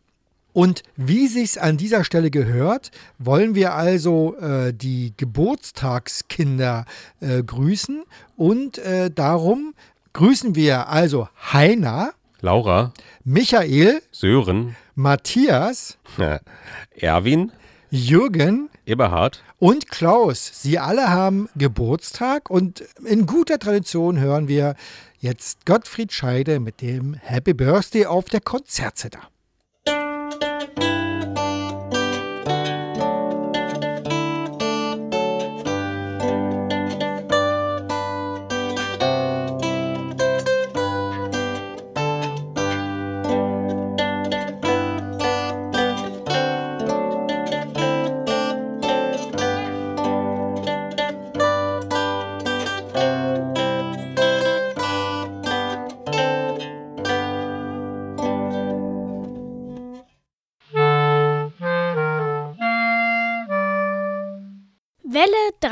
Und 0.53 0.83
wie 0.95 1.27
sich's 1.27 1.57
an 1.57 1.77
dieser 1.77 2.03
Stelle 2.03 2.29
gehört, 2.29 2.91
wollen 3.17 3.55
wir 3.55 3.73
also 3.73 4.35
äh, 4.37 4.71
die 4.71 5.13
Geburtstagskinder 5.17 6.85
äh, 7.19 7.41
grüßen 7.41 8.03
und 8.37 8.77
äh, 8.77 9.09
darum 9.09 9.73
grüßen 10.13 10.55
wir 10.55 10.89
also 10.89 11.27
Heiner, 11.51 12.13
Laura, 12.41 12.93
Michael, 13.23 14.01
Sören, 14.11 14.75
Matthias, 14.95 15.97
Erwin, 16.95 17.51
Jürgen, 17.89 18.69
Eberhard 18.85 19.43
und 19.59 19.89
Klaus. 19.89 20.51
Sie 20.61 20.77
alle 20.77 21.09
haben 21.09 21.49
Geburtstag 21.55 22.49
und 22.49 22.81
in 23.05 23.25
guter 23.25 23.59
Tradition 23.59 24.19
hören 24.19 24.47
wir 24.47 24.75
jetzt 25.19 25.65
Gottfried 25.65 26.11
Scheide 26.11 26.59
mit 26.59 26.81
dem 26.81 27.15
Happy 27.15 27.53
Birthday 27.53 28.05
auf 28.05 28.25
der 28.25 28.41
Konzertzitter. 28.41 29.21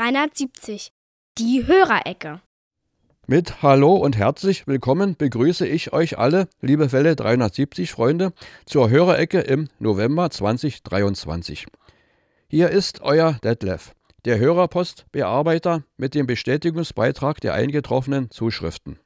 370. 0.02 0.90
Die 1.38 1.64
Hörerecke. 1.64 2.40
Mit 3.28 3.62
Hallo 3.62 3.94
und 3.94 4.16
herzlich 4.16 4.66
willkommen 4.66 5.14
begrüße 5.14 5.64
ich 5.64 5.92
euch 5.92 6.18
alle, 6.18 6.48
liebe 6.60 6.90
Welle 6.90 7.14
370 7.14 7.92
Freunde, 7.92 8.32
zur 8.66 8.90
Hörerecke 8.90 9.38
im 9.38 9.68
November 9.78 10.28
2023. 10.28 11.66
Hier 12.48 12.70
ist 12.70 13.02
euer 13.02 13.38
Detlef, 13.44 13.94
der 14.24 14.40
Hörerpostbearbeiter 14.40 15.84
mit 15.96 16.16
dem 16.16 16.26
Bestätigungsbeitrag 16.26 17.40
der 17.40 17.54
eingetroffenen 17.54 18.28
Zuschriften. 18.32 18.98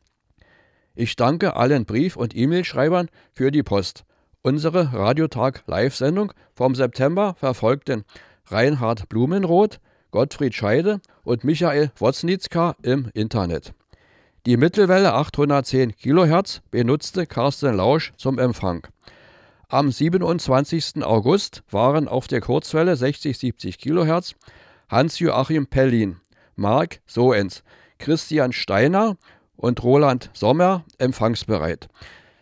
Ich 0.94 1.14
danke 1.14 1.56
allen 1.56 1.84
Brief- 1.84 2.16
und 2.16 2.34
E-Mail-Schreibern 2.34 3.10
für 3.32 3.50
die 3.50 3.62
Post. 3.62 4.06
Unsere 4.40 4.94
Radiotag-Live-Sendung 4.94 6.32
vom 6.54 6.74
September 6.74 7.34
verfolgten 7.38 8.06
Reinhard 8.46 9.10
Blumenroth, 9.10 9.78
Gottfried 10.16 10.54
Scheide 10.54 11.02
und 11.24 11.44
Michael 11.44 11.90
Woznitzka 11.98 12.74
im 12.80 13.10
Internet. 13.12 13.74
Die 14.46 14.56
Mittelwelle 14.56 15.12
810 15.12 15.94
kHz 15.94 16.62
benutzte 16.70 17.26
Carsten 17.26 17.76
Lausch 17.76 18.14
zum 18.16 18.38
Empfang. 18.38 18.86
Am 19.68 19.92
27. 19.92 21.04
August 21.04 21.64
waren 21.70 22.08
auf 22.08 22.28
der 22.28 22.40
Kurzwelle 22.40 22.94
60-70 22.94 23.76
kHz 23.76 24.36
Hans-Joachim 24.88 25.66
Pellin, 25.66 26.16
Marc 26.54 27.00
Soens, 27.04 27.62
Christian 27.98 28.54
Steiner 28.54 29.18
und 29.58 29.82
Roland 29.82 30.30
Sommer 30.32 30.86
empfangsbereit. 30.96 31.88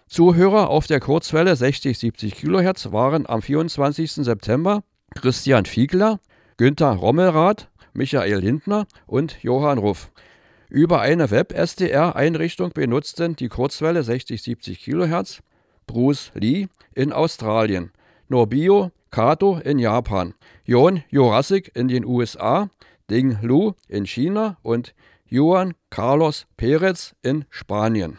Zuhörer 0.06 0.70
auf 0.70 0.86
der 0.86 1.00
Kurzwelle 1.00 1.54
60-70 1.54 2.36
kHz 2.36 2.92
waren 2.92 3.28
am 3.28 3.42
24. 3.42 4.12
September 4.12 4.84
Christian 5.16 5.64
Fiegler, 5.64 6.20
Günther 6.56 6.92
Rommelrath, 6.92 7.68
Michael 7.94 8.38
Lindner 8.38 8.86
und 9.06 9.42
Johann 9.42 9.78
Ruff. 9.78 10.10
Über 10.68 11.00
eine 11.00 11.30
Web-SDR-Einrichtung 11.30 12.70
benutzten 12.70 13.34
die 13.36 13.48
Kurzwelle 13.48 14.00
60-70 14.00 14.78
kHz 14.78 15.42
Bruce 15.86 16.30
Lee 16.34 16.68
in 16.94 17.12
Australien, 17.12 17.90
Norbio 18.28 18.90
Kato 19.10 19.58
in 19.58 19.78
Japan, 19.78 20.34
Jon 20.64 21.02
Jurassic 21.08 21.70
in 21.74 21.88
den 21.88 22.04
USA, 22.04 22.68
Ding 23.10 23.38
Lu 23.42 23.74
in 23.88 24.06
China 24.06 24.56
und 24.62 24.94
Juan 25.28 25.74
Carlos 25.90 26.46
Perez 26.56 27.14
in 27.22 27.44
Spanien. 27.50 28.18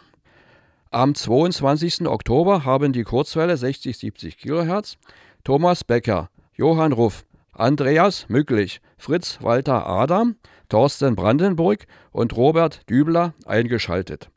Am 0.90 1.14
22. 1.14 2.06
Oktober 2.06 2.64
haben 2.64 2.94
die 2.94 3.04
Kurzwelle 3.04 3.54
60-70 3.54 4.36
kHz 4.36 4.96
Thomas 5.44 5.84
Becker, 5.84 6.30
Johann 6.54 6.92
Ruff, 6.92 7.25
Andreas 7.58 8.26
Mücklich, 8.28 8.80
Fritz 8.98 9.38
Walter 9.40 9.86
Adam, 9.86 10.36
Thorsten 10.68 11.16
Brandenburg 11.16 11.86
und 12.12 12.36
Robert 12.36 12.88
Dübler 12.88 13.34
eingeschaltet. 13.46 14.30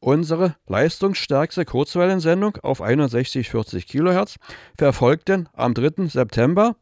Unsere 0.00 0.56
leistungsstärkste 0.66 1.64
Kurzwellensendung 1.64 2.58
auf 2.62 2.78
6140 2.78 3.86
kHz 3.88 4.36
verfolgten 4.76 5.48
am 5.54 5.72
3. 5.74 6.08
September 6.08 6.76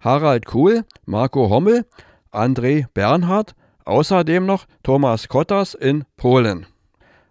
Harald 0.00 0.46
Kuhl, 0.46 0.84
Marco 1.04 1.50
Hommel, 1.50 1.84
André 2.32 2.86
Bernhard, 2.94 3.54
außerdem 3.84 4.46
noch 4.46 4.66
Thomas 4.82 5.28
Kottas 5.28 5.74
in 5.74 6.04
Polen. 6.16 6.66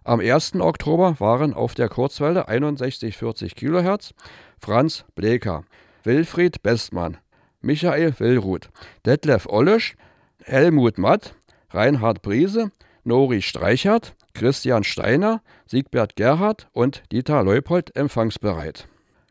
Am 0.04 0.20
1. 0.20 0.56
Oktober 0.56 1.18
waren 1.18 1.54
auf 1.54 1.74
der 1.74 1.88
Kurzwelle 1.88 2.44
6140 2.46 3.54
kHz 3.54 4.14
Franz 4.58 5.04
Bleker, 5.14 5.64
Wilfried 6.04 6.62
Bestmann, 6.62 7.16
Michael 7.60 8.14
Willruth, 8.18 8.70
Detlef 9.04 9.46
Ollesch, 9.46 9.96
Helmut 10.44 10.98
Matt, 10.98 11.34
Reinhard 11.70 12.22
Briese, 12.22 12.70
Nori 13.04 13.42
Streichert, 13.42 14.14
Christian 14.34 14.84
Steiner, 14.84 15.42
Siegbert 15.66 16.16
Gerhard 16.16 16.68
und 16.72 17.02
Dieter 17.10 17.42
Leupold 17.42 17.94
empfangsbereit. 17.96 18.88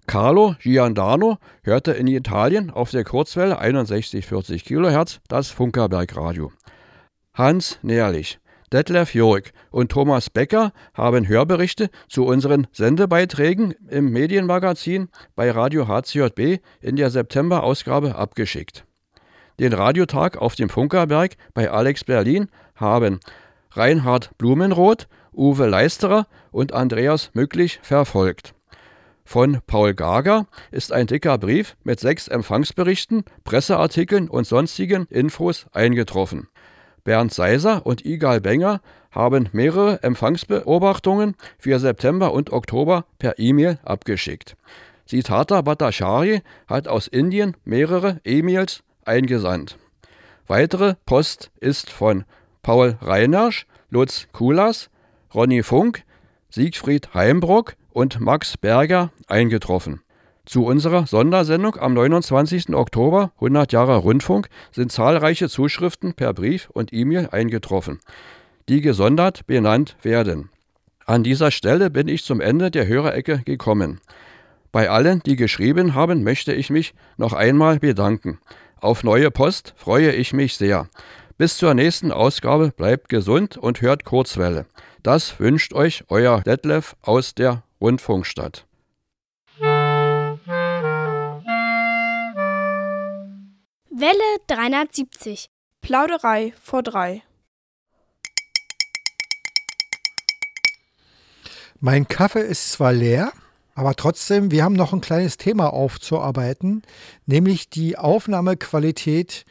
Carlo 0.07 0.55
Giandano 0.59 1.37
hörte 1.63 1.91
in 1.91 2.07
Italien 2.07 2.69
auf 2.69 2.91
der 2.91 3.03
Kurzwelle 3.03 3.57
6140 3.57 4.63
kHz 4.63 5.19
das 5.27 5.49
Funkerbergradio. 5.49 6.51
Hans 7.33 7.79
Nährlich, 7.81 8.39
Detlef 8.73 9.13
Jörg 9.13 9.53
und 9.71 9.93
Thomas 9.93 10.29
Becker 10.29 10.73
haben 10.93 11.27
Hörberichte 11.27 11.89
zu 12.09 12.25
unseren 12.25 12.67
Sendebeiträgen 12.73 13.73
im 13.89 14.11
Medienmagazin 14.11 15.07
bei 15.35 15.51
Radio 15.51 15.87
HCJB 15.87 16.61
in 16.81 16.97
der 16.97 17.09
September-Ausgabe 17.09 18.15
abgeschickt. 18.15 18.85
Den 19.59 19.71
Radiotag 19.71 20.37
auf 20.37 20.55
dem 20.55 20.67
Funkerberg 20.67 21.37
bei 21.53 21.71
Alex 21.71 22.03
Berlin 22.03 22.49
haben 22.75 23.21
Reinhard 23.71 24.37
Blumenroth, 24.37 25.07
Uwe 25.33 25.65
Leisterer 25.67 26.27
und 26.51 26.73
Andreas 26.73 27.31
Mücklich 27.33 27.79
verfolgt. 27.81 28.53
Von 29.23 29.59
Paul 29.65 29.93
Gager 29.93 30.45
ist 30.71 30.91
ein 30.91 31.07
dicker 31.07 31.37
Brief 31.37 31.77
mit 31.83 31.99
sechs 31.99 32.27
Empfangsberichten, 32.27 33.23
Presseartikeln 33.45 34.29
und 34.29 34.45
sonstigen 34.45 35.05
Infos 35.05 35.67
eingetroffen. 35.71 36.49
Bernd 37.07 37.33
Seiser 37.33 37.85
und 37.85 38.05
Igal 38.05 38.41
Benger 38.41 38.81
haben 39.11 39.47
mehrere 39.53 40.03
Empfangsbeobachtungen 40.03 41.35
für 41.57 41.79
September 41.79 42.33
und 42.33 42.51
Oktober 42.51 43.05
per 43.17 43.39
E-Mail 43.39 43.79
abgeschickt. 43.85 44.57
Sitata 45.05 45.61
Bhattacharya 45.61 46.41
hat 46.67 46.89
aus 46.89 47.07
Indien 47.07 47.55
mehrere 47.63 48.19
E-Mails 48.25 48.83
eingesandt. 49.05 49.77
Weitere 50.47 50.95
Post 51.05 51.49
ist 51.61 51.89
von 51.89 52.25
Paul 52.61 52.97
Reinersch, 52.99 53.67
Lutz 53.89 54.27
Kulas, 54.33 54.89
Ronny 55.33 55.63
Funk, 55.63 56.03
Siegfried 56.49 57.13
Heimbrock 57.13 57.77
und 57.93 58.19
Max 58.19 58.57
Berger 58.57 59.13
eingetroffen. 59.27 60.01
Zu 60.47 60.63
unserer 60.63 61.05
Sondersendung 61.05 61.75
am 61.75 61.93
29. 61.93 62.69
Oktober 62.73 63.33
100 63.35 63.73
Jahre 63.73 63.97
Rundfunk 63.97 64.47
sind 64.71 64.93
zahlreiche 64.93 65.49
Zuschriften 65.49 66.13
per 66.13 66.33
Brief 66.33 66.69
und 66.71 66.93
E-Mail 66.93 67.27
eingetroffen, 67.33 67.99
die 68.69 68.79
gesondert 68.79 69.45
benannt 69.45 69.97
werden. 70.03 70.49
An 71.05 71.25
dieser 71.25 71.51
Stelle 71.51 71.89
bin 71.89 72.07
ich 72.07 72.23
zum 72.23 72.39
Ende 72.39 72.71
der 72.71 72.87
Hörerecke 72.87 73.41
gekommen. 73.43 73.99
Bei 74.71 74.89
allen, 74.89 75.21
die 75.25 75.35
geschrieben 75.35 75.95
haben, 75.95 76.23
möchte 76.23 76.53
ich 76.53 76.69
mich 76.69 76.93
noch 77.17 77.33
einmal 77.33 77.79
bedanken. 77.79 78.39
Auf 78.79 79.03
neue 79.03 79.31
Post 79.31 79.73
freue 79.75 80.13
ich 80.13 80.31
mich 80.31 80.55
sehr. 80.55 80.87
Bis 81.37 81.57
zur 81.57 81.73
nächsten 81.73 82.13
Ausgabe 82.13 82.71
bleibt 82.71 83.09
gesund 83.09 83.57
und 83.57 83.81
hört 83.81 84.05
Kurzwelle. 84.05 84.65
Das 85.03 85.41
wünscht 85.41 85.73
euch 85.73 86.05
euer 86.07 86.39
Detlef 86.39 86.95
aus 87.01 87.35
der 87.35 87.63
Rundfunkstadt. 87.81 88.66
Welle 93.99 94.37
370. 94.45 95.49
Plauderei 95.81 96.53
vor 96.61 96.83
drei. 96.83 97.23
Mein 101.79 102.07
Kaffee 102.07 102.41
ist 102.41 102.73
zwar 102.73 102.93
leer, 102.93 103.31
aber 103.73 103.95
trotzdem, 103.95 104.51
wir 104.51 104.63
haben 104.63 104.75
noch 104.75 104.93
ein 104.93 105.01
kleines 105.01 105.37
Thema 105.37 105.73
aufzuarbeiten, 105.73 106.83
nämlich 107.25 107.71
die 107.71 107.97
Aufnahmequalität 107.97 109.45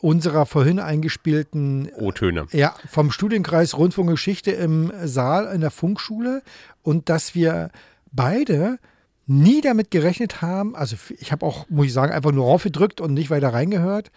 unserer 0.00 0.46
vorhin 0.46 0.78
eingespielten 0.78 1.90
O-Töne. 1.96 2.46
Ja, 2.52 2.76
vom 2.88 3.10
Studienkreis 3.10 3.76
Rundfunkgeschichte 3.76 4.52
im 4.52 4.92
Saal 5.02 5.52
in 5.52 5.60
der 5.60 5.72
Funkschule 5.72 6.44
und 6.84 7.08
dass 7.08 7.34
wir 7.34 7.72
beide 8.12 8.78
nie 9.28 9.60
damit 9.60 9.90
gerechnet 9.90 10.42
haben, 10.42 10.74
also 10.74 10.96
ich 11.18 11.30
habe 11.32 11.46
auch, 11.46 11.68
muss 11.68 11.86
ich 11.86 11.92
sagen, 11.92 12.12
einfach 12.12 12.32
nur 12.32 12.46
raufgedrückt 12.46 13.00
und 13.00 13.14
nicht 13.14 13.30
weiter 13.30 13.52
reingehört. 13.52 14.10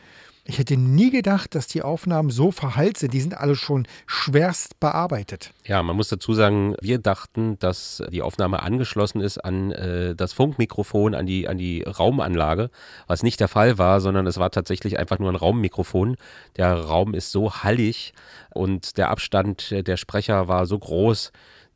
Ich 0.43 0.57
hätte 0.57 0.76
nie 0.76 1.12
gedacht, 1.12 1.53
dass 1.53 1.68
die 1.68 1.84
Aufnahmen 1.84 2.32
so 2.32 2.51
verhallt 2.51 2.97
sind. 2.97 3.14
Die 3.14 3.22
sind 3.22 3.38
alle 3.38 3.55
schon 3.55 3.88
schwerst 4.07 4.80
bearbeitet. 4.80 5.51
Ja, 5.66 5.84
man 5.84 5.95
muss 5.95 6.07
dazu 6.07 6.34
sagen, 6.34 6.76
wir 6.82 6.97
dachten, 6.97 7.59
dass 7.59 8.01
die 8.12 8.24
Aufnahme 8.24 8.64
angeschlossen 8.64 9.22
ist 9.22 9.38
an 9.38 9.72
äh, 9.72 10.16
das 10.16 10.34
Funkmikrofon, 10.34 11.14
an 11.14 11.28
die, 11.28 11.47
an 11.47 11.59
die 11.59 11.84
Raumanlage, 11.84 12.72
was 13.05 13.22
nicht 13.22 13.39
der 13.39 13.49
Fall 13.49 13.78
war, 13.78 14.01
sondern 14.01 14.26
es 14.26 14.39
war 14.39 14.49
tatsächlich 14.49 14.97
einfach 14.97 15.20
nur 15.20 15.30
ein 15.30 15.36
Raummikrofon. 15.36 16.16
Der 16.57 16.74
Raum 16.74 17.14
ist 17.14 17.32
so 17.32 17.53
hallig 17.53 18.14
und 18.49 18.97
der 18.97 19.12
Abstand 19.12 19.72
der 19.72 19.97
Sprecher 19.97 20.47
war 20.47 20.66
so 20.66 20.80
groß, 20.80 21.32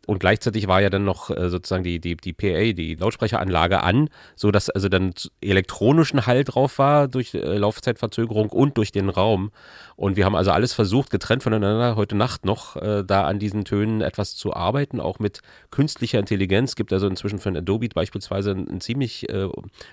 und 0.06 0.20
gleichzeitig 0.20 0.68
war 0.68 0.82
ja 0.82 0.90
dann 0.90 1.04
noch 1.04 1.30
äh, 1.30 1.50
sozusagen 1.50 1.84
die, 1.84 2.00
die, 2.00 2.16
die 2.16 2.34
PA, 2.34 2.74
die 2.74 2.96
Lautsprecheranlage 2.96 3.82
an, 3.82 4.10
sodass 4.36 4.70
also 4.70 4.90
dann 4.90 5.14
elektronischen 5.42 6.26
Hall 6.26 6.44
drauf 6.44 6.78
war 6.80 7.08
durch 7.08 7.34
äh, 7.34 7.58
Laufzeitverzögerung 7.58 8.50
und 8.50 8.78
durch 8.78 8.92
den 8.92 9.10
Raum. 9.10 9.52
Und 9.96 10.18
wir 10.18 10.26
haben 10.26 10.36
also 10.36 10.52
alles 10.52 10.74
versucht, 10.74 11.10
getrennt 11.10 11.44
voneinander, 11.44 11.96
heute 11.96 12.16
Nacht 12.16 12.46
noch 12.46 12.76
äh, 12.76 13.04
da 13.04 13.26
an 13.26 13.40
diesen 13.40 13.66
Tönen 13.66 14.02
etwas 14.02 14.36
zu 14.36 14.54
arbeiten, 14.54 15.00
auch 15.00 15.20
mit 15.20 15.42
künstlicher 15.72 16.20
Intelligenz. 16.20 16.76
Gibt 16.76 16.94
also 16.94 17.08
inzwischen 17.08 17.40
ein 17.46 17.58
Adobe 17.58 17.90
beispielsweise 17.94 18.52
ein, 18.52 18.68
ein 18.68 18.82
ziemlich 18.82 19.30
äh, 19.30 19.48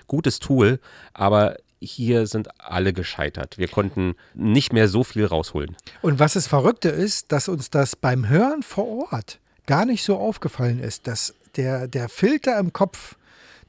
gutes 0.07 0.39
Tool, 0.39 0.79
aber 1.13 1.57
hier 1.79 2.27
sind 2.27 2.47
alle 2.59 2.93
gescheitert. 2.93 3.57
Wir 3.57 3.67
konnten 3.67 4.15
nicht 4.33 4.73
mehr 4.73 4.87
so 4.87 5.03
viel 5.03 5.25
rausholen. 5.25 5.75
Und 6.01 6.19
was 6.19 6.33
das 6.33 6.47
Verrückte 6.47 6.89
ist, 6.89 7.31
dass 7.31 7.49
uns 7.49 7.69
das 7.69 7.95
beim 7.95 8.29
Hören 8.29 8.63
vor 8.63 9.11
Ort 9.11 9.39
gar 9.65 9.85
nicht 9.85 10.03
so 10.03 10.17
aufgefallen 10.17 10.79
ist, 10.79 11.07
dass 11.07 11.35
der, 11.55 11.87
der 11.87 12.09
Filter 12.09 12.57
im 12.59 12.73
Kopf, 12.73 13.15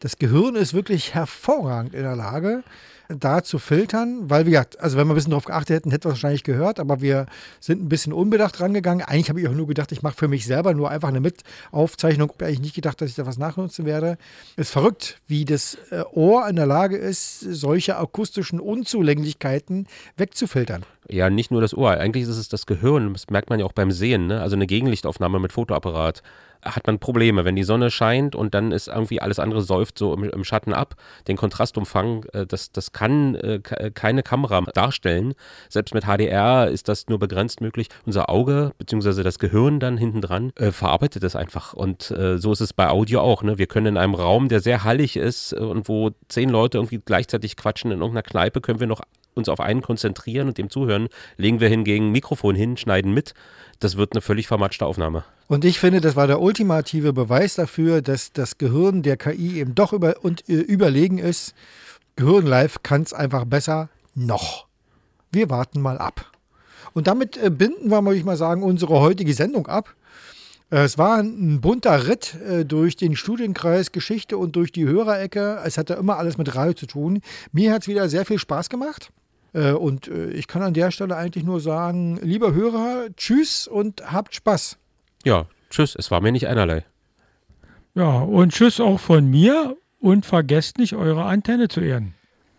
das 0.01 0.19
Gehirn 0.19 0.57
ist 0.57 0.75
wirklich 0.75 1.15
hervorragend 1.15 1.95
in 1.95 2.03
der 2.03 2.17
Lage, 2.17 2.63
da 3.09 3.43
zu 3.43 3.59
filtern, 3.59 4.31
weil 4.31 4.47
wir, 4.47 4.67
also 4.79 4.97
wenn 4.97 5.07
wir 5.07 5.13
ein 5.13 5.17
bisschen 5.17 5.31
darauf 5.31 5.45
geachtet 5.45 5.77
hätten, 5.77 5.91
hätten 5.91 6.05
wir 6.05 6.11
es 6.11 6.15
wahrscheinlich 6.17 6.45
gehört, 6.45 6.81
aber 6.81 7.01
wir 7.01 7.27
sind 7.61 7.83
ein 7.83 7.89
bisschen 7.89 8.13
unbedacht 8.13 8.61
rangegangen. 8.61 9.05
Eigentlich 9.07 9.29
habe 9.29 9.41
ich 9.41 9.49
auch 9.49 9.53
nur 9.53 9.67
gedacht, 9.67 9.93
ich 9.93 10.03
mache 10.03 10.17
für 10.17 10.29
mich 10.29 10.47
selber 10.47 10.75
nur 10.75 10.91
einfach 10.91 11.09
eine 11.09 11.21
Mitaufzeichnung. 11.21 12.31
Ich 12.31 12.35
habe 12.35 12.47
eigentlich 12.47 12.61
nicht 12.61 12.75
gedacht, 12.75 13.01
dass 13.01 13.11
ich 13.11 13.17
da 13.17 13.27
was 13.27 13.39
nachnutzen 13.39 13.85
werde. 13.85 14.17
Es 14.57 14.69
ist 14.69 14.73
verrückt, 14.73 15.21
wie 15.27 15.45
das 15.45 15.77
äh, 15.91 16.03
Ohr 16.13 16.49
in 16.49 16.57
der 16.57 16.67
Lage 16.67 16.97
ist, 16.97 17.41
solche 17.41 17.97
akustischen 17.97 18.61
Unzulänglichkeiten 18.61 19.87
wegzufiltern. 20.17 20.85
Ja, 21.09 21.29
nicht 21.29 21.51
nur 21.51 21.61
das 21.61 21.75
Ohr. 21.75 21.91
Eigentlich 21.91 22.25
ist 22.25 22.31
es 22.31 22.49
das 22.49 22.67
Gehirn. 22.67 23.13
Das 23.13 23.29
merkt 23.29 23.51
man 23.51 23.61
ja 23.61 23.67
auch 23.67 23.73
beim 23.73 23.91
Sehen. 23.91 24.27
Ne? 24.27 24.41
Also 24.41 24.57
eine 24.57 24.67
Gegenlichtaufnahme 24.67 25.39
mit 25.39 25.53
Fotoapparat 25.53 26.23
hat 26.65 26.87
man 26.87 26.99
Probleme. 26.99 27.45
Wenn 27.45 27.57
die 27.57 27.65
Sonne 27.65 27.91
scheint 27.91 28.35
und 28.35 28.55
dann 28.55 28.73
ist 28.73 28.89
irgendwie 28.89 29.21
alles 29.21 29.39
andere 29.39 29.63
säuft 29.63 29.99
so 29.99 30.15
im, 30.15 30.25
im 30.25 30.45
Schatten 30.45 30.73
ab, 30.73 30.97
den 31.29 31.37
Kontrastumfang, 31.37 32.25
äh, 32.33 32.47
das, 32.47 32.73
das 32.73 32.93
kann 32.93 33.35
äh, 33.35 33.61
keine 33.95 34.23
Kamera 34.23 34.63
darstellen. 34.75 35.35
Selbst 35.69 35.95
mit 35.95 36.05
HDR 36.05 36.69
ist 36.69 36.89
das 36.89 37.09
nur 37.09 37.19
begrenzt 37.19 37.61
möglich. 37.61 37.89
Unser 38.07 38.31
Auge 38.31 38.73
bzw. 38.79 39.23
das 39.23 39.39
Gehirn 39.39 39.81
dann 39.81 39.97
hinten 39.97 40.21
dran 40.21 40.53
äh, 40.57 40.71
verarbeitet 40.71 41.23
das 41.23 41.37
einfach. 41.37 41.75
Und 41.75 42.11
äh, 42.11 42.39
so 42.39 42.53
ist 42.53 42.61
es 42.61 42.73
bei 42.73 42.89
Audio 42.89 43.21
auch. 43.21 43.43
Ne? 43.43 43.59
Wir 43.59 43.67
können 43.67 43.87
in 43.87 43.97
einem 43.97 44.15
Raum, 44.15 44.49
der 44.49 44.61
sehr 44.61 44.85
hallig 44.85 45.17
ist 45.17 45.53
äh, 45.53 45.57
und 45.57 45.89
wo 45.89 46.11
zehn 46.29 46.49
Leute 46.49 46.79
irgendwie 46.79 47.01
gleichzeitig 47.05 47.57
quatschen 47.57 47.91
in 47.91 47.99
irgendeiner 47.99 48.23
Kneipe, 48.23 48.61
können 48.61 48.81
wir 48.81 48.87
noch 48.87 49.03
uns 49.35 49.49
auf 49.49 49.61
einen 49.61 49.83
konzentrieren 49.83 50.49
und 50.49 50.59
dem 50.59 50.71
zuhören. 50.71 51.09
Legen 51.37 51.61
wir 51.61 51.69
hingegen 51.69 52.11
Mikrofon 52.11 52.55
hin, 52.55 52.77
schneiden 52.77 53.13
mit. 53.13 53.35
Das 53.81 53.97
wird 53.97 54.13
eine 54.13 54.23
völlig 54.23 54.47
vermatschte 54.47 54.87
Aufnahme. 54.87 55.25
Und 55.47 55.65
ich 55.65 55.79
finde, 55.79 56.01
das 56.01 56.17
war 56.17 56.27
der 56.27 56.41
ultimative 56.41 57.13
Beweis 57.13 57.55
dafür, 57.57 58.01
dass 58.01 58.33
das 58.33 58.59
Gehirn 58.59 59.03
der 59.03 59.17
KI 59.17 59.59
eben 59.59 59.75
doch 59.75 59.93
über, 59.93 60.17
und, 60.23 60.49
äh, 60.49 60.55
überlegen 60.55 61.19
ist. 61.19 61.55
Gehirn 62.17 62.47
Live 62.47 62.83
kann 62.83 63.03
es 63.03 63.13
einfach 63.13 63.45
besser 63.45 63.89
noch. 64.15 64.67
Wir 65.33 65.51
warten 65.51 65.81
mal 65.81 65.99
ab. 65.99 66.31
Und 66.95 67.09
damit 67.09 67.37
äh, 67.37 67.51
binden 67.51 67.91
wir, 67.91 68.01
muss 68.01 68.15
ich 68.15 68.25
mal 68.25 68.37
sagen, 68.37 68.63
unsere 68.63 69.01
heutige 69.01 69.35
Sendung 69.35 69.67
ab. 69.67 69.95
Äh, 70.71 70.85
es 70.85 70.97
war 70.97 71.19
ein 71.19 71.61
bunter 71.61 72.07
Ritt 72.09 72.39
durch 72.67 72.97
den 72.97 73.17
Studienkreis 73.17 73.93
Geschichte 73.93 74.39
und 74.39 74.57
durch 74.57 74.73
die 74.73 74.87
Hörerecke. 74.87 75.61
Es 75.65 75.77
hatte 75.77 75.95
immer 75.95 76.17
alles 76.17 76.39
mit 76.39 76.55
Radio 76.55 76.73
zu 76.73 76.87
tun. 76.87 77.21
Mir 77.53 77.73
hat 77.73 77.83
es 77.83 77.89
wieder 77.89 78.09
sehr 78.09 78.25
viel 78.25 78.39
Spaß 78.39 78.71
gemacht. 78.71 79.11
Äh, 79.55 79.73
und 79.73 80.09
äh, 80.09 80.31
ich 80.31 80.47
kann 80.47 80.63
an 80.63 80.75
der 80.75 80.91
Stelle 80.91 81.17
eigentlich 81.17 81.45
nur 81.45 81.61
sagen, 81.61 82.19
lieber 82.23 82.53
Hörer, 82.53 83.07
tschüss 83.17 83.67
und 83.67 84.13
habt 84.13 84.35
Spaß. 84.35 84.77
Ja, 85.25 85.47
tschüss, 85.71 85.95
es 85.95 86.11
war 86.11 86.21
mir 86.21 86.33
nicht 86.33 86.49
einerlei. 86.49 86.85
Ja, 87.95 88.21
und 88.21 88.53
tschüss 88.53 88.81
auch 88.81 88.99
von 89.01 89.31
mir 89.31 89.77
und 90.01 90.27
vergesst 90.27 90.79
nicht, 90.79 90.95
eure 90.95 91.25
Antenne 91.25 91.69
zu 91.69 91.81
ehren. 91.81 92.15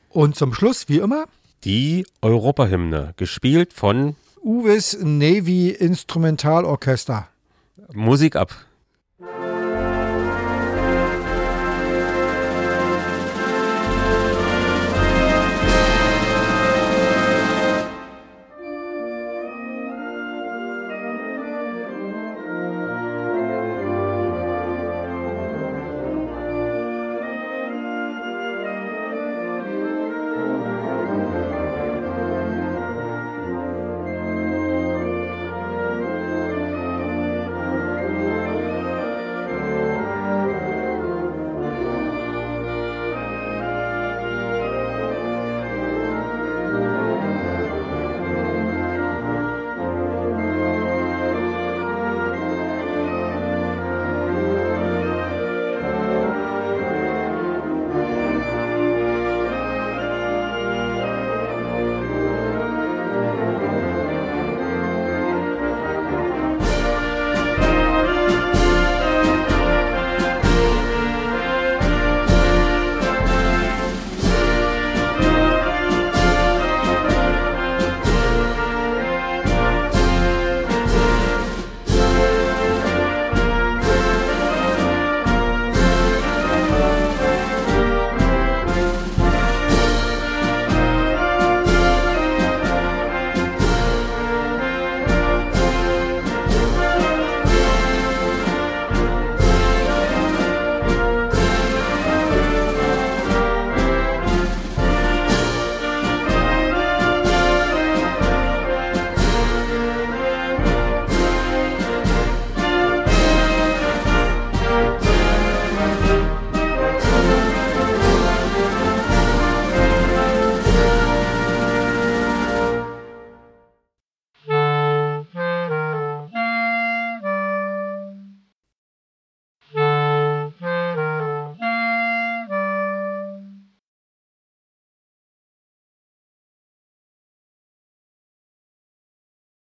Und 0.09 0.35
zum 0.35 0.53
Schluss, 0.53 0.87
wie 0.87 0.97
immer, 0.97 1.25
die 1.65 2.07
Europahymne, 2.21 3.13
gespielt 3.17 3.73
von 3.73 4.15
Uwes 4.41 4.97
Navy 5.01 5.69
Instrumentalorchester. 5.69 7.27
Musik 7.93 8.35
ab. 8.37 8.55